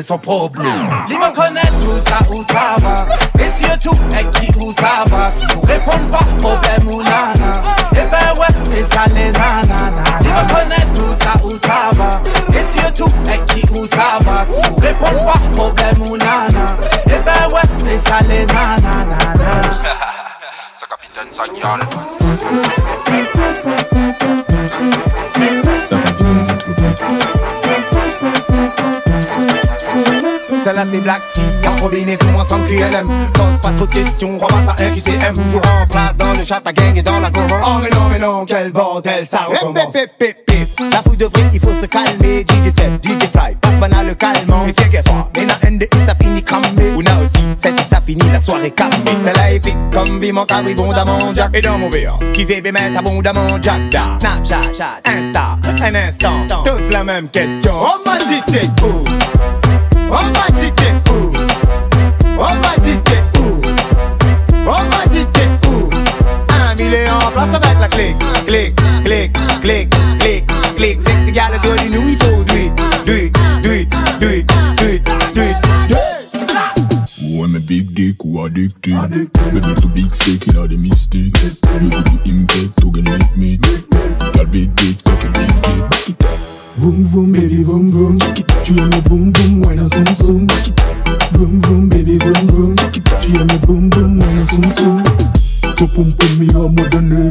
c'est 0.00 0.06
son 0.06 0.18
problème. 0.18 0.88
quel 38.50 38.72
bordel, 38.72 39.26
ça 39.26 39.46
recommence. 39.48 39.94
La 40.92 41.02
poudre 41.02 41.16
de 41.16 41.24
vrai, 41.26 41.50
il 41.52 41.60
faut 41.60 41.72
se 41.80 41.86
calmer. 41.86 42.40
DJ 42.40 42.74
Seb, 42.76 43.02
DJ 43.02 43.26
Fly, 43.32 43.56
passe 43.60 43.74
banal 43.78 44.06
le 44.08 44.14
calmant. 44.14 44.66
Et 44.66 44.74
c'est 44.76 44.88
que 44.88 45.02
soir, 45.02 45.28
mais 45.36 45.46
la 45.46 45.54
ça 46.06 46.14
finit 46.20 46.42
cramé. 46.42 46.66
Ou 46.96 47.00
aussi, 47.00 47.44
c'est 47.56 47.78
ça 47.78 48.00
finit 48.00 48.28
la 48.32 48.40
soirée 48.40 48.72
calmée. 48.72 48.96
C'est 49.24 49.36
là 49.36 49.52
épique, 49.52 49.76
comme 49.92 50.18
Bimon, 50.18 50.46
Cabri, 50.46 50.74
Bondamon, 50.74 51.32
Jack. 51.34 51.56
Et 51.56 51.60
dans 51.60 51.78
mon 51.78 51.90
verre, 51.90 52.18
Skizé, 52.32 52.60
Bémet, 52.60 52.96
Abondamment, 52.96 53.46
Jack, 53.62 53.80
Snapchat, 54.18 55.00
Insta, 55.04 55.58
un 55.62 55.94
instant, 55.94 56.46
tous 56.64 56.92
la 56.92 57.04
même 57.04 57.28
question. 57.28 57.72
Oh 57.74 58.02
man, 58.04 58.18
dit 58.28 58.52
t'es 58.52 58.66
cool. 58.80 59.09
Even 79.60 79.72
if 79.72 79.82
the 79.82 79.88
big 79.92 80.14
steak 80.14 80.48
in 80.48 80.56
all 80.56 80.66
the 80.66 80.76
mistake 80.80 81.36
You 81.36 81.92
do 81.92 82.00
the 82.00 82.20
impact 82.24 82.80
to 82.80 82.88
get 82.96 83.04
like 83.04 83.36
me. 83.36 83.60
Got 84.32 84.48
big 84.48 84.72
dick, 84.74 85.04
cocky 85.04 85.28
big 85.36 85.52
dick 85.60 86.16
Vroom 86.80 87.04
vroom 87.04 87.32
baby 87.32 87.62
vroom 87.62 87.92
vroom 87.92 88.16
Tu 88.64 88.72
aimes 88.72 88.88
le 88.88 89.00
boom 89.04 89.30
boom, 89.32 89.60
wine 89.60 89.80
and 89.80 89.92
zoom 89.92 90.08
zoom 90.16 90.46
Vroom 91.36 91.60
vroom 91.60 91.88
baby 91.90 92.16
vroom 92.16 92.46
vroom 92.48 92.74
Tu 93.20 93.36
aimes 93.36 93.52
le 93.52 93.58
boom 93.66 93.90
boom, 93.90 94.16
wine 94.16 94.38
and 94.40 94.48
zoom 94.48 94.64
zoom. 94.72 95.04
Ton 95.76 95.86
pom 95.88 96.12
pom 96.14 96.40
est 96.40 96.56
à 96.56 96.58
moi 96.58 96.88
donné 96.88 97.30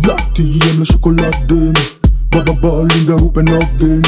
Black 0.00 0.34
tea, 0.34 0.60
j'aime 0.60 0.80
le 0.80 0.84
chocolat 0.84 1.30
de 1.48 1.72
Baba 2.30 2.52
ball 2.60 2.92
in 2.92 3.06
the 3.06 3.16
open 3.16 3.48
of 3.48 3.78
game 3.78 4.01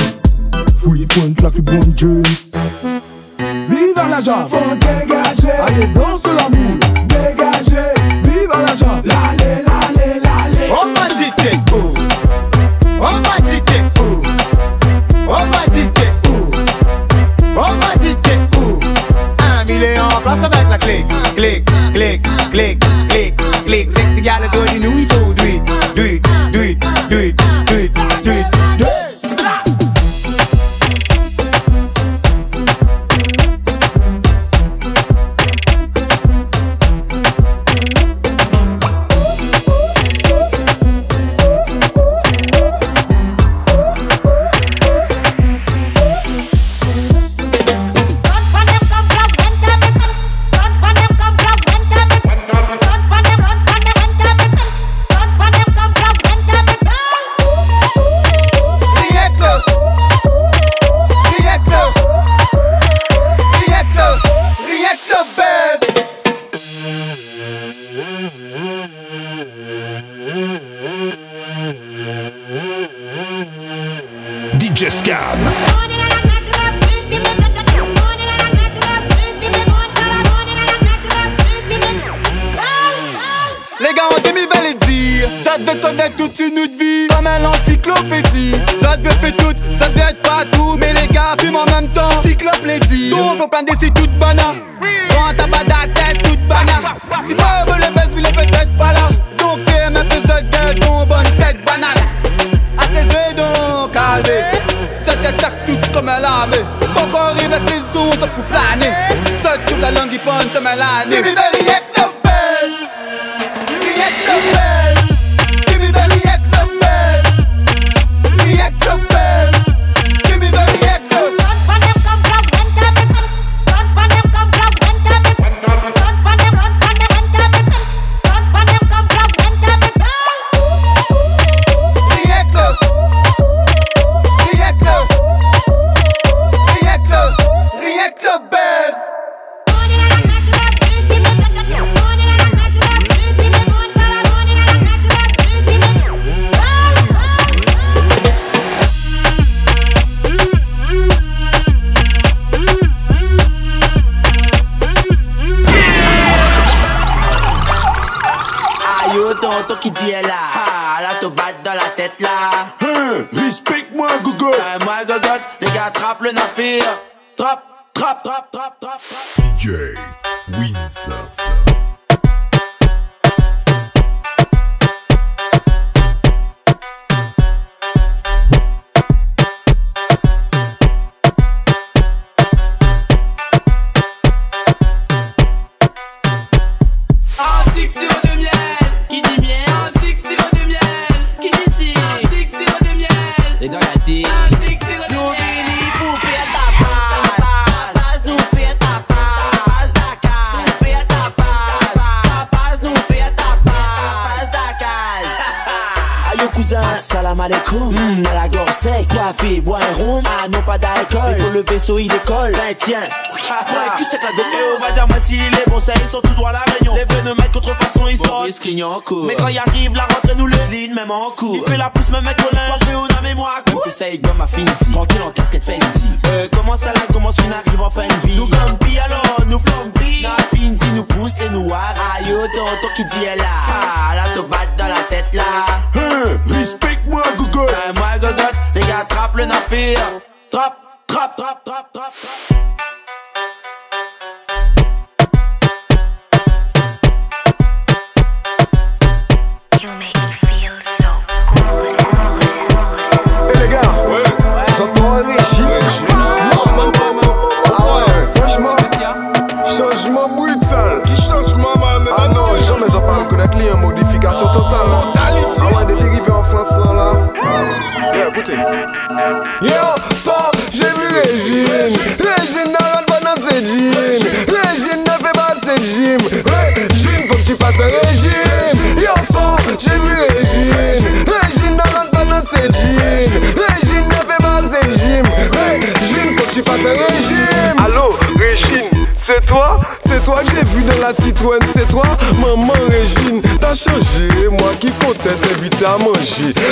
Mais 219.27 219.37
quand 219.37 219.49
y 219.49 219.59
arrive 219.59 219.95
la 219.95 220.05
rentrée, 220.05 220.35
nous 220.37 220.47
le 220.47 220.57
clean, 220.68 220.95
même 220.95 221.11
en 221.11 221.31
cours. 221.31 221.64
La 221.77 221.91
pousse, 221.91 222.09
même 222.09 222.27
avec 222.27 222.43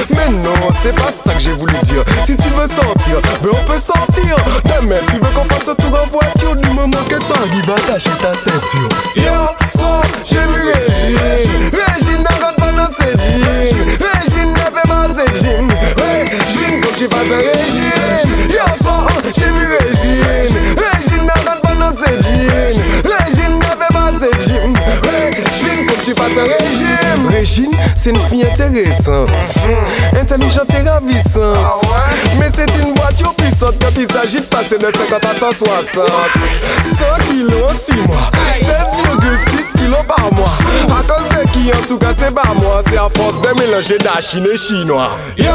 Mais 0.09 0.31
non, 0.39 0.55
c'est 0.83 0.95
pas 0.95 1.13
ça 1.13 1.35
que 1.35 1.41
j'ai 1.41 1.51
voulu 1.51 1.75
dire. 1.85 2.03
Si 2.25 2.35
tu 2.35 2.49
veux 2.49 2.67
sortir, 2.69 3.21
ben 3.43 3.51
on 3.53 3.71
peut 3.71 3.79
sortir. 3.79 4.37
Demain, 4.65 4.97
tu 5.09 5.17
veux 5.17 5.31
qu'on 5.35 5.45
fasse 5.45 5.69
un 5.69 5.75
tour 5.75 5.99
en 6.03 6.11
voiture 6.11 6.57
du 6.57 6.71
moment 6.71 6.91
que 7.09 7.17
t'arrives 7.17 7.71
à 7.71 7.93
t'acheter 7.93 8.11
ta 8.23 8.33
ceinture. 8.33 8.89
C'est 28.03 28.11
une 28.11 28.17
fille 28.17 28.45
intéressante, 28.45 29.31
intelligente 30.21 30.75
et 30.75 30.89
ravissante. 30.89 31.87
Mais 32.41 32.49
c'est 32.53 32.69
une 32.83 32.95
voiture 32.95 33.33
puissante 33.35 33.75
quand 33.81 33.93
il 33.97 34.11
s'agit 34.13 34.41
de 34.41 34.47
passer 34.47 34.77
de 34.77 34.87
50 34.87 35.25
à 35.25 35.39
160. 35.39 36.09
100 36.99 37.05
kilos 37.29 37.63
en 37.63 37.75
6 37.75 37.93
mois, 38.09 38.31
16,6 38.61 39.79
kilos 39.79 40.05
par 40.09 40.33
mois. 40.33 40.51
À 40.99 41.03
cause 41.05 41.29
de 41.29 41.49
qui, 41.53 41.71
en 41.71 41.87
tout 41.87 41.99
cas, 41.99 42.13
c'est 42.19 42.35
pas 42.35 42.53
moi. 42.61 42.83
C'est 42.91 42.99
à 42.99 43.09
force 43.17 43.41
de 43.41 43.61
mélanger 43.61 43.99
de 43.99 44.05
la 44.05 44.21
Chine 44.21 44.49
et 44.53 44.57
chinois. 44.57 45.11
Yo, 45.39 45.47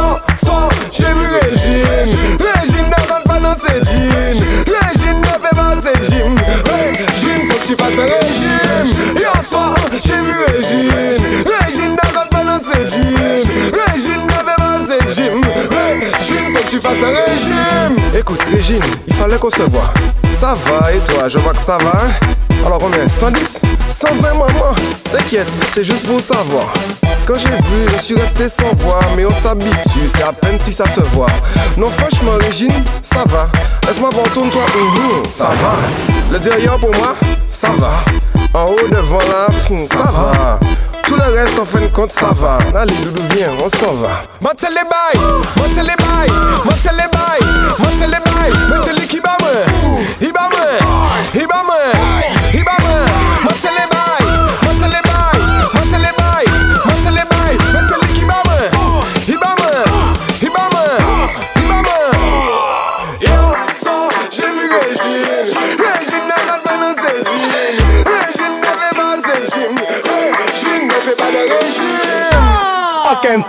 so, 0.41 0.53
j'ai 0.91 1.03
vu 1.03 1.27
Régine. 1.41 2.37
Régine 2.39 2.89
n'arrête 2.89 3.27
pas 3.27 3.39
dans 3.41 3.55
ses 3.55 3.79
jeans. 3.83 4.45
Régine 4.65 5.19
ne 5.19 5.25
fait 5.25 5.55
pas 5.55 5.75
ses 5.83 6.13
jeans. 6.13 6.37
Régine, 6.63 7.51
faut 7.51 7.59
que 7.59 7.67
tu 7.67 7.75
fasses 7.75 7.99
un 7.99 8.05
régime. 8.05 9.15
Yo, 9.15 9.33
so, 9.43 9.57
j'ai 10.01 10.21
vu 10.21 10.33
Régine. 10.47 11.43
Régine 11.59 11.86
Un 16.89 17.31
régime. 17.31 17.97
Écoute, 18.17 18.41
Régine, 18.49 18.81
il 19.07 19.13
fallait 19.13 19.37
qu'on 19.37 19.51
se 19.51 19.61
voit. 19.63 19.93
Ça 20.33 20.55
va, 20.65 20.93
et 20.93 20.99
toi, 20.99 21.27
je 21.27 21.37
vois 21.37 21.51
que 21.51 21.59
ça 21.59 21.77
va, 21.77 21.89
hein? 21.89 22.11
Alors 22.65 22.79
combien 22.79 23.05
110 23.05 23.61
120 23.89 24.33
maman 24.33 24.47
T'inquiète, 25.11 25.47
c'est 25.73 25.83
juste 25.83 26.07
pour 26.07 26.21
savoir. 26.21 26.71
Quand 27.25 27.35
j'ai 27.35 27.49
vu, 27.49 27.85
je 27.97 28.01
suis 28.01 28.15
resté 28.15 28.47
sans 28.47 28.73
voix 28.77 29.01
Mais 29.17 29.25
on 29.25 29.31
s'habitue, 29.31 30.07
c'est 30.07 30.23
à 30.23 30.31
peine 30.31 30.57
si 30.59 30.71
ça 30.71 30.89
se 30.89 31.01
voit. 31.01 31.27
Non 31.75 31.89
franchement 31.89 32.31
Régine, 32.39 32.71
ça 33.03 33.23
va. 33.25 33.49
Laisse-moi 33.85 34.09
voir 34.13 34.27
tourne-toi, 34.33 34.61
mhm, 34.75 35.25
ça 35.29 35.49
va. 35.49 35.75
Le 36.31 36.39
derrière 36.39 36.77
pour 36.77 36.95
moi, 36.95 37.15
ça 37.49 37.69
va. 37.77 37.91
En 38.53 38.65
haut 38.67 38.87
devant 38.89 39.19
la 39.19 39.53
fin, 39.53 39.79
ça 39.79 40.03
va 40.03 40.59
tout 41.07 41.15
le 41.15 41.33
reste, 41.33 41.57
en 41.57 41.65
fin 41.65 41.79
de 41.79 41.87
compte, 41.87 42.09
ça 42.09 42.31
va. 42.33 42.57
Allez, 42.75 42.93
Doudou, 42.95 43.21
viens, 43.33 43.47
on 43.63 43.69
s'en 43.69 43.93
va. 43.93 44.23
Montez 44.41 44.67
les 44.67 44.83
bails, 44.83 45.21
montez 45.55 45.81
les 45.81 45.95
bails, 45.95 46.31
montez 46.65 46.91
les 46.91 47.07
bails, 47.07 47.77
montez 47.79 48.05
les 48.05 48.11
bails. 48.11 48.53
Mais 48.69 48.75
c'est 48.85 48.99
lui 48.99 49.07
qui 49.07 49.19
bat 49.21 49.37
moi, 49.39 49.49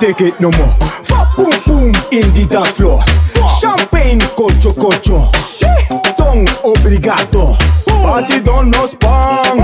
can't 0.00 0.16
take 0.16 0.28
it 0.28 0.40
no 0.40 0.50
more. 0.52 0.72
Fuck 1.04 1.36
boom 1.36 1.50
boom 1.66 1.86
in 2.12 2.26
the 2.34 2.46
dance 2.48 2.76
floor. 2.76 3.02
Champagne 3.60 4.20
cocho 4.36 4.72
cocho. 4.72 5.30
Ton 6.16 6.44
obrigado. 6.62 7.56
Party 8.02 8.40
dans 8.40 8.64
nos 8.64 8.88
spang. 8.88 9.58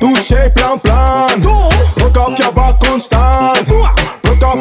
Touché 0.00 0.50
plan 0.54 0.78
plan. 0.78 1.40
Broke 1.40 2.16
off 2.18 2.38
your 2.38 2.52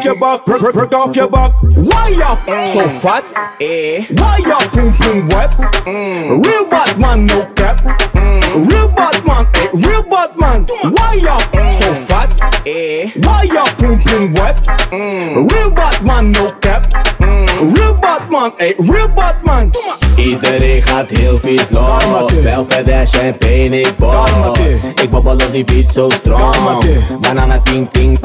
your 0.05 0.19
back, 0.19 0.45
broke, 0.45 0.73
broke 0.73 0.93
off 0.93 1.15
your 1.15 1.27
back. 1.27 1.51
Why 1.61 2.13
up 2.23 2.39
so 2.67 2.87
fat? 2.87 3.25
Eh. 3.59 4.05
Why 4.11 4.39
up 4.53 4.71
boom 4.71 4.93
boom 4.93 5.27
wet? 5.29 5.51
Real 5.85 6.69
bad 6.69 6.99
man 6.99 7.25
no 7.25 7.45
cap. 7.55 7.83
Real 8.53 8.93
eh. 9.55 9.69
Real 9.73 10.03
bad 10.03 10.37
man. 10.37 10.65
Why 10.83 11.25
up 11.27 11.41
so 11.73 11.93
fat? 11.93 12.29
Eh. 12.67 13.09
Why 13.15 13.49
up 13.57 13.77
boom 13.79 13.97
boom 14.05 14.33
wet? 14.33 14.55
Real 14.91 15.71
bad 15.71 16.05
man 16.05 16.31
no 16.31 16.51
cap. 16.61 16.85
Real 17.19 17.95
bad 17.95 18.29
man, 18.29 18.51
eh. 18.59 18.73
Real 18.77 19.07
bad 19.07 19.43
man. 19.43 19.71
Iedereen 20.17 20.81
gaat 20.81 21.09
heel 21.09 21.39
vies 21.41 21.69
los 21.69 22.33
Wel 22.43 22.65
verder 22.67 23.07
champagne, 23.07 23.79
ik 23.79 23.97
boss 23.97 24.93
Ik 25.01 25.09
babbel 25.09 25.33
op 25.33 25.51
die 25.51 25.63
beat 25.63 25.93
zo 25.93 26.09
strong 26.09 26.55
Banana 27.21 27.59
ting 27.59 27.89
ting 27.91 28.19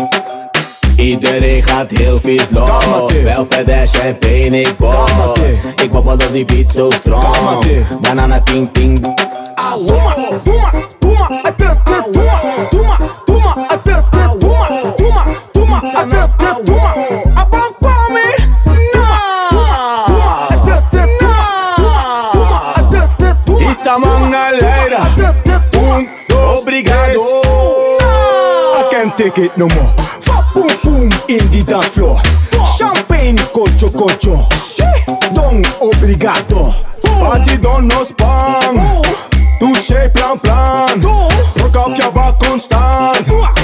Iedereen 1.00 1.62
gaat 1.62 1.90
heel 1.90 2.18
vies 2.22 2.46
los 2.50 3.12
Wel 3.22 3.46
en 3.48 3.88
champagne, 3.88 4.60
ik 4.60 4.76
bos 4.76 5.74
Ik 5.82 5.92
babbel 5.92 6.12
op 6.12 6.28
die 6.32 6.44
beat 6.44 6.72
zo 6.72 6.90
strong 6.90 7.64
Banana 8.00 8.40
ting 8.40 8.68
ting 8.72 9.00
Tuma 9.86 10.14
Tuma 10.44 10.76
doe 11.00 11.14
maar, 11.14 11.28
tuma 12.04 12.06
tuma 12.70 13.08
tuma 13.24 13.54
maar, 13.56 13.82
doe 14.38 14.52
maar, 14.58 14.96
doe 14.96 15.10
maar, 15.10 15.26
doe 15.52 15.66
maar, 15.66 15.82
essa 23.90 24.50
leira. 24.52 25.00
Obrigado. 26.58 27.20
I 28.78 28.88
can't 28.90 29.16
take 29.16 29.38
it 29.38 29.56
no 29.56 29.66
more. 29.68 30.19
Pum 30.60 30.68
pum 30.82 31.08
in. 31.30 31.40
Champagne, 32.76 33.42
cocho, 33.50 33.90
cocho. 33.92 34.46
Don 35.32 35.62
obrigado. 35.80 36.74
Batidão 37.18 37.80
nos 37.80 38.12
pão. 38.12 38.58
Oh. 38.76 39.02
Tu 39.58 39.74
shape 39.80 40.10
plan 40.10 40.36
plan. 40.36 41.00
Oh. 41.02 41.60
Workout 41.62 41.94
que 41.94 42.02
é 42.02 42.32
constant. 42.46 43.59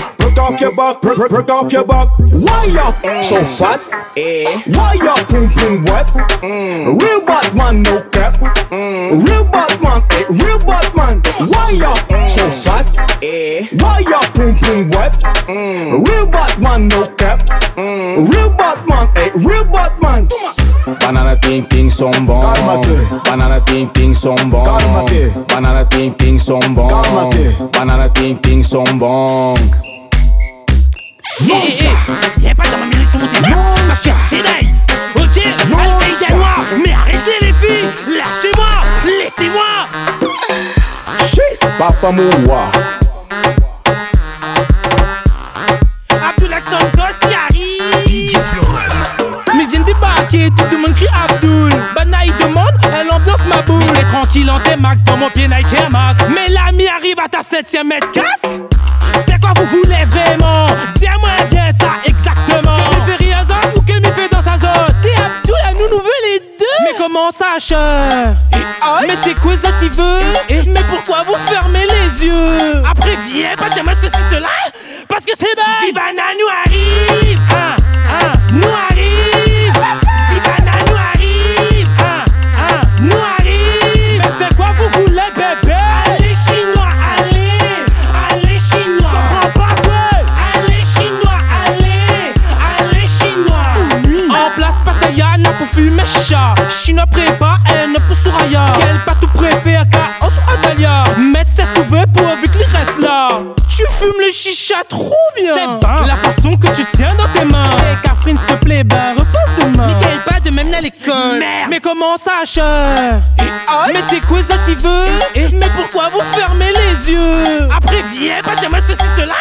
Off 0.46 0.60
your 0.60 0.76
back, 0.76 1.02
broke, 1.02 1.16
broke, 1.16 1.30
broke 1.30 1.50
off 1.50 1.72
your 1.72 1.84
back. 1.84 2.08
Why 2.18 2.70
up 2.78 2.94
so 3.24 3.42
fat? 3.42 3.82
Eh. 4.16 4.46
Why 4.66 4.94
boom 5.28 5.50
boom 5.50 5.82
wet? 5.82 6.06
Real 6.40 7.20
bad 7.26 7.56
man 7.56 7.82
no 7.82 8.00
cap. 8.10 8.40
Real 8.70 9.42
bad 9.50 9.82
man, 9.82 10.02
eh. 10.12 10.24
Real 10.30 10.58
bad 10.60 10.94
man. 10.94 11.20
Why 11.50 11.80
up 11.82 11.98
so 12.30 12.48
fat? 12.62 12.86
Eh. 13.24 13.66
Why 13.72 14.04
boom 14.34 14.54
boom 14.54 14.88
wet? 14.90 15.20
Real 15.48 16.26
bad 16.30 16.62
man 16.62 16.86
no 16.86 17.02
cap. 17.16 17.42
Real 17.76 18.48
bad 18.54 18.86
man, 18.86 19.08
eh. 19.16 19.30
Real 19.34 19.64
bad 19.64 20.00
man. 20.00 20.28
Banana 21.00 21.36
ting 21.40 21.66
ting 21.66 21.90
sont 21.90 22.12
bons 22.24 22.46
Banana 23.24 23.60
ting 23.66 23.88
ting 23.90 24.14
sont 24.14 24.36
bons 24.48 24.64
Banana 25.48 25.84
ting 25.86 26.14
ting 26.14 26.38
sont 26.38 26.60
bons 26.76 27.68
Banana 27.72 28.08
ting 28.10 28.38
ting 28.38 28.62
sont 28.62 28.86
bons 31.40 31.46
Hé 31.46 31.68
hé 31.68 31.84
hé 32.40 32.42
Y'a 32.42 32.54
pas 32.54 32.64
de 32.64 32.70
ramener 32.70 33.06
son 33.10 33.18
monté 33.18 33.38
Parce 33.40 34.00
que 34.00 34.10
c'est 34.28 34.42
dingue 34.42 34.74
Ok 35.18 35.34
des 35.34 36.34
noirs 36.34 36.64
Mais 36.82 36.92
arrêtez 36.92 37.38
les 37.40 37.52
filles 37.52 38.16
Lâchez-moi 38.16 38.66
Laissez-moi. 39.04 39.86
Chase 41.18 41.70
Papa. 41.78 42.08
Abdullah 46.28 46.62
Sankos 46.62 47.18
qui 47.20 47.34
arrive 47.34 47.82
DJ 48.06 48.36
Mais 49.56 49.66
viens 49.66 49.80
débarquer, 49.80 50.48
tout 50.56 50.64
le 50.72 50.78
monde 50.78 50.94
crie 50.94 51.06
Abdul 51.28 51.70
Bana 51.94 52.24
il 52.24 52.32
demande, 52.44 52.72
elle 52.82 53.12
ambiance 53.12 53.46
ma 53.48 53.62
boule. 53.62 53.84
Mais 53.94 54.02
tranquille 54.04 54.50
en 54.50 54.58
T-Max, 54.60 55.02
dans 55.04 55.16
mon 55.16 55.30
pied 55.30 55.48
Nike 55.48 55.90
Max. 55.90 56.24
Mais 56.30 56.52
l'ami 56.52 56.88
arrive 56.88 57.18
à 57.24 57.28
ta 57.28 57.42
septième 57.42 57.88
mètre 57.88 58.10
casque 58.10 58.48
C'est 59.26 59.40
quoi 59.40 59.52
vous 59.56 59.66
voulez 59.66 60.04
vraiment? 60.06 60.66
Dis-moi 60.94 61.30
bien 61.50 61.66
ça 61.80 61.88
exactement. 62.04 62.76
Que 62.76 63.10
fait 63.12 63.24
Riazan 63.24 63.60
ou 63.76 63.80
que 63.82 63.94
me 63.94 64.12
fait 64.12 64.28
dans 64.30 64.42
sa 64.42 64.58
zone? 64.58 64.94
T'es 65.02 65.14
Abdou 65.20 65.52
la 65.64 65.72
nous 65.72 65.88
nous 65.90 66.02
veut 66.02 66.20
les 66.30 66.38
deux. 66.40 66.84
Mais 66.84 66.94
comment 66.98 67.30
ça 67.30 67.58
chef? 67.58 68.36
Mais 69.06 69.16
c'est 69.20 69.34
quoi 69.40 69.56
ça 69.56 69.68
tu 69.80 69.88
veux 69.88 70.72
Mais 70.72 70.82
pourquoi 70.88 71.24
vous 71.26 71.36
fermez 71.46 71.84
les 71.86 72.24
yeux? 72.26 72.82
Après 72.88 73.16
viens 73.26 73.56
pas 73.56 73.68
dire-moi 73.68 73.94
ceci 73.94 74.22
cela. 74.30 74.48
Parce 75.08 75.24
que 75.24 75.32
c'est 75.36 75.54
bien 75.54 75.64
Zibana 75.86 76.22
nous 76.38 76.50
arrive. 76.64 77.38
Ah, 77.50 77.76
ah, 78.08 78.32
Nous 78.52 78.68
arrive 78.68 78.95
chat 96.06 96.54
Chinois 96.70 97.06
prépa 97.10 97.58
elle 97.72 97.92
ne 97.92 97.98
pour 97.98 98.16
Souraya 98.16 98.66
Quel 98.78 98.98
pas 99.04 99.14
tout 99.20 99.28
préfère 99.28 99.84
on 100.22 100.30
sur 100.30 100.42
Adalia 100.52 101.02
Mettre 101.32 101.50
cette 101.50 101.78
ouvert 101.78 102.06
pour 102.14 102.28
éviter 102.30 102.64
qu'il 102.64 102.76
reste 102.76 102.98
là. 102.98 103.40
Tu 103.68 103.84
fumes 103.98 104.20
le 104.20 104.30
chicha 104.30 104.76
trop 104.88 105.12
bien. 105.36 105.54
C'est 105.54 105.66
bon 105.66 106.06
La 106.06 106.16
façon 106.16 106.56
que 106.56 106.68
tu 106.68 106.84
tiens 106.96 107.14
dans 107.16 107.28
tes 107.38 107.44
mains. 107.44 107.62
Hey 107.62 107.96
Catherine 108.02 108.36
s'il 108.36 108.46
te 108.46 108.64
plaît 108.64 108.84
ben 108.84 109.12
repose 109.12 109.64
demain 109.64 109.86
Nickel 109.86 110.18
pas 110.24 110.40
de 110.40 110.50
même 110.50 110.72
à 110.72 110.80
l'école. 110.80 111.38
Merde. 111.38 111.70
Mais 111.70 111.80
comment 111.80 112.16
ça 112.16 112.44
chef? 112.44 113.22
Mais 113.92 114.00
c'est 114.08 114.20
quoi 114.20 114.42
ça 114.42 114.54
tu 114.66 114.74
veux 114.74 115.58
Mais 115.58 115.68
pourquoi 115.76 116.08
vous 116.10 116.22
fermez 116.32 116.72
les 116.72 117.12
yeux? 117.12 117.68
Après 117.74 118.02
viens 118.12 118.42
pas 118.42 118.54
moi 118.68 118.80
ceci 118.80 119.06
cela. 119.16 119.34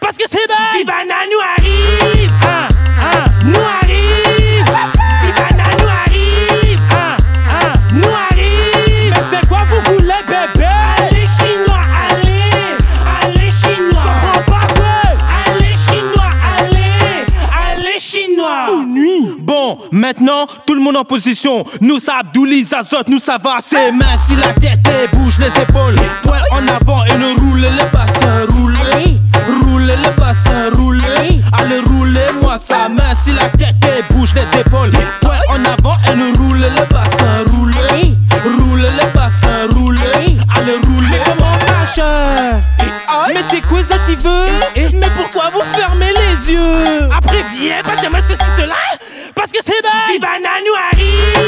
Parce 0.00 0.16
que 0.16 0.24
c'est 0.28 0.38
Zibana 0.76 1.14
nous 1.30 1.40
arrive 1.40 1.61
maintenant 20.12 20.46
tout 20.66 20.74
le 20.74 20.80
monde 20.80 20.96
en 20.96 21.04
position. 21.04 21.64
Nous 21.80 21.98
ça 21.98 22.18
Abdouli 22.20 22.64
Zazot 22.64 23.04
nous 23.08 23.18
ça 23.18 23.38
va 23.42 23.58
C'est 23.66 23.76
si 24.26 24.36
la 24.36 24.52
tête 24.54 24.80
et 24.86 25.16
bouge 25.16 25.38
les 25.38 25.46
épaules 25.62 25.96
Poing 26.22 26.38
en 26.52 26.66
avant 26.68 27.04
et 27.04 27.12
ne 27.14 27.40
roule 27.40 27.60
les 27.60 27.90
bassins 27.92 28.46
Roule. 28.50 28.76
Roule 29.64 29.82
les 29.86 30.10
bassins 30.20 30.70
roule. 30.76 31.00
Allez. 31.58 31.80
Roulez-moi 31.86 32.58
ça 32.58 32.88
main. 32.88 33.14
Si 33.14 33.32
la 33.32 33.48
tête 33.48 33.76
et 33.82 34.12
bouge 34.12 34.34
les 34.34 34.60
épaules 34.60 34.92
Poing 35.22 35.38
en 35.48 35.64
avant 35.64 35.96
et 36.12 36.16
ne 36.16 36.36
roule 36.36 36.58
les 36.58 36.86
bassins 36.90 37.44
Roule. 37.50 37.74
Roule 38.44 38.80
les 38.82 39.12
bassins 39.14 39.66
roule. 39.74 39.98
Allez. 39.98 40.78
Roulez 40.86 41.20
comment 41.24 41.52
ça 41.66 41.86
chef 41.86 42.62
Mais 43.28 43.42
c'est 43.48 43.62
quoi 43.62 43.82
ça 43.82 43.94
tu 44.06 44.14
veux 44.16 44.98
Mais 44.98 45.08
pourquoi 45.16 45.50
vous 45.52 45.64
fermez 45.74 46.10
les 46.12 46.52
yeux? 46.52 47.08
Après 47.16 47.44
viens 47.54 47.82
pas 47.82 47.96
dire 47.96 48.10
moi 48.10 48.20
ceci 48.20 48.44
cela 48.56 48.74
Parce 49.42 49.50
que 49.50 49.58
c'est 49.60 49.82
bien 49.82 51.41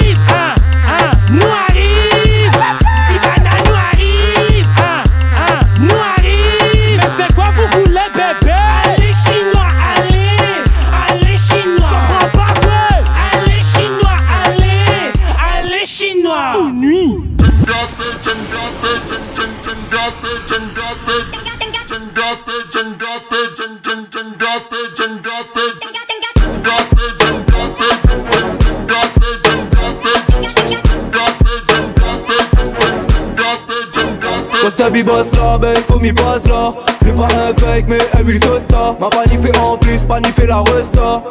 Ça 34.77 34.91
boss 34.91 35.33
là, 35.37 35.57
ben 35.59 35.77
faut 35.77 36.01
m'y 36.01 36.13
passe 36.13 36.49
là. 36.49 36.75
Lui 37.03 37.13
pas 37.13 37.27
un 37.27 37.55
fake 37.55 37.87
mais 37.89 37.99
un 38.19 38.23
huile 38.25 38.41
costa. 38.41 38.97
Ma 39.01 39.09
panique 39.09 39.47
fait 39.47 39.57
en 39.59 39.77
plus, 39.77 40.05
fait 40.35 40.47
la 40.47 40.63
resta. 40.63 41.23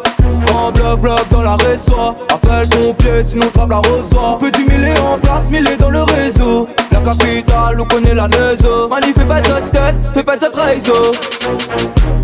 En 0.54 0.72
bloc 0.72 1.02
bloc 1.02 1.30
dans 1.32 1.42
la 1.42 1.56
réseau 1.58 2.16
Appelle 2.30 2.68
ton 2.70 2.94
pied 2.94 3.24
sinon 3.24 3.48
trappe 3.54 3.70
la 3.70 3.78
reçoit 3.78 4.40
Petit 4.40 4.66
mêlé 4.66 4.92
en 5.00 5.18
place, 5.18 5.50
mêlé 5.50 5.76
dans 5.78 5.90
le 5.90 6.04
réseau 6.04 6.68
capitale, 7.04 7.80
on 7.80 7.86
connaît 7.86 8.16
la 8.16 8.28
neuse 8.28 8.68
Mani 8.90 9.14
fais 9.14 9.26
pas 9.26 9.42
de 9.42 9.48
tête, 9.70 9.96
fais 10.14 10.24
pas 10.24 10.38
de 10.38 10.46
réseau. 10.46 11.12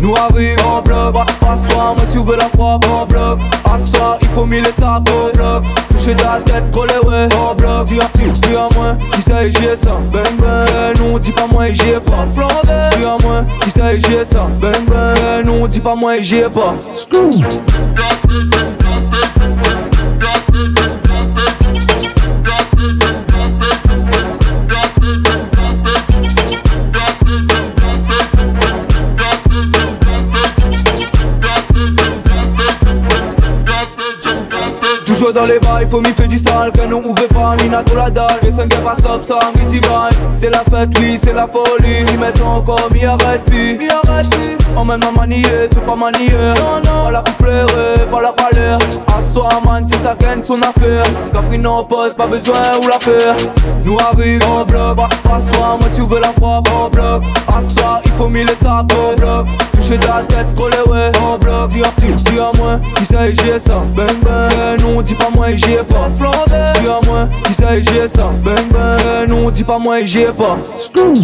Nous 0.00 0.14
arrivons 0.16 0.78
en 0.78 0.82
bloc, 0.82 1.16
assoir 1.42 1.94
Moi 1.96 2.04
si 2.08 2.16
vous 2.16 2.24
voulez 2.24 2.38
la 2.38 2.48
frappe 2.48 2.86
en 2.86 3.06
bloc. 3.06 3.40
Assoir, 3.64 4.18
il 4.20 4.28
faut 4.28 4.46
mille 4.46 4.64
sabots 4.78 5.12
en 5.12 5.36
bloc 5.36 5.64
Toucher 5.90 6.14
de 6.14 6.22
la 6.22 6.40
tête, 6.40 6.70
coller 6.72 6.94
ouais 7.04 7.28
en 7.36 7.54
bloc. 7.54 7.86
Dis 7.86 8.00
à, 8.00 8.08
dis 8.14 8.56
à 8.56 8.68
moi, 8.74 8.96
qui 9.12 9.20
sait 9.20 9.50
j'y 9.50 9.64
ai 9.66 9.76
ça. 9.76 9.98
Bang 10.12 10.36
bang, 10.38 10.98
non 10.98 11.18
dis 11.18 11.32
pas 11.32 11.46
moi 11.46 11.70
j'y 11.70 11.90
ai 11.90 12.00
pas. 12.00 12.26
Dis 12.26 13.04
à 13.04 13.16
moi, 13.22 13.44
qui 13.62 13.70
sait 13.70 14.00
j'y 14.00 14.14
ai 14.14 14.24
ça. 14.24 14.48
Bang 14.60 14.84
bang, 14.88 15.44
non 15.44 15.66
dis 15.66 15.80
pas 15.80 15.94
moi 15.94 16.20
j'y 16.20 16.38
ai 16.38 16.48
pas. 16.48 16.74
Screw 16.92 17.30
Dans 35.34 35.44
les 35.44 35.60
bails, 35.60 35.86
faut 35.88 36.00
m'y 36.00 36.12
faire 36.12 36.26
du 36.26 36.38
sale. 36.38 36.72
Que 36.72 36.86
nous 36.86 36.96
ouvre 36.98 37.28
pas, 37.28 37.54
mina 37.62 37.82
tout 37.84 37.94
la 37.94 38.10
dalle. 38.10 38.26
Les 38.42 38.50
5 38.50 38.68
pas 38.82 38.94
stop, 38.98 39.22
ça 39.26 39.38
midi 39.56 39.80
bail 39.80 40.12
C'est 40.40 40.50
la 40.50 40.58
fête, 40.58 40.90
oui, 40.98 41.18
c'est 41.22 41.32
la 41.32 41.46
folie. 41.46 42.04
Ils 42.12 42.18
mettent 42.18 42.42
encore, 42.42 42.88
m'y 42.92 43.04
arrête 43.04 43.44
plus 43.44 43.78
M'y 43.78 43.88
arrête 43.88 44.28
plus 44.30 44.56
Emmène 44.76 45.00
ma 45.00 45.20
manier, 45.20 45.42
fais 45.72 45.80
pas 45.80 45.96
manier 45.96 46.30
Non, 46.56 46.80
non, 46.84 47.04
pas 47.04 47.10
la 47.10 47.22
pour 47.22 47.34
pleurer, 47.34 48.06
pas 48.10 48.22
la 48.22 48.32
paleur 48.32 48.78
Assoir 49.18 49.60
man, 49.64 49.86
c'est 49.88 50.02
ça 50.02 50.14
ken 50.18 50.42
son 50.42 50.60
affaire. 50.62 51.04
Catherine 51.32 51.66
en 51.66 51.84
pose, 51.84 52.14
pas 52.14 52.26
besoin 52.26 52.78
ou 52.82 52.88
la 52.88 52.98
peur. 52.98 53.36
Nous 53.84 53.96
arrivons 53.98 54.60
en 54.60 54.64
bloc, 54.64 54.98
assoir 55.26 55.78
Moi 55.78 55.88
si 55.92 56.00
vous 56.00 56.06
voulez 56.06 56.20
la 56.20 56.32
frappe 56.32 56.68
en 56.72 56.88
bloc. 56.88 57.22
Assoir, 57.48 58.00
il 58.04 58.10
faut 58.12 58.28
mille 58.28 58.48
sabots 58.62 58.94
en 59.12 59.14
bloc. 59.16 59.46
Toucher 59.74 59.98
de 59.98 60.06
la 60.06 60.20
tête, 60.24 60.46
coller 60.56 60.76
ouais 60.88 61.12
en 61.20 61.38
bloc. 61.38 61.70
Dis 61.70 61.82
à, 61.82 61.90
dis, 61.98 62.12
dis 62.12 62.40
à 62.40 62.50
moi, 62.58 62.80
qui 62.96 63.04
sait 63.04 63.34
j'y 63.34 63.50
ai 63.50 63.58
ça 63.58 63.82
Bang 63.94 64.16
bang, 64.22 64.80
non 64.80 65.02
dis 65.02 65.14
pas 65.20 65.30
moi 65.34 65.54
j'y 65.54 65.72
ai 65.72 65.84
pas. 65.84 66.08
Dis 66.82 66.88
à 66.88 67.00
moi, 67.06 67.28
qui 67.44 67.52
sait 67.52 67.82
j'y 67.82 67.98
ai 67.98 68.08
ça. 68.08 68.30
Bang 68.42 68.72
bang, 68.72 69.28
non 69.28 69.50
dis 69.50 69.64
pas 69.64 69.78
moi 69.78 70.02
j'y 70.02 70.20
ai 70.20 70.32
pas. 70.32 70.58
Screw 70.76 71.14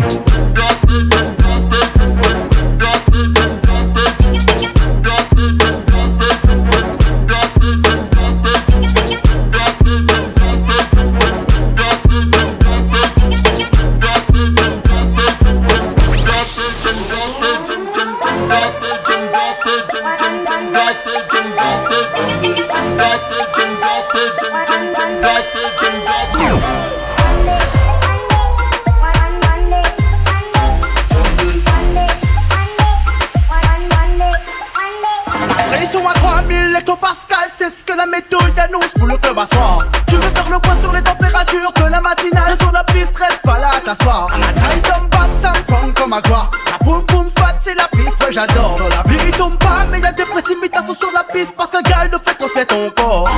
le 39.16 39.22
club 39.22 39.38
à 39.38 39.46
soir. 39.46 39.84
Tu 40.06 40.16
veux 40.16 40.22
faire 40.22 40.50
le 40.50 40.58
point 40.58 40.76
sur 40.80 40.92
les 40.92 41.02
températures 41.02 41.72
de 41.72 41.90
la 41.90 42.00
matinale 42.00 42.56
Sur 42.58 42.72
la 42.72 42.84
piste, 42.84 43.16
reste 43.16 43.40
pas 43.42 43.58
là 43.58 43.70
à 43.76 43.80
t'asseoir. 43.80 44.28
Taille 44.30 44.80
tombe 44.82 45.10
pas, 45.10 45.28
ça 45.42 45.52
me 45.52 45.92
comme 45.92 46.12
à 46.12 46.22
quoi. 46.22 46.50
La 46.70 46.78
boum 46.84 47.02
boum 47.06 47.30
fat, 47.36 47.56
c'est 47.62 47.74
la 47.74 47.88
piste 47.88 48.16
que 48.18 48.32
j'adore. 48.32 48.78
Dans 48.78 48.88
la 48.88 49.02
vie, 49.06 49.18
il 49.26 49.36
tombe 49.36 49.56
pas, 49.58 49.86
mais 49.90 50.00
y 50.00 50.06
a 50.06 50.12
des 50.12 50.24
précipitations 50.24 50.94
sur 50.94 51.10
la 51.12 51.24
piste 51.24 51.54
parce 51.56 51.70
que 51.70 51.82
gal 51.88 52.10
ne 52.10 52.18
fait 52.18 52.36
transmettre 52.36 52.74
ton 52.74 52.90
corps. 52.90 53.28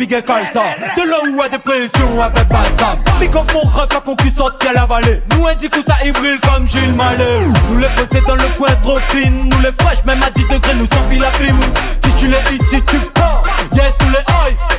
De 0.00 1.10
là 1.10 1.16
où 1.30 1.42
a 1.42 1.48
des 1.50 1.58
pressions 1.58 2.22
avec 2.22 2.48
balsam 2.48 2.98
Mais 3.20 3.28
comme 3.28 3.44
mon 3.52 3.68
rêve 3.68 3.88
a 3.94 4.00
conquis 4.00 4.30
sorti 4.30 4.68
à 4.68 4.72
la 4.72 4.86
vallée. 4.86 5.22
Nous 5.36 5.46
un 5.46 5.54
dit 5.56 5.68
que 5.68 5.82
ça 5.82 5.96
brille 6.14 6.40
comme 6.40 6.66
Gilles 6.66 6.94
Mallet. 6.94 7.42
Nous 7.70 7.78
les 7.78 7.88
posés 7.88 8.24
dans 8.26 8.34
le 8.34 8.48
coin 8.56 8.70
trop 8.82 8.98
clean 9.10 9.30
Nous 9.30 9.60
les 9.60 9.72
fraîches 9.72 10.02
même 10.06 10.22
à 10.22 10.30
10 10.30 10.42
degrés 10.44 10.74
nous 10.76 10.86
sans 10.86 11.20
la 11.20 11.30
clim. 11.32 11.54
Si 12.02 12.12
tu 12.16 12.26
les 12.28 12.54
hits 12.54 12.68
si 12.70 12.82
tu 12.82 12.98
pars 13.14 13.42
Yes 13.74 13.92
tous 13.98 14.08
les 14.08 14.52
high 14.52 14.69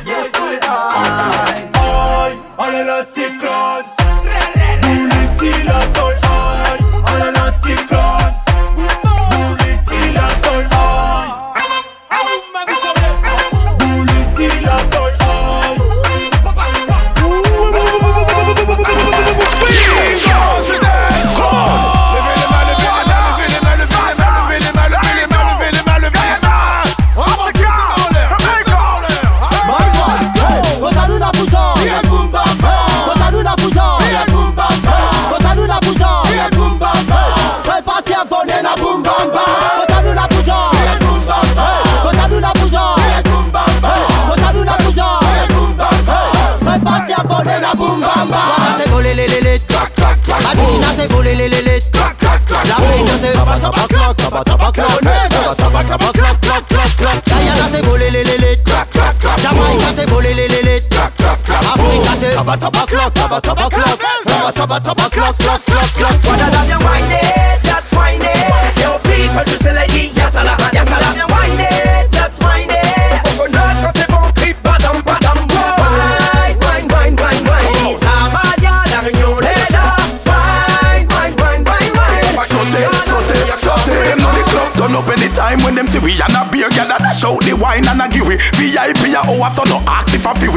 tabba 62.62 62.86
clock, 62.86 63.12
tabba 63.14 63.40
tabba 63.40 63.68
clock, 63.68 63.98
tabba 64.22 64.52
tabba 64.52 64.78
tabba 64.78 65.10
clock, 65.10 65.36
clock, 65.36 65.60
clock, 65.66 65.90
clock. 65.98 66.24
Wanna 66.24 66.46
love 66.54 66.68
you 66.70 66.78
wine 66.86 67.10
it, 67.10 67.58
just 67.66 67.90
wine 67.92 68.22
it. 68.22 68.78
Yo, 68.78 69.02
people 69.02 69.42
to 69.42 69.56
select 69.58 69.90
it, 69.90 70.14
yes 70.14 70.36
I 70.36 70.44
love, 70.46 70.70
yes 70.70 70.86
I 70.86 70.98
love 71.02 71.16
you 71.18 71.26
wine 71.26 71.58
it, 71.58 72.06
just 72.14 72.38
wine 72.38 72.70
it. 72.70 73.18
Oh, 73.34 73.50
no, 73.50 73.66
cause 73.82 73.98
they 73.98 74.06
won't 74.14 74.30
keep 74.38 74.62
bottom 74.62 74.94
bottom. 75.02 75.42
Wine, 75.50 76.54
wine, 76.62 76.86
wine, 76.86 77.16
wine, 77.18 77.42
wine. 77.50 77.98
Is 77.98 77.98
a 77.98 78.14
madia 78.30 78.78
la 78.94 78.98
riñonera. 79.10 79.82
Wine, 80.22 81.10
wine, 81.10 81.34
wine, 81.42 81.66
wine, 81.66 81.90
wine. 81.98 82.46
Sote, 82.46 82.78
sote, 83.02 83.58
sote. 83.58 83.90
Them 83.90 84.22
know 84.22 84.30
the 84.30 84.42
club 84.46 84.70
turn 84.78 84.94
up 84.94 85.10
anytime 85.10 85.58
when 85.66 85.74
them 85.74 85.90
see 85.90 85.98
we 85.98 86.14
and 86.14 86.38
a 86.38 86.46
beer 86.46 86.70
girl 86.70 86.86
that 86.86 87.02
a 87.02 87.10
show 87.10 87.42
the 87.42 87.58
wine 87.58 87.90
and 87.90 87.98
a 87.98 88.06
give 88.06 88.22
we 88.30 88.38
VIP 88.54 89.10
a 89.10 89.26
hour 89.26 89.50
so 89.50 89.66
no. 89.66 89.81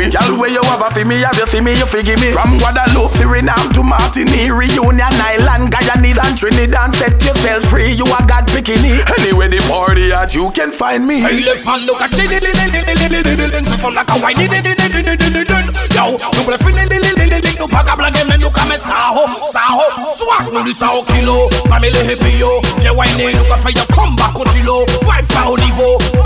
I 0.06 0.10
Girl 0.14 0.38
where 0.38 0.54
you 0.54 0.62
have 0.62 0.86
a 0.86 0.90
fi 0.94 1.04
me 1.04 1.18
have 1.26 1.34
you 1.34 1.50
fi 1.50 1.62
me 1.62 1.74
you 1.74 1.88
fi 1.90 2.04
give 2.06 2.22
me. 2.22 2.30
From 2.30 2.62
Guadeloupe, 2.62 3.18
Suriname 3.18 3.74
to 3.74 3.82
Martinique 3.82 4.54
Reunion 4.54 5.18
Island, 5.18 5.74
Guyanese 5.74 6.22
and 6.22 6.38
Trinidad 6.38 6.94
Set 6.94 7.18
yourself 7.26 7.66
free, 7.74 7.90
you 7.90 8.06
a 8.06 8.22
God 8.22 8.46
bikini. 8.54 9.02
Anywhere 9.02 9.50
the 9.50 9.58
party 9.66 10.12
at 10.14 10.36
you 10.36 10.52
can 10.52 10.70
find 10.70 11.08
me. 11.08 11.22
Fan 11.22 11.86
look 11.90 12.02
at 12.02 12.14
you, 12.14 12.30
font 13.82 13.96
like 13.96 14.10
a 14.14 14.22
wine, 14.22 14.38
yo, 14.38 16.18
nous 16.38 16.52
le 16.52 16.58
fin, 16.58 17.05
Dik 17.46 17.60
nou 17.62 17.70
pa 17.70 17.84
men 18.26 18.42
nou 18.42 18.50
sa 18.82 19.14
ho, 19.14 19.24
sa 19.54 19.62
ho 19.70 20.64
li 20.66 20.74
sa 20.74 20.88
ho 20.96 21.04
kilo, 21.14 21.46
yo. 22.42 22.50
Je 22.82 22.90
wane 22.90 23.28
nou 23.36 23.46
ka 23.46 23.58
komba 23.94 24.32
konti 24.34 24.64
lo 24.66 24.82
Vibe 25.06 25.28
sa 25.30 25.46
ho 25.46 25.54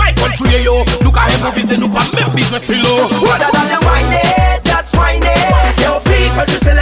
my 0.00 0.12
country 0.16 0.64
yo. 0.64 0.80
Nou 1.04 1.12
ka 1.12 1.28
improvise 1.28 1.76
nou 1.76 1.92
pa 1.92 2.06
men 2.16 2.32
biznes 2.32 2.64
silo 2.64 3.10
Wada 3.20 3.52
dan 3.52 3.68
de 3.68 3.78
wane, 3.84 4.24
that's 4.64 4.96
wane 4.96 5.36
Yo 5.84 6.00
people 6.08 6.46
just 6.48 6.64
say 6.64 6.79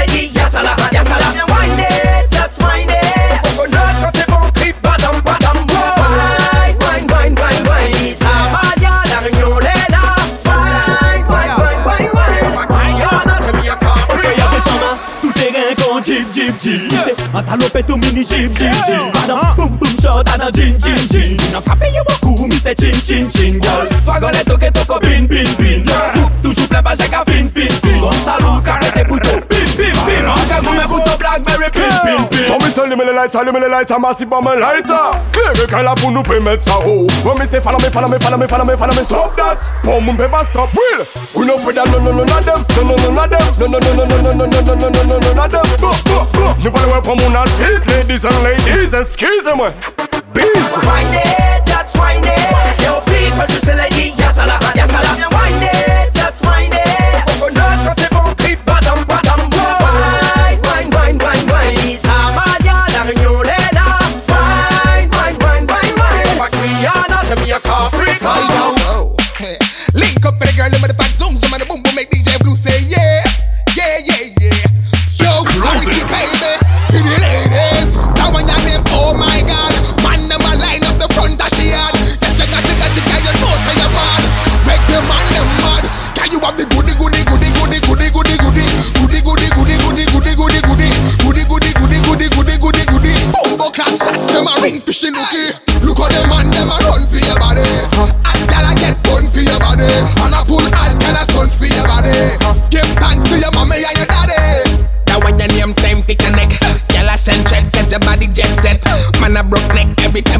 An 17.35 17.43
salope 17.45 17.83
tou 17.87 17.97
mini 17.97 18.25
jib 18.25 18.53
jib 18.57 18.73
jib 18.87 19.17
Adan 19.23 19.41
boum 19.57 19.77
boum 19.79 19.97
shot 20.01 20.29
adan 20.33 20.51
jin 20.53 20.79
jin 20.81 20.97
jin. 21.13 21.37
Nan 21.53 21.63
kape 21.63 21.91
yo 21.93 22.03
wakou 22.09 22.47
mi 22.49 22.57
se 22.57 22.75
chin 22.75 22.95
chin 23.05 23.29
chin 23.29 23.59
Gol 23.61 23.87
fagon 24.07 24.33
le 24.33 24.45
toke 24.45 24.71
toko 24.73 24.99
bin 25.01 25.27
bin 25.29 25.51
bin. 25.59 25.85
Toup 25.85 26.33
toujou 26.43 26.67
ple 26.69 26.81
baje 26.83 27.11
ka 27.11 27.25
fin 27.29 27.51
fin 27.53 27.69
fin. 27.83 28.01
Gon 28.01 28.17
salou 28.25 28.63
karete 28.65 29.05
pou 29.09 29.21
tou. 29.21 29.41
Pin 29.51 29.69
pin 29.77 29.93
pin 30.07 30.25
An 30.25 30.49
ka 30.49 30.63
goume 30.65 30.87
pou 30.89 31.05
tou 31.05 31.19
blackberry 31.21 31.71
pin 31.71 31.93
pin 32.07 32.25
pin 32.33 32.47
Son 32.49 32.65
mi 32.65 32.71
sol 32.73 32.89
lime 32.89 33.05
le 33.05 33.13
lighta 33.13 33.45
lime 33.45 33.61
le 33.61 33.69
lighta 33.77 33.99
Masi 33.99 34.25
ban 34.25 34.41
me 34.41 34.57
lighta 34.57 35.03
Kleve 35.37 35.69
kay 35.69 35.85
la 35.85 35.95
pou 36.01 36.11
nou 36.15 36.25
pe 36.25 36.41
met 36.41 36.65
sa 36.65 36.81
ho 36.81 36.95
oh, 36.95 37.05
oh, 37.05 37.13
oh. 37.13 37.29
Wè 37.29 37.37
mi 37.43 37.47
se 37.47 37.61
fana 37.61 37.83
me 37.85 37.93
fana 37.93 38.09
me 38.09 38.19
fana 38.25 38.41
me 38.41 38.49
fana 38.49 38.65
me 38.65 38.77
fana 38.81 38.97
me 38.97 39.05
Stop 39.05 39.37
dat 39.37 39.69
Pou 39.85 40.01
moun 40.01 40.17
pe 40.17 40.31
ba 40.33 40.41
stop 40.49 40.73
will 40.81 41.05
we 41.39 41.47
no 41.47 41.55
afraid 41.55 41.79
of 41.79 41.87
no 41.93 41.99
no 41.99 42.13
no 42.13 42.25
no 42.25 42.41
them 42.41 42.59
No 42.75 42.83
no 42.83 42.97
no 42.97 43.11
no 43.15 43.27
them, 43.31 43.47
no 43.61 43.67
no 43.67 43.79
no 43.79 43.95
no 43.95 44.19
no 44.19 44.33
no 44.35 44.47
no 44.47 44.61
no 44.61 44.75
no 44.75 44.89
no 44.91 45.03
no 45.03 45.19
no 45.19 45.33
no 45.35 45.49
them 45.49 45.67
Go 45.79 45.91
go 46.05 46.27
go, 46.35 46.55
je 46.59 46.69
parle 46.69 46.87
ouais 46.91 47.03
pour 47.03 47.17
mon 47.17 47.35
assist 47.37 47.87
Ladies 47.87 48.25
and 48.25 48.43
ladies, 48.43 48.93
excusez-moi 48.93 49.71
Peace 50.35 50.77
Whine 50.83 51.15
it, 51.15 51.67
just 51.67 51.97
whine 51.97 52.25
it 52.25 52.85
Yo 52.85 53.01
people 53.07 53.47
tu 53.47 53.65
sais 53.65 53.88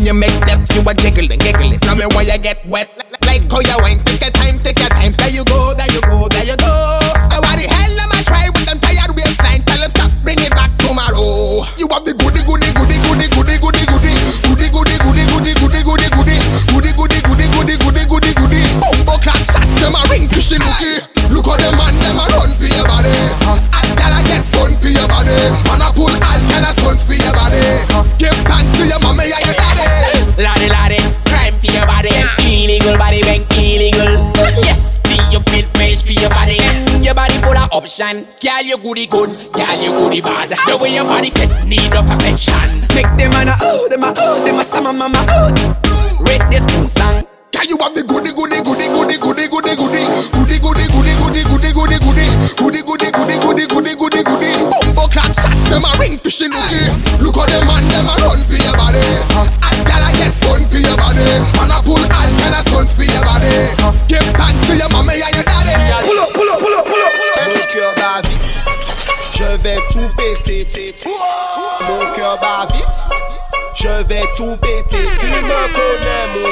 you 0.09 0.15
make 0.15 0.31
steps. 0.31 0.75
You 0.75 0.83
a 0.89 0.95
jiggle 0.95 1.31
and 1.31 1.41
giggle 1.41 1.73
it. 1.73 1.83
Tell 1.83 1.95
me 1.95 2.07
why 2.15 2.23
you 2.23 2.39
get 2.39 2.67
wet. 2.67 3.08
section. 37.99 38.27
Girl, 38.41 38.63
you 38.63 38.79
goody 38.79 39.07
good, 39.07 39.31
girl, 39.53 39.83
you 39.83 39.91
goody 39.91 40.21
bad. 40.21 40.51
The 40.51 40.79
way 40.81 40.95
your 40.95 41.05
body 41.05 41.31
fit 41.31 41.51
need 41.67 41.95
of 41.95 42.09
affection. 42.09 42.81
Make 42.95 43.11
them 43.19 43.31
man 43.31 43.49
a 43.49 43.55
oh, 43.61 43.89
them 43.89 44.05
a 44.05 44.13
oh, 44.17 44.45
them 44.45 44.61
a 44.61 44.65
stammer 44.65 44.93
mama 44.93 45.25
oh. 45.29 45.51
Rate 46.23 46.43
this 46.51 46.65
new 46.77 46.89
song. 46.89 47.27
Girl, 47.53 47.65
you 47.67 47.77
have 47.83 47.95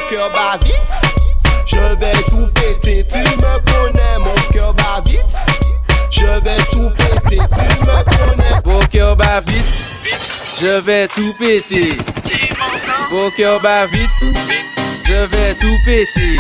cœur 0.09 0.31
bat 0.31 0.59
vite. 0.65 0.74
Je 1.66 1.77
vais 1.77 2.23
tout 2.28 2.49
péter, 2.55 3.07
tu 3.11 3.19
me 3.19 3.59
connais, 3.65 4.19
mon 4.19 4.35
cœur 4.53 4.73
bat 4.74 5.03
vite. 5.05 5.20
Je 6.11 6.24
vais 6.24 6.62
tout 6.73 6.91
péter, 6.97 7.39
tu 7.39 7.65
me 7.85 8.05
connais. 8.05 8.61
Mon 8.65 8.81
cœur 8.87 9.16
bat 9.16 9.41
vite, 9.41 9.65
je 10.61 10.81
vais 10.81 11.09
tout 11.09 11.35
péter. 11.39 11.97
Mon 13.11 13.31
cœur 13.31 13.61
bat 13.61 13.87
vite, 13.87 14.11
je 15.07 15.12
vais 15.12 15.55
tout 15.55 15.77
péter. 15.85 16.39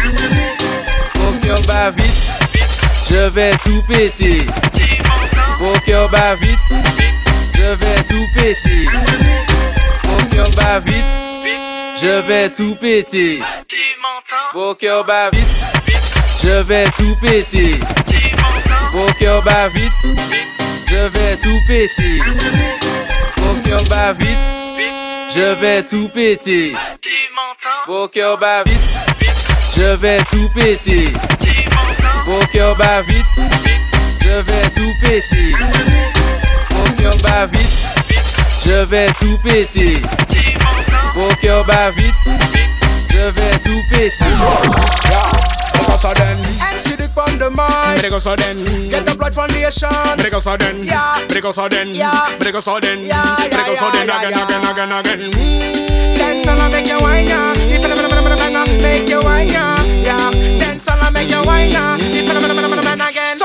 Mon 1.18 1.32
cœur 1.40 1.60
bat 1.66 1.90
vite, 1.90 2.26
je 3.10 3.28
vais 3.28 3.52
tout 3.56 3.82
péter. 3.88 4.46
Mon 5.60 5.72
cœur 5.86 6.08
bat 6.10 6.34
vite, 6.36 6.58
je 7.54 7.62
vais 7.62 8.02
tout 8.08 8.26
péter. 8.34 8.86
Mon 10.04 10.24
cœur 10.26 10.50
bat 10.56 10.80
vite, 10.80 11.04
je 12.00 12.20
vais 12.28 12.50
tout 12.50 12.74
péter. 12.76 13.40
Vos 14.66 14.74
cœurs 14.74 15.04
bat 15.04 15.30
vite, 15.30 15.46
je 16.42 16.62
vais 16.62 16.86
tout 16.86 17.14
péter. 17.22 17.78
Vos 18.92 19.06
cœurs 19.16 19.40
bat 19.44 19.68
vite, 19.68 19.92
je 20.88 20.96
vais 20.96 21.36
tout 21.36 21.60
péter. 21.68 22.20
Vos 23.36 23.54
cœurs 23.62 23.84
bat 23.88 24.12
vite, 24.14 24.36
je 25.36 25.54
vais 25.60 25.84
tout 25.84 26.08
péter. 26.08 26.74
Vos 27.86 28.08
cœurs 28.08 28.38
bat 28.38 28.64
vite, 28.64 28.80
je 29.76 29.94
vais 29.94 30.18
tout 30.24 30.50
péter. 30.52 31.12
Vos 32.26 32.44
cœurs 32.52 32.74
bat 32.74 33.02
vite, 33.02 33.24
je 34.20 34.40
vais 34.40 34.68
tout 34.74 34.92
péter. 35.00 35.52
Vos 36.70 36.92
cœurs 37.00 37.18
bat 37.22 37.46
vite, 37.46 37.86
je 38.64 38.84
vais 38.84 39.12
tout 39.12 39.38
péter. 39.44 40.02
Vos 41.14 41.34
cœurs 41.40 41.64
bat 41.66 41.90
vite. 41.90 42.55
verre 43.30 43.60
tout 43.60 43.82
pété. 43.90 44.24
Go 45.86 45.96
the 46.96 47.08
on 47.16 47.38
the 47.38 47.50
mind. 47.50 48.00
Get 48.90 49.04
the 49.04 49.14
blood 49.16 49.34
foundation. 49.34 49.88
Better 50.16 50.30
go 50.30 50.40
yeah. 50.84 51.26
Better 51.28 51.40
go 51.40 51.50
yeah. 51.94 52.26
Better 52.38 52.52
go 52.52 52.60
yeah. 52.60 53.02
yeah. 53.02 53.36
Better 53.50 53.64
go 53.64 53.88
again, 53.88 54.08
again, 54.10 54.64
again, 54.66 54.92
again. 54.92 55.30
Dance 56.16 56.46
make 56.70 56.86
you 56.86 56.98
whine 56.98 57.26
to 57.26 58.82
make 58.82 59.08
you 59.08 59.20
whine 59.20 59.48
yeah. 59.48 60.30
Dance 60.58 60.86
make 61.12 61.30
you 61.30 61.40
whine 61.42 61.70
ya. 61.70 61.96
Again. 63.08 63.35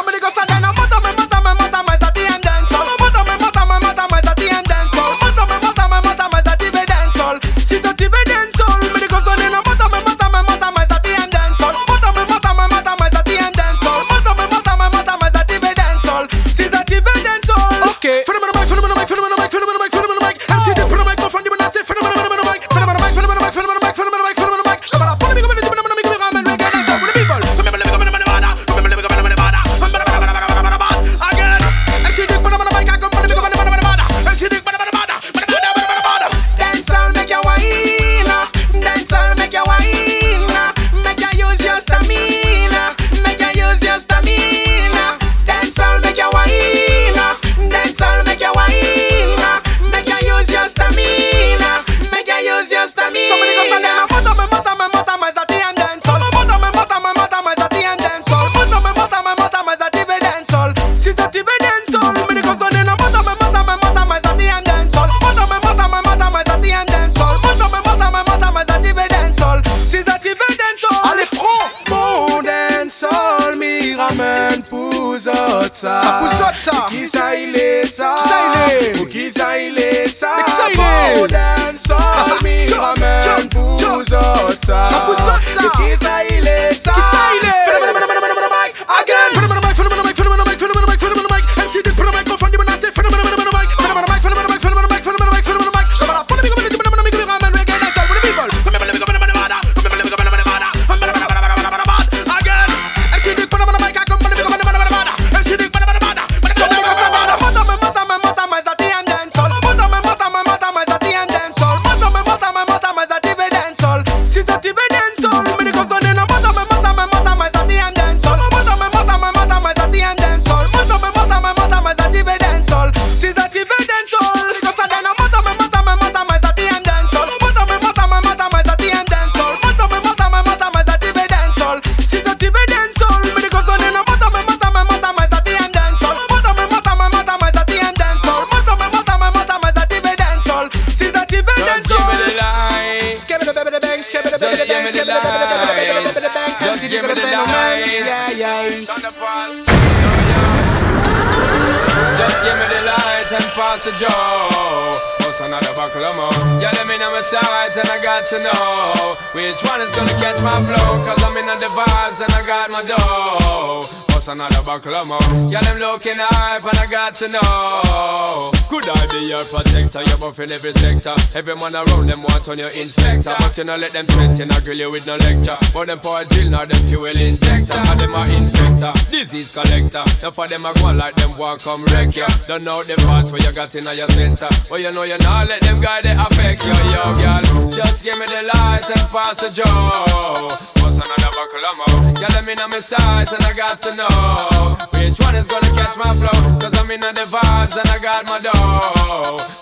Protector? 170.33 170.41
In 170.41 170.51
every 170.51 170.73
sector. 170.73 171.37
Every 171.37 171.55
man 171.55 171.75
around 171.75 172.07
them 172.07 172.23
want 172.23 172.47
on 172.49 172.57
your 172.57 172.71
inspector. 172.73 173.35
But 173.37 173.57
you 173.57 173.63
know 173.63 173.75
let 173.75 173.91
them 173.91 174.05
threaten, 174.05 174.51
I 174.51 174.59
grill 174.61 174.79
you 174.79 174.91
with 174.91 175.05
no 175.07 175.15
lecture. 175.17 175.57
But 175.73 175.87
them 175.87 175.99
for 175.99 176.21
a 176.21 176.25
drill, 176.25 176.49
now 176.49 176.65
them 176.65 176.81
fuel 176.87 177.13
injector. 177.13 177.77
And 177.77 177.99
them 177.99 178.15
a 178.15 178.25
infector, 178.25 178.93
disease 179.11 179.53
collector. 179.53 180.03
Now 180.21 180.31
for 180.31 180.47
them 180.47 180.65
a 180.65 180.73
go 180.79 180.91
like 180.91 181.15
them 181.15 181.37
want 181.37 181.61
come 181.63 181.83
wreck 181.93 182.15
ya. 182.15 182.27
Don't 182.47 182.63
know 182.63 182.81
the 182.83 182.95
parts 183.05 183.31
where 183.31 183.41
you 183.41 183.53
got 183.53 183.75
in 183.75 183.83
your 183.83 184.09
center. 184.09 184.49
But 184.69 184.81
you 184.81 184.91
know 184.91 185.03
you 185.03 185.17
not 185.21 185.47
let 185.47 185.61
them 185.61 185.81
guy 185.81 186.01
they 186.01 186.15
affect 186.15 186.65
you, 186.65 186.75
yo, 186.89 187.13
girl. 187.13 187.69
Just 187.69 188.03
give 188.03 188.17
me 188.17 188.25
the 188.25 188.41
light 188.55 188.87
and 188.87 189.05
pass 189.11 189.41
the 189.41 189.49
joe. 189.51 190.47
What's 190.81 190.97
another 190.97 191.31
buckle 191.37 191.65
of 191.69 191.75
more? 191.77 192.13
Girl, 192.17 192.31
let 192.33 192.45
me 192.45 192.55
know 192.55 192.67
my 192.67 192.79
size 192.81 193.31
and 193.31 193.43
I 193.43 193.53
got 193.53 193.81
to 193.85 193.91
know 193.95 194.77
which 194.97 195.19
one 195.19 195.35
is 195.35 195.47
gonna 195.47 195.69
catch 195.77 195.97
my 195.97 196.11
flow. 196.17 196.39
Cause 196.59 196.73
I'm 196.79 196.89
in 196.89 197.01
the 197.01 197.25
vibes 197.29 197.77
and 197.77 197.87
I 197.89 197.97
got 198.01 198.25
my 198.25 198.39
dough. 198.39 199.60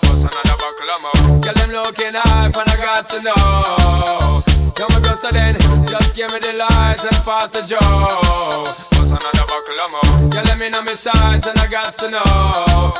Girl, 1.49 1.65
them 1.65 1.81
looking 1.81 2.13
hype 2.13 2.55
and 2.57 2.69
I 2.69 2.77
got 2.77 3.09
to 3.09 3.17
know. 3.25 4.43
Come 4.77 5.01
go 5.01 5.15
so 5.15 5.31
then, 5.31 5.55
just 5.89 6.15
give 6.15 6.29
me 6.31 6.37
the 6.37 6.53
light 6.61 7.01
and 7.01 7.17
pass 7.25 7.49
the 7.57 7.65
joe. 7.65 8.61
What's 8.93 9.09
another 9.09 9.45
buckle 9.49 9.81
of 9.81 9.89
more? 9.89 10.29
Girl, 10.29 10.43
let 10.45 10.59
me 10.59 10.69
know 10.69 10.83
my 10.83 10.93
size 10.93 11.47
and 11.47 11.57
I 11.57 11.65
got 11.65 11.93
to 11.93 12.11
know. 12.13 12.93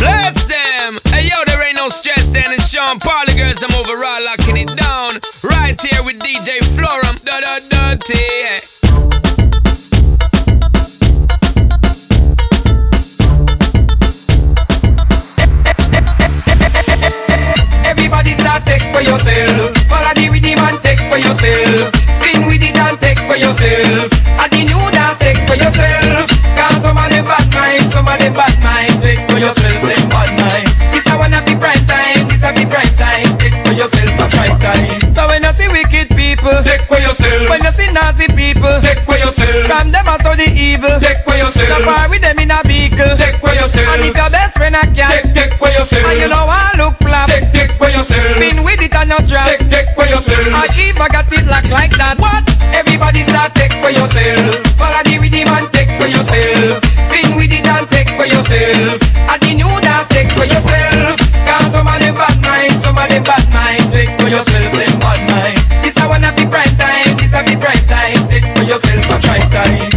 Bless 0.00 0.48
them! 0.48 0.96
Hey 1.12 1.28
yo, 1.28 1.36
there 1.44 1.68
ain't 1.68 1.76
no 1.76 1.90
stress 1.90 2.28
then. 2.28 2.48
It's 2.48 2.70
Sean 2.70 2.98
Paul, 2.98 3.28
girls, 3.36 3.62
I'm 3.62 3.76
overall 3.76 4.24
locking 4.24 4.56
it 4.56 4.72
down. 4.74 5.20
Right 5.44 5.76
here 5.76 6.00
with 6.00 6.16
DJ 6.20 6.64
Florum, 6.72 7.22
da 7.28 7.40
da 7.44 7.60
dirty. 7.68 8.75
Yourself. 19.06 19.70
Follow 19.86 20.12
the 20.18 20.26
rhythm 20.28 20.58
and 20.58 20.78
take 20.82 21.00
for 21.06 21.18
yourself. 21.18 21.94
Spin 22.18 22.46
with 22.46 22.62
it 22.62 22.76
and 22.76 22.98
take 22.98 23.22
for 23.22 23.38
yourself. 23.38 24.10
And 24.10 24.50
the 24.50 24.60
new 24.66 24.82
dance 24.90 25.18
take 25.22 25.40
for 25.46 25.54
yourself. 25.54 26.26
Cause 26.58 26.82
some 26.82 26.98
of 26.98 27.08
them 27.08 27.24
bad 27.24 27.46
mind, 27.54 27.86
some 27.94 28.08
of 28.08 28.18
them 28.18 28.34
bad 28.34 28.56
mind. 28.60 28.98
Take 29.00 29.22
for 29.30 29.38
yourself, 29.38 29.78
them 29.80 30.04
bad 30.10 30.30
mind. 30.42 30.66
This 30.90 31.06
a 31.06 31.14
one 31.14 31.32
of 31.32 31.46
the 31.46 31.54
prime 31.54 31.84
time, 31.86 32.26
this 32.26 32.42
a 32.42 32.50
the 32.50 32.64
prime 32.66 32.94
time. 32.98 33.30
Take 33.38 33.56
for 33.62 33.74
yourself 33.74 34.10
a 34.18 34.26
prime 34.26 34.58
time. 34.58 35.00
So 35.14 35.22
when 35.30 35.46
you 35.46 35.52
see 35.54 35.70
wicked 35.70 36.10
people, 36.18 36.56
take 36.66 36.84
for 36.90 36.98
yourself. 36.98 37.48
When 37.48 37.62
you 37.62 37.72
see 37.72 37.90
nasty 37.94 38.26
people, 38.34 38.74
take 38.82 39.06
for 39.06 39.16
yourself. 39.16 39.70
From 39.70 39.94
them 39.94 40.06
out 40.10 40.26
the 40.26 40.50
evil, 40.50 40.98
take 41.00 41.22
for 41.24 41.38
yourself. 41.38 41.68
So 41.68 41.84
far 41.86 42.10
with 42.10 42.20
them 42.20 42.38
in 42.38 42.50
a 42.50 42.60
vehicle, 42.66 43.16
take 43.16 43.38
for 43.38 43.54
yourself. 43.54 43.88
And 43.96 44.10
if 44.10 44.16
your 44.16 44.30
best 44.30 44.58
friend 44.58 44.76
a 44.76 44.84
cat, 44.92 45.24
take, 45.24 45.34
take 45.34 45.54
for 45.56 45.70
yourself. 45.70 46.04
And 46.04 46.20
you 46.20 46.28
know 46.28 46.44
I 46.44 46.74
look 46.76 47.05
take, 47.40 47.52
take 47.52 47.72
for 47.76 47.88
yourself. 47.88 48.36
Spin 48.36 48.64
with 48.64 48.80
it 48.80 48.94
and 48.94 49.08
not 49.08 49.26
drop, 49.26 49.46
take, 49.48 49.68
take 49.68 49.90
for 49.94 50.06
yourself. 50.08 50.48
I 50.54 50.66
I 50.96 51.08
got 51.08 51.28
it 51.32 51.44
locked 51.46 51.70
like 51.70 51.92
that, 52.00 52.16
what? 52.18 52.42
Everybody 52.72 53.22
start 53.28 53.54
take 53.54 53.76
for 53.84 53.92
yourself. 53.92 54.56
Follow 54.80 55.02
the 55.04 55.20
rhythm 55.20 55.48
and 55.52 55.68
take 55.72 55.92
for 56.00 56.08
yourself. 56.08 56.80
Spin 57.04 57.36
with 57.36 57.52
it 57.52 57.66
and 57.66 57.84
take 57.92 58.10
for 58.16 58.24
yourself. 58.24 58.96
And 59.28 59.40
the 59.44 59.52
new 59.52 59.68
dance 59.84 60.08
take 60.08 60.32
for 60.32 60.48
yourself. 60.48 61.20
Cause 61.44 61.68
some 61.72 61.86
of 61.86 61.98
them 62.00 62.16
bad 62.16 62.36
mind, 62.40 62.76
some 62.80 62.96
of 62.96 63.06
them 63.08 63.22
bad 63.22 63.44
mind. 63.52 63.84
Take 63.92 64.12
for 64.16 64.28
yourself, 64.28 64.72
them 64.72 64.96
bad 64.98 65.20
mind. 65.28 65.58
This 65.84 65.96
a 66.00 66.04
one 66.08 66.24
of 66.24 66.32
the 66.34 66.44
prime 66.48 66.74
time, 66.80 67.12
this 67.20 67.34
a 67.36 67.40
the 67.44 67.54
prime 67.60 67.84
time. 67.86 68.20
Take 68.32 68.48
for 68.56 68.64
yourself 68.64 69.04
a 69.12 69.16
prime 69.20 69.48
time. 69.52 69.92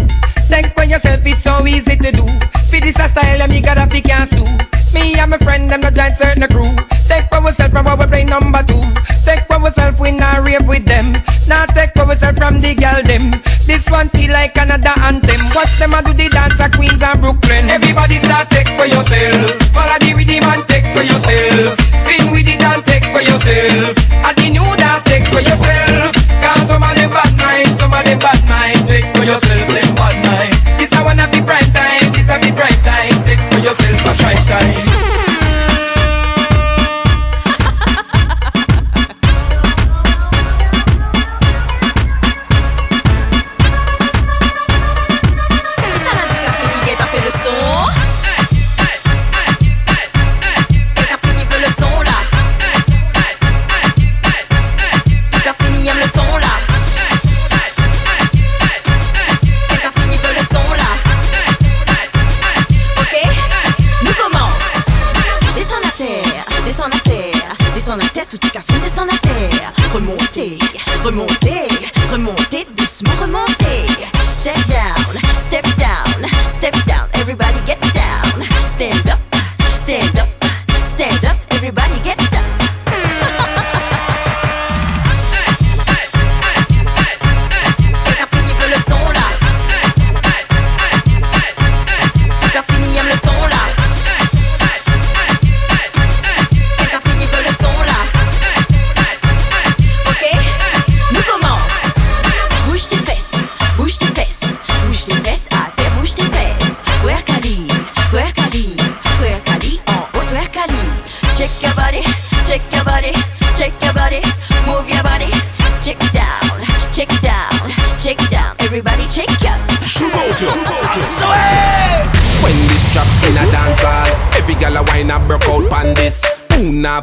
Take 0.51 0.69
for 0.75 0.83
yourself, 0.83 1.23
it's 1.23 1.43
so 1.43 1.63
easy 1.65 1.95
to 1.95 2.11
do. 2.11 2.25
For 2.67 2.79
this 2.83 2.99
a 2.99 3.07
style, 3.07 3.41
and 3.41 3.53
you 3.53 3.63
gotta 3.63 3.87
pick 3.87 4.09
and 4.11 4.27
sue. 4.27 4.45
Me 4.91 5.15
and 5.15 5.31
my 5.31 5.39
friend, 5.39 5.69
them 5.69 5.81
not 5.81 5.95
join 5.95 6.11
certain 6.15 6.43
crew. 6.51 6.98
Take 7.09 7.25
yourself 7.33 7.71
from 7.71 7.87
our 7.87 8.07
play 8.07 8.23
number 8.23 8.61
two. 8.61 8.79
Take 9.25 9.49
yourself, 9.49 9.99
we 9.99 10.11
not 10.11 10.45
rave 10.45 10.67
with 10.67 10.85
them. 10.85 11.11
Now 11.49 11.65
take 11.65 11.95
yourself 11.95 12.37
from 12.37 12.61
the 12.61 12.75
girl 12.75 13.01
them. 13.01 13.31
This 13.65 13.89
one 13.89 14.09
feel 14.09 14.31
like 14.31 14.55
another 14.57 14.93
anthem. 15.01 15.41
Watch 15.55 15.77
them 15.79 15.93
a 15.93 16.03
do 16.03 16.13
the 16.13 16.29
dance 16.29 16.59
at 16.59 16.73
Queens 16.73 17.01
and 17.01 17.19
Brooklyn. 17.19 17.69
Everybody 17.69 18.19
start 18.19 18.49
take 18.49 18.69
for 18.77 18.85
yourself. 18.85 19.49
Follow 19.73 19.97
the 19.97 20.13
rhythm 20.13 20.45
and 20.45 20.63
take 20.69 20.85
for 20.95 21.01
yourself. 21.01 21.79
Spin 21.97 22.29
with 22.31 22.45
it 22.45 22.61
and 22.61 22.85
take 22.85 23.05
for 23.09 23.21
yourself. 23.21 23.97
And 24.13 24.38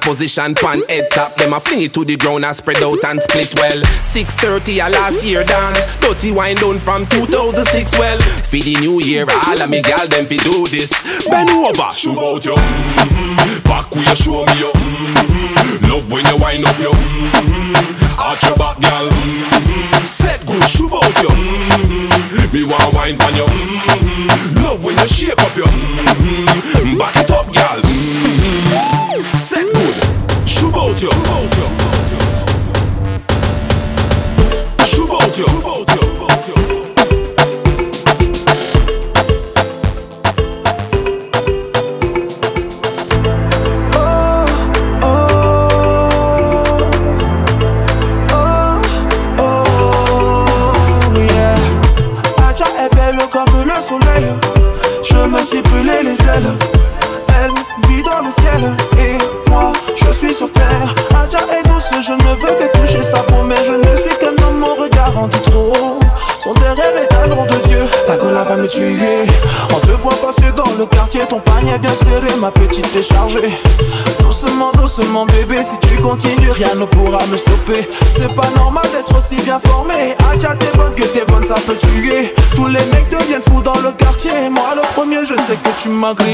position 0.06 0.54
pan 0.54 0.80
head 0.88 1.10
top, 1.10 1.34
them 1.34 1.52
a 1.52 1.58
fling 1.58 1.82
it 1.82 1.92
to 1.92 2.04
the 2.04 2.16
ground 2.16 2.44
and 2.44 2.54
spread 2.54 2.78
out 2.78 3.02
and 3.04 3.20
split 3.20 3.50
well. 3.58 3.82
6:30 4.06 4.78
a 4.78 4.88
last 4.88 5.24
year 5.26 5.42
dance, 5.42 5.98
dirty 5.98 6.30
wine 6.30 6.54
down 6.54 6.78
from 6.78 7.06
2006 7.10 7.98
well. 7.98 8.20
For 8.46 8.62
the 8.62 8.76
new 8.78 9.02
year, 9.02 9.26
all 9.26 9.60
of 9.60 9.68
me 9.68 9.82
gal 9.82 10.06
them 10.06 10.26
fi 10.26 10.38
do 10.38 10.62
this. 10.70 10.94
Bend 11.26 11.50
over, 11.50 11.90
shoot 11.90 12.14
out 12.14 12.44
your 12.46 12.54
mm-hmm. 12.54 13.66
back 13.66 13.90
you 13.90 14.14
show 14.14 14.46
me 14.46 14.54
your 14.62 14.72
mm-hmm. 14.72 15.90
love 15.90 16.06
when 16.06 16.24
you 16.30 16.36
wind 16.38 16.64
up 16.64 16.78
your 16.78 16.94
mm-hmm. 16.94 18.20
arch 18.22 18.46
your 18.46 18.56
back, 18.56 18.78
gal. 18.78 19.10
Mm-hmm. 19.10 20.06
Set 20.06 20.46
good, 20.46 20.62
shoot 20.70 20.92
out 20.92 21.16
your 21.18 21.34
mm-hmm. 21.34 22.54
me 22.54 22.62
want 22.62 22.94
wine 22.94 23.18
pan 23.18 23.34
your 23.34 23.48
mm-hmm. 23.50 24.62
love 24.62 24.84
when 24.84 24.96
you 24.96 25.06
shake 25.08 25.42
up 25.42 25.56
your 25.56 25.66
mm-hmm. 25.66 26.96
back 26.96 27.16
it 27.16 27.30
up, 27.32 27.50
gal. 27.52 27.85
Good, 30.98 31.55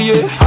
yeah 0.03 0.42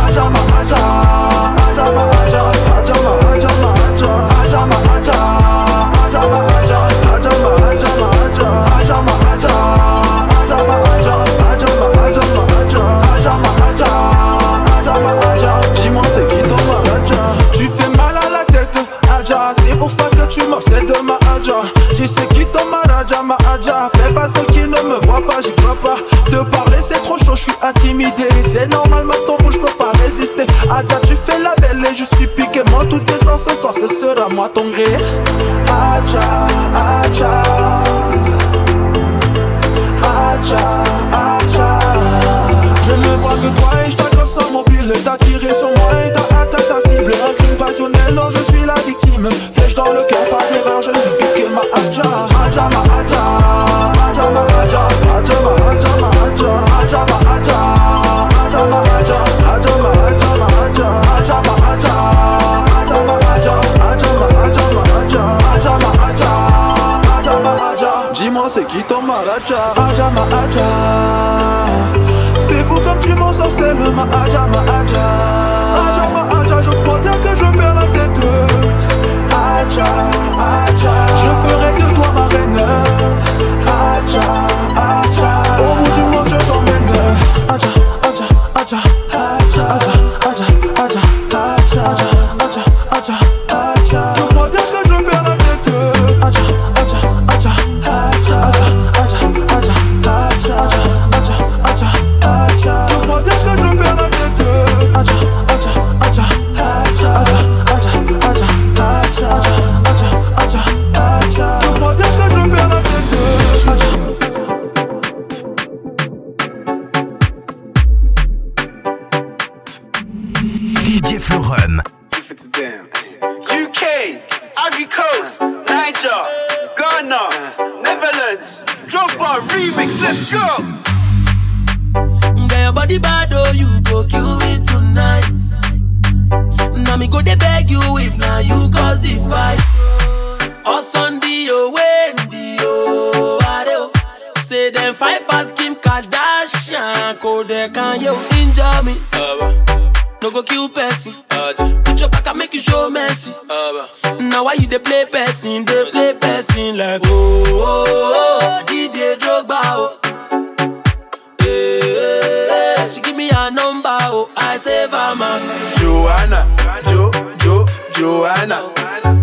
oh. 164.17 164.31
I 164.37 164.57
save 164.57 164.91
her 164.91 165.15
mass. 165.17 165.53
Joanna, 165.79 166.41
Jo, 166.89 167.11
Jo, 167.39 167.67
Joanna. 167.93 168.73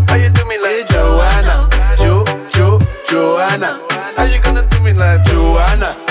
How 0.07 0.15
you 0.15 0.29
do 0.29 0.45
me 0.45 0.57
like 0.59 0.87
Joanna? 0.87 1.69
Jo, 1.97 2.23
Jo, 2.49 2.79
Joanna. 3.05 3.79
How 4.15 4.25
you 4.25 4.39
gonna 4.41 4.67
do 4.69 4.79
me 4.81 4.93
like 4.93 5.23
Joanna? 5.25 6.02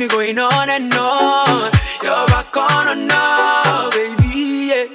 Me 0.00 0.08
going 0.08 0.38
on 0.38 0.70
and 0.70 0.94
on. 0.94 1.70
You're 2.02 2.26
back 2.28 2.56
on 2.56 2.88
or 2.88 2.94
no, 2.94 3.90
baby, 3.92 4.70
yeah. 4.70 4.86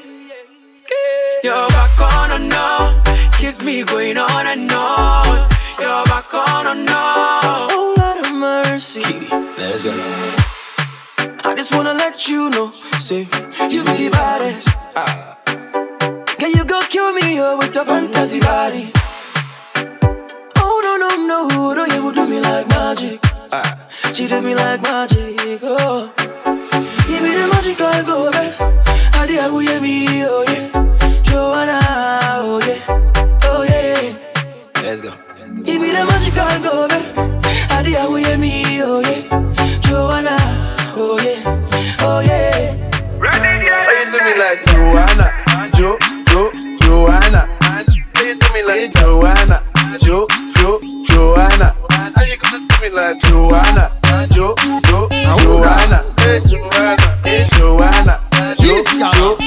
You're 1.43 1.67
back 1.67 1.99
on 2.01 2.31
or 2.31 2.39
no, 2.39 3.03
keeps 3.37 3.63
me 3.63 3.83
going 3.83 4.17
on 4.17 4.47
and 4.47 4.71
on. 4.71 5.47
You're 5.79 6.05
back 6.05 6.33
on 6.33 6.65
or 6.65 6.73
no. 6.73 7.29
Oh 7.69 7.93
Lord 7.95 8.25
of 8.25 8.33
mercy. 8.33 9.03
Let's 9.59 9.83
go. 9.83 9.93
I 11.49 11.53
just 11.55 11.75
wanna 11.75 11.93
let 11.93 12.27
you 12.27 12.49
know, 12.49 12.71
say 12.97 13.27
you 13.69 13.83
be 13.83 14.07
the 14.07 14.09
baddest. 14.11 14.69
Can 16.39 16.51
you 16.51 16.65
go 16.65 16.81
kill 16.89 17.13
me 17.13 17.39
oh, 17.41 17.57
with 17.59 17.75
your 17.75 17.85
fantasy 17.85 18.39
body? 18.39 18.91
Oh 20.57 20.75
no 20.83 20.97
no 20.97 21.09
no, 21.27 21.75
don't 21.75 21.93
you 21.93 22.11
do 22.11 22.27
me 22.27 22.41
like 22.41 22.67
magic? 22.69 23.34
She 24.15 24.27
do 24.27 24.39
me 24.41 24.55
like 24.55 24.81
magic, 24.81 25.59
oh. 25.63 26.09
You 27.09 27.19
be 27.19 27.31
the 27.35 27.49
magical 27.51 27.91
girl, 28.05 28.33
eh? 28.33 28.55
I 29.19 29.27
did 29.27 29.41
who 29.43 29.59
hear 29.59 29.81
me, 29.81 30.23
oh 30.23 30.45
yeah. 30.47 30.71
Joanna, 31.23 31.79
oh 32.39 32.61
yeah, 32.65 32.79
oh 33.43 33.63
yeah. 33.63 34.01
yeah. 34.01 34.81
Let's 34.83 35.01
go. 35.01 35.11
You 35.65 35.79
be 35.81 35.91
the 35.91 36.05
magical 36.07 36.47
girl, 36.63 36.87
eh? 36.91 37.67
I 37.75 37.83
did 37.83 37.97
who 38.07 38.15
hear 38.15 38.37
me, 38.37 38.81
oh 38.83 39.01
yeah. 39.01 39.79
Joanna, 39.81 40.37
oh 40.95 41.19
yeah, 41.21 41.99
oh 41.99 42.21
yeah. 42.21 42.71
How 43.19 43.91
you 43.91 44.11
do 44.11 44.19
me 44.23 44.33
like 44.39 44.63
Joanna? 44.63 45.27
Jo, 45.75 45.97
Jo, 46.31 46.51
Joanna. 46.81 47.49
How 47.61 48.23
you 48.23 48.39
do 48.39 48.47
me 48.53 48.63
like 48.63 48.93
Joanna? 48.93 49.61
Jo, 49.99 50.25
Jo, 50.55 50.79
Joanna. 51.05 51.75
How 51.91 52.23
you 52.23 52.37
gonna 52.37 52.59
do 52.65 52.75
me 52.81 52.89
like 52.91 53.21
Joanna? 53.23 53.91
Jo, 54.35 54.55
Jo, 54.89 55.09
Joanna. 55.43 56.03
Hey 56.19 56.39
Joanna, 56.47 56.95
hey 57.23 57.47
Joanna. 57.57 58.19
Jo, 58.59 58.83
Jo, 58.87 59.11
Joanna. 59.19 59.44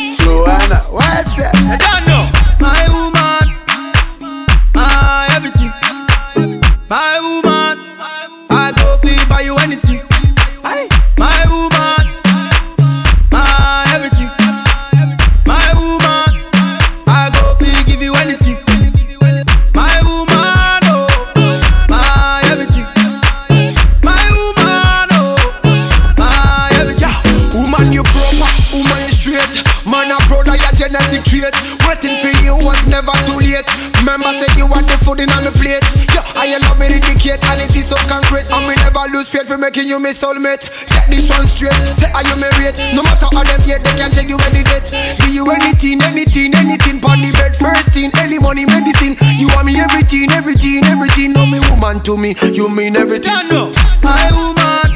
Late. 33.59 33.71
Remember, 33.99 34.31
say 34.39 34.47
you 34.55 34.67
want 34.67 34.87
the 34.87 34.97
food 35.03 35.19
in 35.21 35.31
on 35.35 35.43
my 35.43 35.51
plate. 35.51 35.83
Yeah, 36.15 36.23
I 36.39 36.55
love 36.63 36.79
me 36.79 36.87
indicate, 36.87 37.43
and 37.43 37.59
it 37.59 37.75
is 37.75 37.91
so 37.91 37.99
concrete. 38.07 38.47
And 38.55 38.63
me 38.71 38.75
never 38.79 39.03
lose 39.11 39.29
faith 39.29 39.51
for 39.51 39.59
making 39.59 39.89
you 39.89 39.99
my 39.99 40.15
soulmate. 40.15 40.63
Get 40.87 41.07
this 41.11 41.27
one 41.29 41.47
straight, 41.47 41.75
say 41.99 42.11
are 42.15 42.23
you 42.23 42.37
married? 42.39 42.79
No 42.95 43.03
matter 43.03 43.27
how 43.35 43.43
them 43.43 43.61
yet, 43.67 43.83
they 43.83 43.95
can 43.99 44.11
tell 44.15 44.27
you 44.27 44.39
any 44.51 44.63
date. 44.63 44.89
Do 45.19 45.27
you 45.33 45.51
anything, 45.51 46.03
anything, 46.03 46.55
anything 46.55 47.01
pon 47.03 47.21
the 47.21 47.35
bed? 47.35 47.57
First 47.59 47.91
thing, 47.91 48.11
early 48.23 48.39
money, 48.39 48.65
medicine. 48.65 49.19
You 49.39 49.51
want 49.55 49.67
me 49.67 49.79
everything, 49.81 50.31
everything, 50.31 50.85
everything. 50.87 51.33
No 51.35 51.47
me 51.47 51.59
woman 51.71 52.01
to 52.07 52.17
me, 52.17 52.35
you 52.55 52.71
mean 52.71 52.97
everything. 52.97 53.33
Yeah, 53.33 53.43
no. 53.51 53.75
My 54.03 54.31
woman, 54.31 54.89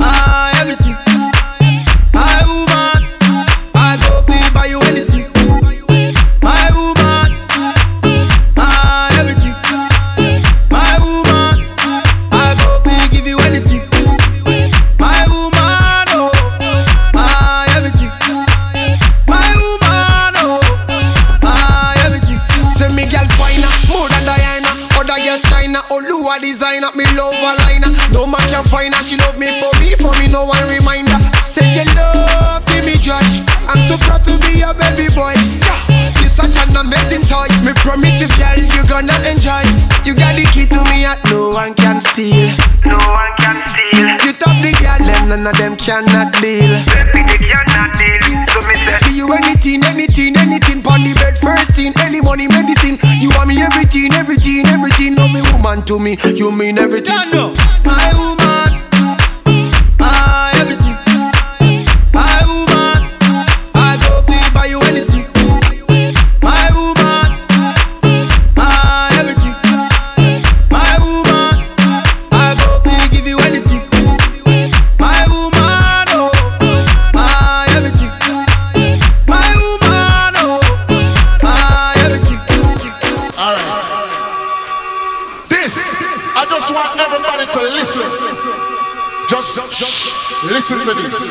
ah 0.00 0.52
everything. 0.60 0.99
Man 28.90 28.98
can 28.98 28.98
find 28.98 28.98
her, 28.98 29.02
she 29.02 29.16
love 29.16 29.38
me 29.38 29.46
for 29.60 29.72
me, 29.80 29.94
for 29.96 30.12
me 30.18 30.26
no 30.32 30.44
one 30.44 30.62
reminder. 30.68 31.16
Say 31.46 31.66
you 31.74 31.84
love, 31.94 32.64
give 32.66 32.84
me 32.84 32.94
joy. 32.98 33.20
I'm 33.70 33.82
so 33.86 33.96
proud 33.98 34.24
to 34.24 34.34
be 34.42 34.58
your 34.58 34.74
baby 34.74 35.06
boy. 35.14 35.34
Yeah. 35.62 36.20
You're 36.20 36.30
such 36.30 36.56
an 36.58 36.74
amazing 36.74 37.26
toy. 37.26 37.46
Me 37.64 37.72
promise 37.82 38.20
you, 38.20 38.28
girl, 38.38 38.58
you 38.58 38.82
gonna 38.88 39.14
enjoy. 39.30 39.62
You 40.04 40.14
got 40.14 40.34
the 40.34 40.46
key 40.50 40.66
to 40.66 40.80
me, 40.90 41.04
and 41.06 41.18
no 41.30 41.50
one 41.50 41.74
can 41.74 42.00
steal. 42.02 42.50
No 42.86 42.98
one 42.98 43.34
can 43.38 43.56
steal. 43.74 44.06
You 44.26 44.32
top 44.38 44.56
the 44.62 44.72
girl, 44.78 45.00
them 45.06 45.28
none 45.28 45.46
of 45.46 45.56
them 45.58 45.76
cannot 45.76 46.34
deal. 46.42 46.70
Baby, 46.90 47.20
they 47.26 47.38
cannot 47.46 47.94
deal. 47.98 48.26
So 48.50 48.58
me 48.66 48.74
say, 48.74 48.98
do 49.06 49.10
you 49.14 49.26
anything, 49.32 49.84
anything, 49.84 50.36
anything 50.36 50.82
pon 50.82 51.04
the 51.04 51.14
bed? 51.14 51.38
First 51.38 51.72
thing, 51.78 51.92
early 52.02 52.20
money, 52.20 52.48
medicine. 52.48 52.98
You 53.20 53.30
want 53.38 53.48
me 53.48 53.62
everything, 53.62 54.12
everything, 54.14 54.66
everything. 54.66 55.14
No 55.14 55.28
me 55.28 55.42
woman 55.52 55.82
to 55.86 55.98
me, 55.98 56.16
you 56.34 56.50
mean 56.50 56.78
everything. 56.78 57.14
no. 57.32 57.54
liberties. 90.84 91.29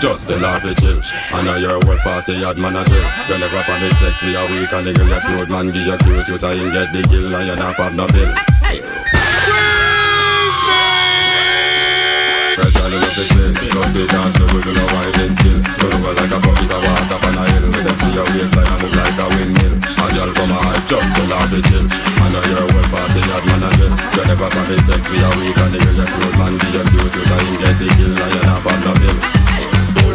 just 0.00 0.28
the 0.28 0.36
love 0.36 0.64
it 0.64 0.76
chill. 0.78 1.00
And 1.32 1.48
I 1.48 1.58
your 1.58 1.78
world 1.86 2.00
fast, 2.00 2.28
a 2.28 2.34
yard 2.34 2.58
man 2.58 2.76
a 2.76 2.84
drill. 2.84 3.06
You 3.28 3.38
never 3.38 3.62
on 3.64 3.80
it 3.80 3.94
sex, 3.96 4.22
we 4.24 4.36
a 4.36 4.42
weak 4.52 4.72
and 4.72 4.86
the 4.86 4.92
girl 4.92 5.08
left 5.08 5.26
cute 5.26 5.48
man 5.48 5.70
give 5.72 5.86
you 5.86 5.96
cute, 6.04 6.28
you 6.28 6.38
time 6.38 6.68
get 6.72 6.92
the 6.92 7.02
kill 7.08 7.32
and 7.32 7.46
you 7.46 7.56
not 7.56 7.76
pop 7.76 7.92
no 7.92 8.06
pill. 8.06 8.30
Dance, 13.96 14.36
the 14.36 14.44
like 14.44 16.30
a 16.30 16.38
bucket 16.38 16.68
of 16.68 16.84
water 16.84 17.16
on 17.16 17.38
a 17.40 17.44
hill, 17.48 17.64
see 17.96 18.12
your 18.12 18.28
waistline 18.36 18.68
like 18.92 19.18
a 19.18 19.26
windmill. 19.34 19.74
Come 19.96 20.52
just 20.84 21.10
to 21.16 21.22
love 21.24 21.48
the 21.48 21.64
chill. 21.64 21.86
I 21.88 22.28
know 22.28 22.44
you're 22.44 22.68
well 22.76 22.88
past 22.92 23.16
yard 23.16 23.44
man 23.48 23.64
a 23.64 23.70
drill. 23.80 23.94
You 23.96 24.24
never 24.28 24.48
find 24.52 24.68
the 24.68 24.76
sexy 24.84 25.16
a 25.16 25.28
week, 25.40 25.56
and 25.56 25.72
the 25.72 25.78
girl 25.80 25.96
left 25.96 26.12
road 26.12 26.36
man 26.36 26.54
give 26.60 26.76
a 26.76 26.82
cute, 26.92 27.14
you 27.16 27.24
time 27.24 27.56
get 27.56 27.74
the 27.80 27.88
kill 27.96 28.12
and 28.12 28.32
you 28.36 28.42
not 28.44 28.60
pop 28.62 28.78
no. 28.84 29.45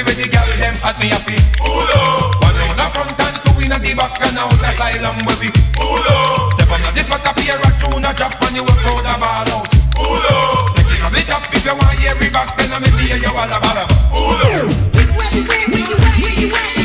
the 0.00 0.06
way 0.08 0.16
the 0.16 0.28
girl 0.32 0.48
them 0.56 0.76
at 0.80 0.96
me 0.96 1.08
happy. 1.12 1.36
Up. 1.60 2.32
One 2.40 2.56
round 2.56 2.78
the 2.80 2.86
front 2.88 3.20
and 3.20 3.36
two 3.44 3.60
in 3.60 3.68
the 3.68 3.92
back 3.92 4.16
and 4.24 4.38
out 4.40 4.48
the 4.48 4.70
up. 6.08 6.56
Step 6.56 6.72
on 6.72 6.80
this 6.96 7.10
appear 7.28 7.60
a 7.60 7.68
tune 7.76 8.04
a 8.04 8.10
drop 8.16 8.32
and 8.40 8.56
you 8.56 8.64
will 8.64 8.78
throw 8.80 8.96
the 8.96 9.14
ball 9.20 9.44
out. 9.44 9.68
Pull 9.92 10.16
up. 10.16 10.72
Take 10.76 10.88
it 10.88 11.12
the 11.12 11.22
top 11.28 11.44
if 11.52 11.64
you 11.64 11.74
want 11.76 11.98
hear 12.00 12.14
me 12.16 12.28
back 12.32 12.56
then 12.56 12.72
I 12.72 12.80
you 13.20 13.28
all 13.28 13.44
about 13.44 13.76
it. 13.76 13.92
Up. 13.92 14.32
Where? 14.40 14.64
Where 15.12 15.32
you 15.36 15.44
at? 15.44 15.68
Where 15.68 16.36
you 16.40 16.48
at? 16.48 16.79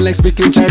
Like 0.00 0.16
speaking 0.16 0.52
Chinese. 0.52 0.63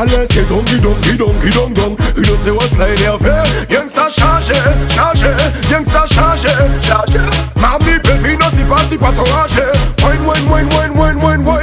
Allez, 0.00 0.26
c'est 0.32 0.48
donc, 0.48 0.64
donc, 0.80 1.00
donc, 1.16 1.52
donc, 1.54 1.72
donc. 1.74 1.98
Une 2.16 2.36
séance 2.36 2.76
là 2.78 2.88
énervée, 2.88 3.30
gangsta 3.70 4.08
chargé, 4.08 4.54
chargé, 4.88 5.28
gangsta 5.70 6.04
chargé, 6.06 6.48
chargé. 6.82 7.20
Mamie, 7.56 7.98
baby, 8.02 8.36
non, 8.36 8.46
c'est 8.50 8.68
pas 8.68 8.82
si 8.90 8.98
pas 8.98 9.12
enragé. 9.20 9.62
Wine, 10.02 10.22
wine, 10.26 10.48
wine, 10.50 10.68
wine, 10.72 10.92
wine, 10.98 11.18
wine, 11.22 11.46
wine. 11.46 11.61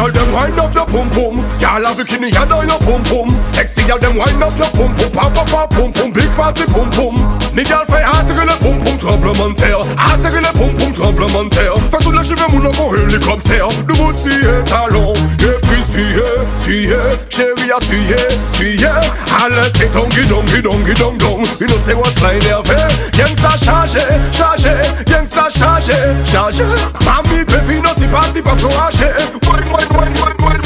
Girl 0.00 0.12
them 0.12 0.32
wind 0.32 0.58
up 0.58 0.74
your 0.74 0.86
pum 0.86 1.10
pum. 1.10 1.36
Girl 1.60 1.84
have 1.84 1.96
bikini 1.98 2.32
head 2.32 2.50
on 2.50 2.66
your 2.66 2.78
pum 2.80 3.02
pum. 3.04 3.28
Sexy 3.46 3.82
girl 3.84 3.98
them 3.98 4.16
wind 4.16 4.42
up 4.42 4.56
your 4.56 4.70
pum 4.72 4.94
pum, 4.96 5.10
pop 5.12 5.34
pop 5.34 5.46
pop 5.48 5.70
pum 5.70 5.92
pum, 5.92 6.12
big 6.12 6.30
fatty 6.32 6.64
pum 6.72 6.88
pum. 6.90 7.14
Me 7.54 7.64
girl 7.64 7.84
fait 7.84 8.02
article 8.02 8.46
le 8.46 8.56
pum 8.64 8.78
pum 8.80 8.96
tremblement 8.96 9.50
de 9.50 9.54
terre, 9.54 9.84
article 9.98 10.40
le 10.40 10.52
pum 10.58 10.72
pum 10.76 10.92
tremblement 10.92 11.44
de 11.44 11.50
terre. 11.50 11.74
Fait 11.90 12.02
tout 12.02 12.12
le 12.12 12.22
cheveux 12.22 12.48
mon 12.52 12.64
encore 12.64 12.96
hélicoptère. 12.96 13.68
De 13.68 13.92
bout 13.92 14.12
de 14.12 14.62
talon, 14.62 15.12
et 15.40 15.66
puis 15.66 15.82
suyer, 15.82 16.32
suyer, 16.56 16.96
chérie 17.28 17.72
a 17.72 17.84
suyer, 17.84 18.28
suyer. 18.52 18.86
Allez 19.42 19.70
c'est 19.76 19.92
dongi 19.92 20.24
dongi 20.26 20.62
dongi 20.62 20.94
dong 20.94 21.18
dong. 21.18 21.44
You 21.60 21.66
know 21.66 21.78
say 21.84 21.94
what's 21.94 22.20
like 22.22 22.42
énervé. 22.42 22.74
Eh? 22.74 23.18
Gangsta 23.18 23.56
chargé, 23.62 24.00
chargé, 24.32 24.70
gangsta 25.06 25.48
chargé, 25.50 25.92
chargé. 26.24 26.64
Mami 27.04 27.44
baby 27.44 27.80
non 27.82 27.90
c'est 27.98 28.10
pas 28.10 28.24
si 28.32 28.40
pas 28.40 28.56
trop 28.56 28.72
âgé. 28.88 29.10
Wine 29.44 29.68
wine 29.72 29.89
wine 29.90 30.14
wine 30.16 30.60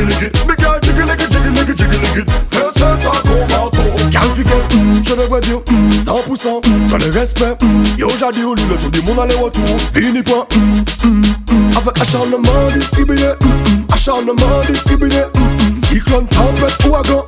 Me. 0.07 0.25
Me 0.47 0.55
girl 0.55 0.79
jiggle 0.79 1.05
like 1.05 1.21
it, 1.21 1.29
jiggle 1.31 1.53
like 1.53 1.69
it, 1.69 1.77
jiggle 1.77 2.01
like 2.01 2.17
it. 2.17 2.29
Fais 2.51 2.71
ça 2.79 3.11
comme 3.23 3.43
un 3.43 3.69
tour. 3.69 4.09
Gal 4.09 4.29
figure, 4.35 4.67
mm, 4.73 5.03
je 5.03 5.13
devrais 5.15 5.41
dire 5.41 5.59
mm, 5.69 5.89
100% 5.91 6.67
mm, 6.67 6.87
dans 6.89 6.97
le 6.97 7.11
respect. 7.11 7.55
mm. 7.61 7.83
Yo 7.97 8.09
j'ai 8.19 8.31
dit 8.39 8.43
au 8.43 8.55
lit 8.55 8.65
le 8.69 8.77
tour 8.77 8.91
du 8.91 9.01
monde 9.03 9.19
aller-retour. 9.19 9.63
Fini 9.93 10.23
point. 10.23 10.45
mm, 10.55 11.09
mm. 11.09 11.34
Avec 11.77 12.01
acharnement 12.01 12.67
distribué, 12.73 13.15
mm, 13.17 13.47
mm, 13.47 13.85
acharnement 13.93 14.61
distribué, 14.67 15.09
mm, 15.09 15.75
cyclone, 15.75 16.25
tempête, 16.27 16.85
ouragan. 16.85 17.25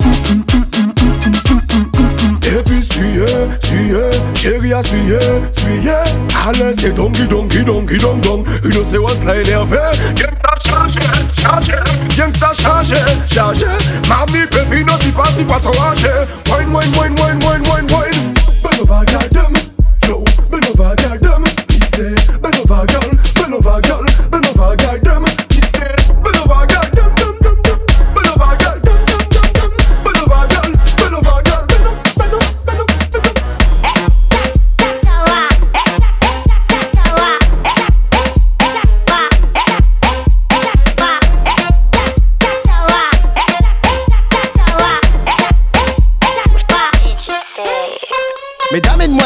Et 2.44 2.64
puis 2.64 2.82
suyez, 2.82 3.26
suyez, 3.62 4.10
chérie 4.34 4.74
à 4.74 4.82
suyez, 4.84 5.20
suyez. 5.52 5.92
Allez, 6.48 6.74
c'est 6.80 6.94
donki, 6.94 7.28
donki, 7.28 7.66
donki, 7.66 7.98
dong, 7.98 8.22
dong. 8.22 8.46
Une 8.64 8.84
séance 8.86 9.22
l'a 9.26 9.42
énervé. 9.42 9.78
Gangsta 10.16 10.56
chargé, 10.66 11.00
chargé. 11.38 11.74
Gangsta 12.18 12.54
chargé, 12.54 12.96
chargé. 13.28 13.66
Mamie 14.08 14.48
peut 14.50 14.66
finir 14.72 14.98
si 15.02 15.12
pas, 15.12 15.26
si 15.26 15.42
eh? 15.42 15.44
pas 15.44 15.60
trop 15.60 15.76
âgé. 15.84 16.08
Wine, 16.48 16.74
wine, 16.74 16.92
wine, 16.98 17.16
wine, 17.20 17.40
wine, 17.44 17.64
wine, 17.70 17.88
wine. 17.92 18.34
Benova, 18.64 19.02
on 19.02 20.08
yo, 20.08 20.24
Benova, 20.50 20.72
on 20.72 20.84
va 20.84 20.96
garder. 20.96 21.52
Il 21.70 21.84
sait. 21.84 22.37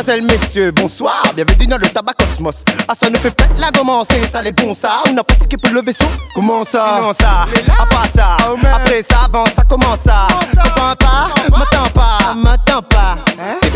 Mesdemoiselles, 0.01 0.23
Messieurs, 0.23 0.71
bonsoir, 0.71 1.31
bienvenue 1.35 1.67
dans 1.67 1.77
le 1.77 1.87
tabac 1.87 2.13
cosmos. 2.13 2.63
Ah, 2.87 2.93
ça 2.99 3.07
nous 3.07 3.19
fait 3.19 3.29
pète 3.29 3.51
la 3.59 3.69
commencer, 3.69 4.19
ça 4.31 4.41
les 4.41 4.51
bon 4.51 4.73
ça. 4.73 5.03
On 5.07 5.17
a 5.17 5.23
pratiqué 5.23 5.57
pour 5.57 5.71
le 5.71 5.81
vaisseau. 5.81 6.05
Comment 6.33 6.65
ça? 6.65 6.97
Comment 6.97 7.13
ça? 7.13 7.45
Après 7.79 8.09
ça, 8.15 8.37
après 8.73 9.03
ça, 9.03 9.19
avant 9.25 9.45
ça, 9.45 9.63
comment 9.69 9.95
ça? 9.95 10.27
Comprends 10.31 10.95
pas? 10.95 11.27
M'attends 11.51 11.89
pas, 11.93 12.33
m'attends 12.33 12.81
pas? 12.81 13.17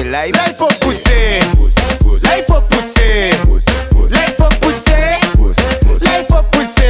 Là, 0.04 0.28
il 0.28 0.36
faut 0.58 0.68
pousser. 0.82 1.42
Là, 2.24 2.38
il 2.40 2.44
faut 2.44 2.62
pousser. 2.72 3.30
Là, 4.10 4.20
il 4.28 4.34
faut 4.34 4.50
pousser. 4.60 5.20
Là, 6.00 6.10
il 6.18 6.26
faut 6.26 6.44
pousser. 6.52 6.86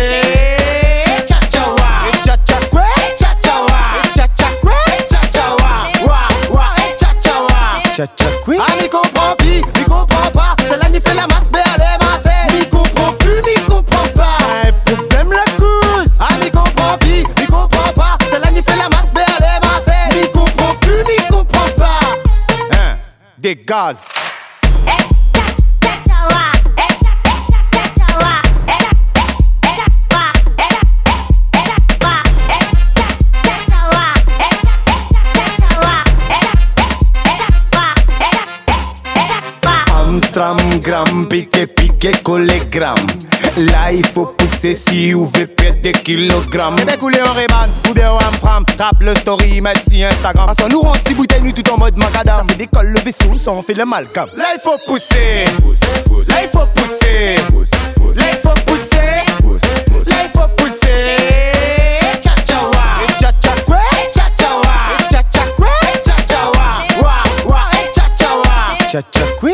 Cha 7.95 8.05
cha 8.17 8.34
il 10.95 11.01
fait 11.01 11.13
la 11.13 11.27
masse, 11.27 11.43
mais 11.53 11.61
elle 11.75 11.81
est 11.81 12.05
massée. 12.05 12.57
N'y 12.57 12.69
comprend 12.69 13.11
plus, 13.13 13.41
n'y 13.41 13.65
comprend 13.65 14.07
pas. 14.15 14.37
Et 14.67 14.71
problème 14.85 15.31
la 15.31 15.43
cause. 15.57 16.07
Ah, 16.19 16.35
n'y 16.41 16.49
comprend 16.49 16.97
plus, 16.97 17.23
comprend 17.47 17.91
pas. 17.95 18.17
Celle-là, 18.31 18.49
fait 18.63 18.77
la 18.77 18.89
masse, 18.89 19.11
mais 19.13 19.23
elle 19.37 19.45
est 19.45 19.59
massée. 19.59 20.19
N'y 20.21 20.31
comprend 20.31 20.73
plus, 20.75 21.03
n'y 21.03 21.27
comprend 21.27 21.69
pas. 21.77 21.99
Hein, 22.71 22.97
des 23.37 23.55
gaz. 23.55 23.97
Amstram, 40.85 41.05
gram, 41.05 41.27
piqué, 41.27 41.65
piqué, 41.65 42.11
collé, 42.23 42.61
gram. 42.69 42.95
Là, 43.57 43.91
il 43.91 44.05
faut 44.05 44.27
pousser 44.27 44.75
si 44.75 45.13
vous 45.13 45.25
voulez 45.25 45.47
perdre 45.47 45.81
des 45.81 45.93
kilogrammes. 45.93 46.75
Eh 46.79 46.85
ben, 46.85 46.97
couler 46.97 47.21
en 47.21 47.33
réban, 47.33 47.67
ou 47.89 47.93
bien 47.93 48.11
en 48.11 48.19
fram. 48.19 48.63
Tape 48.77 49.01
le 49.01 49.15
story, 49.15 49.61
mettre 49.61 49.81
si 49.89 50.03
Instagram. 50.03 50.45
Parce 50.45 50.69
nous 50.69 50.81
rend 50.81 50.93
si 51.07 51.15
bouteille, 51.15 51.41
nous 51.41 51.53
tout 51.53 51.67
en 51.71 51.77
mode 51.77 51.97
macadam. 51.97 52.39
Ça 52.47 52.53
fait 52.53 52.57
décolle 52.59 52.87
le 52.87 52.99
vaisseau, 52.99 53.37
ça 53.43 53.51
on 53.51 53.63
fait 53.63 53.73
le 53.73 53.85
malcam. 53.85 54.27
Là, 54.37 54.45
il 54.53 54.59
faut 54.61 54.77
pousser. 54.85 55.45
Là, 56.27 56.41
il 56.43 56.49
faut 56.49 56.67
pousser. 56.75 57.35
Là, 58.15 58.25
il 58.31 58.37
faut 58.43 58.59
pousser. 58.65 59.25
Là, 60.05 60.15
il 60.23 60.39
faut 60.39 60.47
pousser. 60.55 61.17
Cha 62.23 62.35
cha 62.45 62.61
wa. 62.61 63.07
Cha 63.19 63.31
cha 63.41 63.55
kwe. 63.65 63.77
Cha 64.13 64.29
cha 64.37 64.55
wa. 64.57 65.07
Cha 65.09 65.23
cha 65.31 65.45
kwe. 65.57 65.67
Cha 66.05 66.15
cha 66.27 66.45
wa. 66.49 66.67
Wa 67.01 67.53
wa. 67.53 67.61
Cha 67.95 68.03
cha 68.17 68.35
wa. 68.35 68.77
Cha 68.91 69.01
cha 69.01 69.21
kwe. 69.39 69.53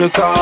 le 0.00 0.08
corps 0.08 0.39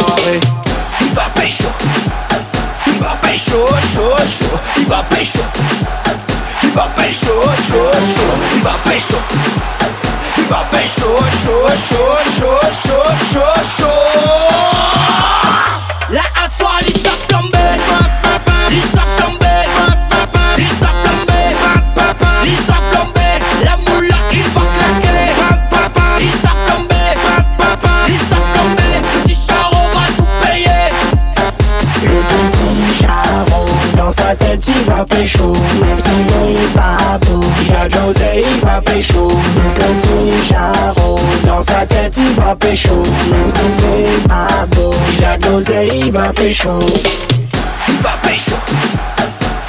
paixão. 46.48 46.78
E 46.80 47.92
vá 48.02 48.16
paixão. 48.16 48.58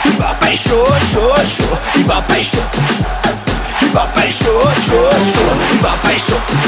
E 0.06 0.10
vá 0.12 0.34
paixão, 0.36 0.86
show, 1.12 1.36
show. 1.46 1.78
E 1.98 2.04
vá 2.04 2.22
paixão. 2.22 2.64
E 3.82 3.86
vá 3.88 4.08
paixão, 4.08 4.62
show, 4.88 5.10
show. 5.12 5.74
E 5.74 5.78
vá 5.80 5.98
paixão. 5.98 6.59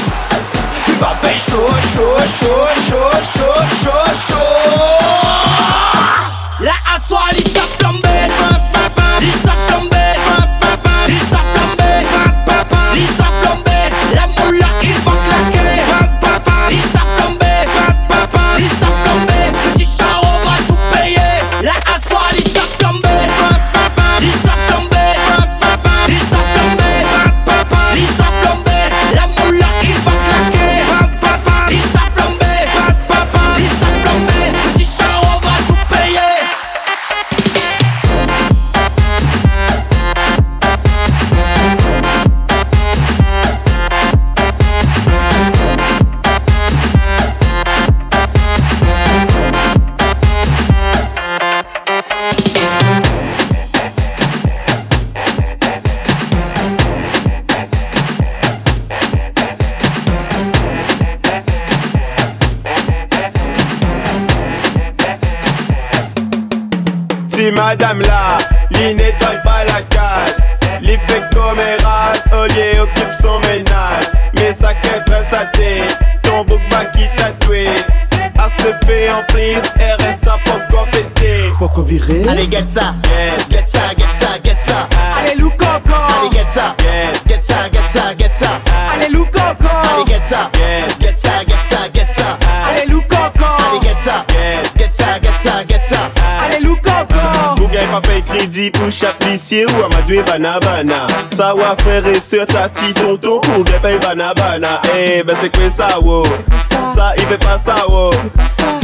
Policier 99.52 99.66
ou 99.66 99.84
amadoué 99.84 100.24
banabana 100.24 101.08
Ça 101.28 101.54
wa 101.56 101.76
frère 101.78 102.06
et 102.08 102.14
sœur 102.16 102.46
tati 102.46 102.94
tonton 102.94 103.42
pour 103.42 103.64
gay 103.64 103.80
paye 103.82 103.98
banabana 104.00 104.82
Eh 104.98 105.24
ben 105.24 105.36
c'est 105.42 105.56
quoi 105.56 105.70
ça 105.70 106.00
wo 106.00 106.24
Ça 106.96 107.14
il 107.18 107.24
fait 107.24 107.38
pas 107.38 107.60
ça 107.66 107.76
wo 107.90 108.12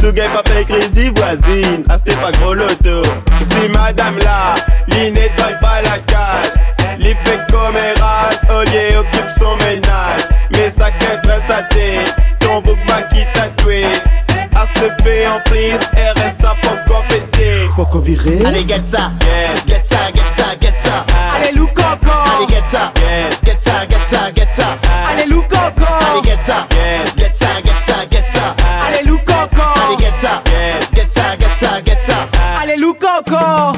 Sous 0.00 0.12
gay 0.12 0.28
pas 0.34 0.42
paye 0.42 0.64
crédit 0.64 1.10
voisine 1.14 1.84
Ah 1.88 1.96
c'était 1.98 2.16
pas 2.20 2.32
gros 2.32 2.54
loto 2.54 3.02
Si 3.46 3.68
madame 3.70 4.18
là, 4.18 4.54
l'y 4.88 5.10
nettoie 5.10 5.58
pas 5.60 5.80
la 5.82 5.98
case. 5.98 6.54
L'y 6.98 7.14
fait 7.24 7.38
comméras, 7.50 8.28
au 8.50 8.62
lieu 8.64 8.98
occupe 8.98 9.30
son 9.38 9.56
ménage. 9.56 10.22
Mais 10.50 10.70
ça 10.70 10.90
presse 11.22 11.50
à 11.50 11.62
thé, 11.62 12.00
ton 12.40 12.60
bouc 12.60 12.78
qui 13.10 13.24
tatoué 13.34 13.84
A 14.56 14.66
se 14.74 15.02
fait 15.02 15.26
en 15.28 15.38
prise, 15.46 15.88
RSA 15.94 16.56
pour 16.60 16.96
compéter 16.96 17.27
Faut 17.78 17.86
qu'on 17.86 18.00
virer 18.00 18.44
Allez 18.44 18.66
get 18.66 18.84
ça, 18.84 19.12
get 19.68 19.84
ça, 19.84 20.10
get 20.12 20.24
ça, 20.34 20.46
get 20.60 20.74
ça. 20.82 21.06
Allez 21.32 21.52
lou 21.52 21.68
coco 21.68 22.10
Allez 22.34 22.48
get 22.48 22.64
ça, 22.68 22.92
get 23.44 23.56
ça, 23.60 23.86
get 23.86 24.00
ça, 24.08 24.32
get 24.34 24.48
ça. 24.50 24.76
Allez 25.08 25.26
lou 25.26 25.42
coco 25.42 25.84
Allez 26.10 26.20
get 26.24 26.42
ça, 26.42 26.66
get 27.16 27.32
ça, 27.32 27.46
get 27.64 27.80
ça, 27.86 28.04
get 28.10 28.24
ça. 28.32 28.56
Allez 28.84 29.08
lou 29.08 29.18
coco 29.18 29.62
Allez 29.62 29.96
get 29.96 30.12
ça, 30.20 30.42
get 30.92 31.08
ça, 31.08 31.36
get 31.36 31.56
ça, 31.56 31.80
get 31.80 31.98
ça. 32.02 32.28
Allez 32.60 32.74
lou 32.74 32.94
coco 32.94 33.77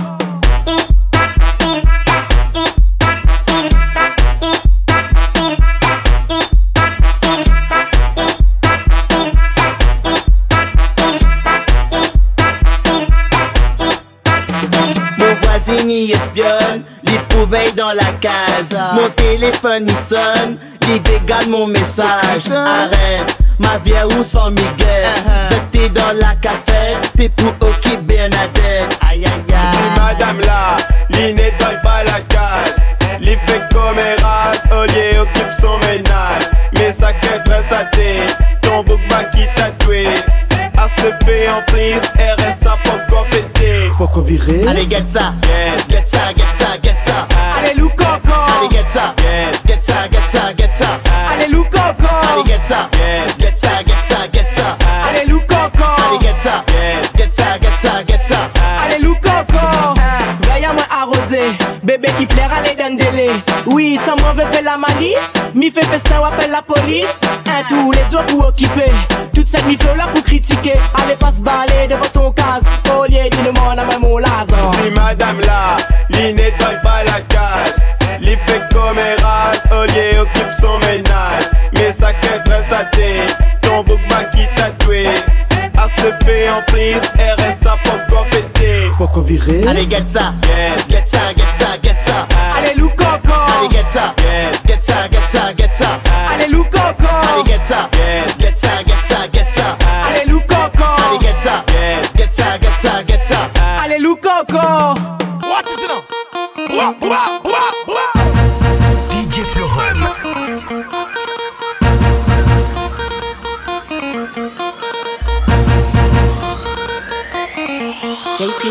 pouvait 17.40 17.72
dans 17.76 17.92
la 17.92 18.12
case. 18.20 18.76
Mon 18.94 19.08
téléphone 19.10 19.88
sonne, 19.88 20.58
les 20.86 20.98
vegan 20.98 21.50
mon 21.50 21.66
message. 21.66 22.50
Arrête, 22.50 23.38
ma 23.58 23.78
vieille 23.78 24.04
ou 24.18 24.22
sans 24.22 24.50
Miguel. 24.50 25.08
T'es 25.72 25.88
dans 25.88 26.12
la 26.12 26.34
cafette, 26.34 27.12
t'es 27.16 27.28
pour 27.30 27.52
OK 27.62 27.98
Bernadette. 28.02 28.98
Aïe 29.08 29.24
aïe 29.24 29.54
aïe. 29.54 29.72
Si 29.72 30.00
madame 30.00 30.40
là, 30.40 30.76
l'y 31.10 31.32
nettoie 31.32 31.80
pas 31.82 32.04
la 32.04 32.20
case. 32.20 32.76
L'y 33.20 33.36
fait 33.46 33.62
comméras, 33.72 34.52
au 34.72 34.84
lieu 34.84 35.20
occupe 35.20 35.52
son 35.60 35.78
ménage. 35.78 36.42
Mais 36.74 36.92
ça 36.92 37.12
qu'elle 37.12 37.42
presse 37.44 37.72
à 37.72 37.84
thé, 37.96 38.20
ton 38.62 38.82
bouc 38.82 39.00
qui 39.32 39.46
tatoué 39.56 40.06
A 40.06 40.29
se 41.00 41.24
fait 41.24 41.48
en 41.48 41.62
prise, 41.68 42.12
RSA 42.14 42.76
pour 42.84 43.18
compéter 43.18 43.90
Faut 43.96 44.06
qu'on 44.08 44.20
virer 44.20 44.66
Allez 44.68 44.88
get 44.88 45.04
ça, 45.06 45.34
get 45.88 46.04
ça, 46.04 46.32
get 46.36 46.44
ça, 46.54 46.76
get 46.82 46.96
ça. 47.04 47.26
Allez 47.58 47.74
lou 47.80 47.88
coco. 47.88 48.34
Allez 48.58 48.68
get 48.70 48.84
ça, 48.90 49.14
get 49.66 49.80
ça, 49.80 50.08
get 50.10 50.20
ça, 50.28 50.52
get 50.56 50.70
ça. 50.74 51.00
Allez 51.32 51.48
lou 51.52 51.64
coco. 51.64 52.06
Allez 52.32 52.44
get 52.44 52.60
ça, 52.64 52.90
get 53.38 53.56
ça, 53.56 53.82
get 53.86 54.04
ça, 54.04 54.18
get 54.32 54.46
ça. 54.54 54.76
Allez 55.08 55.26
lou 55.26 55.40
coco. 55.40 55.84
Allez 56.06 56.18
get 56.20 56.36
ça, 56.40 56.64
get 57.16 57.30
ça, 57.32 57.58
get 57.58 57.78
ça, 57.80 58.02
get 58.02 58.06
ça 58.06 58.09
qui 62.20 62.26
plaira 62.26 62.60
les 62.66 62.74
dandelés. 62.74 63.30
Oui, 63.66 63.98
sans 64.04 64.16
moi, 64.22 64.34
veut 64.34 64.50
faire 64.52 64.62
la 64.62 64.76
malice. 64.76 65.16
Mi 65.54 65.70
fait 65.70 65.84
festin, 65.86 66.16
on 66.20 66.24
appelle 66.26 66.50
la 66.50 66.60
police. 66.60 67.08
Un 67.46 67.66
tous 67.66 67.92
les 67.92 68.14
autres 68.14 68.26
pour 68.26 68.48
occuper. 68.48 68.92
Toute 69.34 69.48
cette 69.48 69.66
mi-feu 69.66 69.94
là 69.96 70.04
pour 70.12 70.22
critiquer. 70.22 70.74
Allez 71.02 71.16
pas 71.16 71.32
se 71.32 71.40
balader 71.40 71.88
devant 71.88 72.12
ton 72.12 72.30
casque. 72.32 72.68
Polier, 72.84 73.30
dis 73.30 73.42
le 73.42 73.52
monde 73.52 73.78
à 73.78 73.84
même 73.84 74.00
mon 74.02 74.18
laser. 74.18 74.74
Si 74.74 74.90
madame 74.90 75.40
là, 75.40 75.76
il 76.10 76.16
l'inétoile 76.16 76.80
pas 76.82 77.02
la 77.04 77.20
case. 77.22 77.76
Li 78.20 78.36
fait 78.46 78.62
comme 78.72 78.98
Eras, 78.98 79.52
Olier 79.72 80.18
occupe 80.18 80.52
son 80.60 80.78
ménage. 80.80 81.44
Mais 81.72 81.92
sa 81.98 82.12
quête 82.12 82.46
va 82.46 82.62
s'atteindre. 82.64 83.38
Ton 83.62 83.82
bouc 83.82 84.00
qui 84.32 84.46
tatoué. 84.56 85.06
A 85.78 85.88
se 85.96 86.24
fait 86.24 86.50
en 86.50 86.60
prise, 86.66 87.12
RSA 87.16 87.76
pour 87.82 87.94
encore 87.94 88.26
péter. 88.26 88.79
Qu'on 89.12 89.20
encore 89.20 89.24
viré. 89.24 89.66
Allez, 89.66 89.88
get 89.88 90.06
ça, 90.06 90.34
get 90.88 91.04
ça, 91.06 91.32
get 91.36 91.44
ça, 91.54 91.66
get 91.82 91.96
ça. 92.02 92.26
Allez, 92.56 92.74
loup 92.74 92.90
coco. 92.90 93.32
Allez, 93.32 93.68
get 93.68 93.84
ça, 93.90 94.14
get 94.66 94.80
ça, 94.80 95.08
get 95.08 95.20
ça, 95.28 95.52
get 95.56 95.70
ça. 95.74 96.00
Allez, 96.32 96.48
loup 96.48 96.64
coco. 96.64 97.06
Allez, 97.06 97.44
get 97.44 97.60
ça, 97.64 97.88
get 98.38 98.56
ça, 98.56 98.82
get 98.86 98.94
ça, 99.04 99.28
get 99.32 99.46
ça. 99.54 99.78
Allez, 100.08 100.30
loup 100.30 100.40
coco. 100.40 100.84
Allez, 101.06 101.18
get 101.18 101.36
ça, 101.42 101.64
get 102.16 102.32
ça, 102.32 102.58
get 102.58 102.72
ça, 102.80 103.02
get 103.06 103.20
ça. 103.24 103.50
Allez, 103.82 103.98
loup 103.98 104.16
coco. 104.16 104.94
What 105.42 105.66
is 105.66 105.82
it 105.82 105.88
now? 105.88 106.02
Blah, 106.68 106.94
blah, 107.00 107.39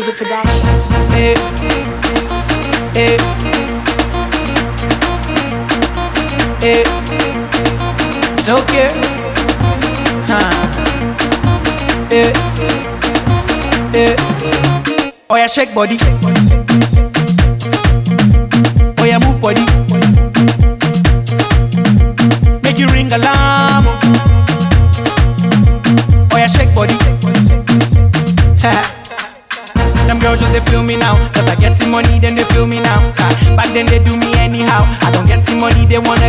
JP's 0.00 0.08
a 0.08 0.12
production. 0.12 0.62
Eh, 1.12 1.34
eh, 2.96 3.18
eh. 6.62 6.84
It's 8.32 8.48
okay. 8.48 8.88
Huh. 10.26 10.50
Eh, 12.10 12.32
eh. 13.94 14.16
Oh 15.28 15.36
yeah, 15.36 15.46
shake 15.46 15.74
body. 15.74 15.98
Oh 16.00 16.29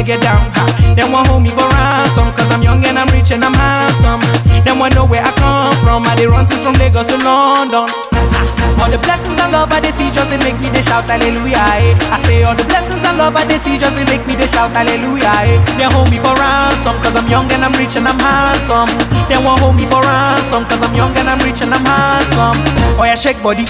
wanna 0.01 0.07
get 0.07 0.21
down 0.21 0.49
ha. 0.53 0.65
They 0.95 1.03
want 1.05 1.27
hold 1.27 1.43
me 1.43 1.49
for 1.49 1.67
ransom 1.69 2.33
Cause 2.33 2.49
I'm 2.51 2.61
young 2.63 2.83
and 2.85 2.97
I'm 2.97 3.07
rich 3.13 3.31
and 3.31 3.43
I'm 3.43 3.53
handsome 3.53 4.21
They 4.65 4.73
want 4.73 4.95
know 4.95 5.05
where 5.05 5.21
I 5.21 5.31
come 5.37 5.73
from 5.85 6.05
I 6.05 6.15
they 6.15 6.27
run 6.27 6.47
since 6.47 6.63
from 6.63 6.75
Lagos 6.75 7.07
to 7.07 7.17
London. 7.21 7.85
All 8.81 8.89
the 8.89 8.97
blessings 9.05 9.37
and 9.37 9.53
love 9.53 9.69
I 9.71 9.79
they 9.79 9.93
see 9.93 10.09
just 10.09 10.29
they 10.33 10.41
make 10.41 10.57
me 10.57 10.69
they 10.73 10.81
shout 10.81 11.05
hallelujah 11.05 11.61
eh. 11.77 11.93
I 12.09 12.17
say 12.25 12.41
all 12.43 12.57
the 12.57 12.65
blessings 12.65 13.03
and 13.05 13.17
love 13.17 13.35
I 13.37 13.45
they 13.45 13.61
see 13.61 13.77
just 13.77 13.93
they 13.93 14.05
make 14.09 14.25
me 14.25 14.33
they 14.33 14.49
shout 14.49 14.73
hallelujah 14.73 15.29
eh. 15.45 15.61
They 15.77 15.85
hold 15.85 16.09
me 16.09 16.17
for 16.17 16.33
ransom 16.33 16.97
Cause 17.05 17.15
I'm 17.15 17.29
young 17.29 17.45
and 17.53 17.61
I'm 17.61 17.73
rich 17.77 17.93
and 17.93 18.09
I'm 18.09 18.17
handsome 18.17 18.89
They 19.29 19.37
want 19.37 19.61
hold 19.61 19.77
me 19.77 19.85
for 19.85 20.01
ransom 20.01 20.65
Cause 20.65 20.81
I'm 20.81 20.93
young 20.97 21.13
and 21.13 21.29
I'm 21.29 21.39
rich 21.45 21.61
and 21.61 21.73
I'm 21.73 21.85
handsome 21.85 22.57
Oh 22.97 23.05
yeah 23.05 23.15
shake 23.15 23.37
body 23.45 23.69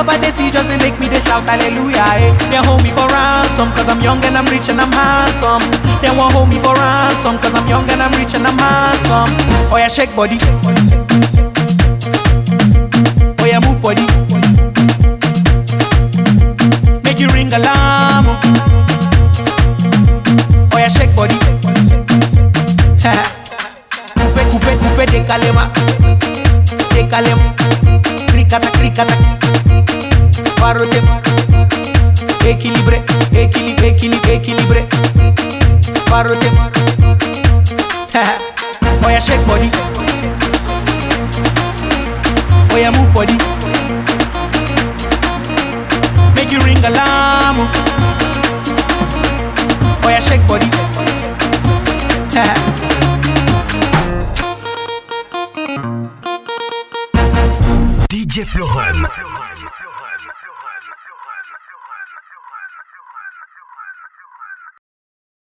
love 0.00 0.08
I 0.08 0.16
they 0.18 0.32
see 0.32 0.50
just 0.50 0.68
they 0.68 0.78
make 0.80 0.96
me 1.00 1.08
they 1.08 1.20
shout 1.20 1.44
hallelujah 1.44 2.00
eh. 2.16 2.32
They 2.48 2.60
hold 2.64 2.82
me 2.82 2.90
for 2.90 3.06
ransom 3.12 3.68
cause 3.76 3.88
I'm 3.88 4.00
young 4.00 4.24
and 4.24 4.36
I'm 4.36 4.46
rich 4.48 4.68
and 4.72 4.80
I'm 4.80 4.92
handsome. 4.92 5.60
They 6.00 6.08
won't 6.16 6.32
hold 6.32 6.48
me 6.48 6.56
for 6.56 6.74
ransom 6.74 7.36
cause 7.38 7.54
I'm 7.54 7.68
young 7.68 7.84
and 7.90 8.00
I'm 8.00 8.12
rich 8.16 8.34
and 8.34 8.46
I'm 8.48 8.56
handsome. 8.56 9.32
Oh 9.68 9.76
yeah 9.76 9.88
shake 9.88 10.14
body. 10.16 10.38
Oh 10.40 11.49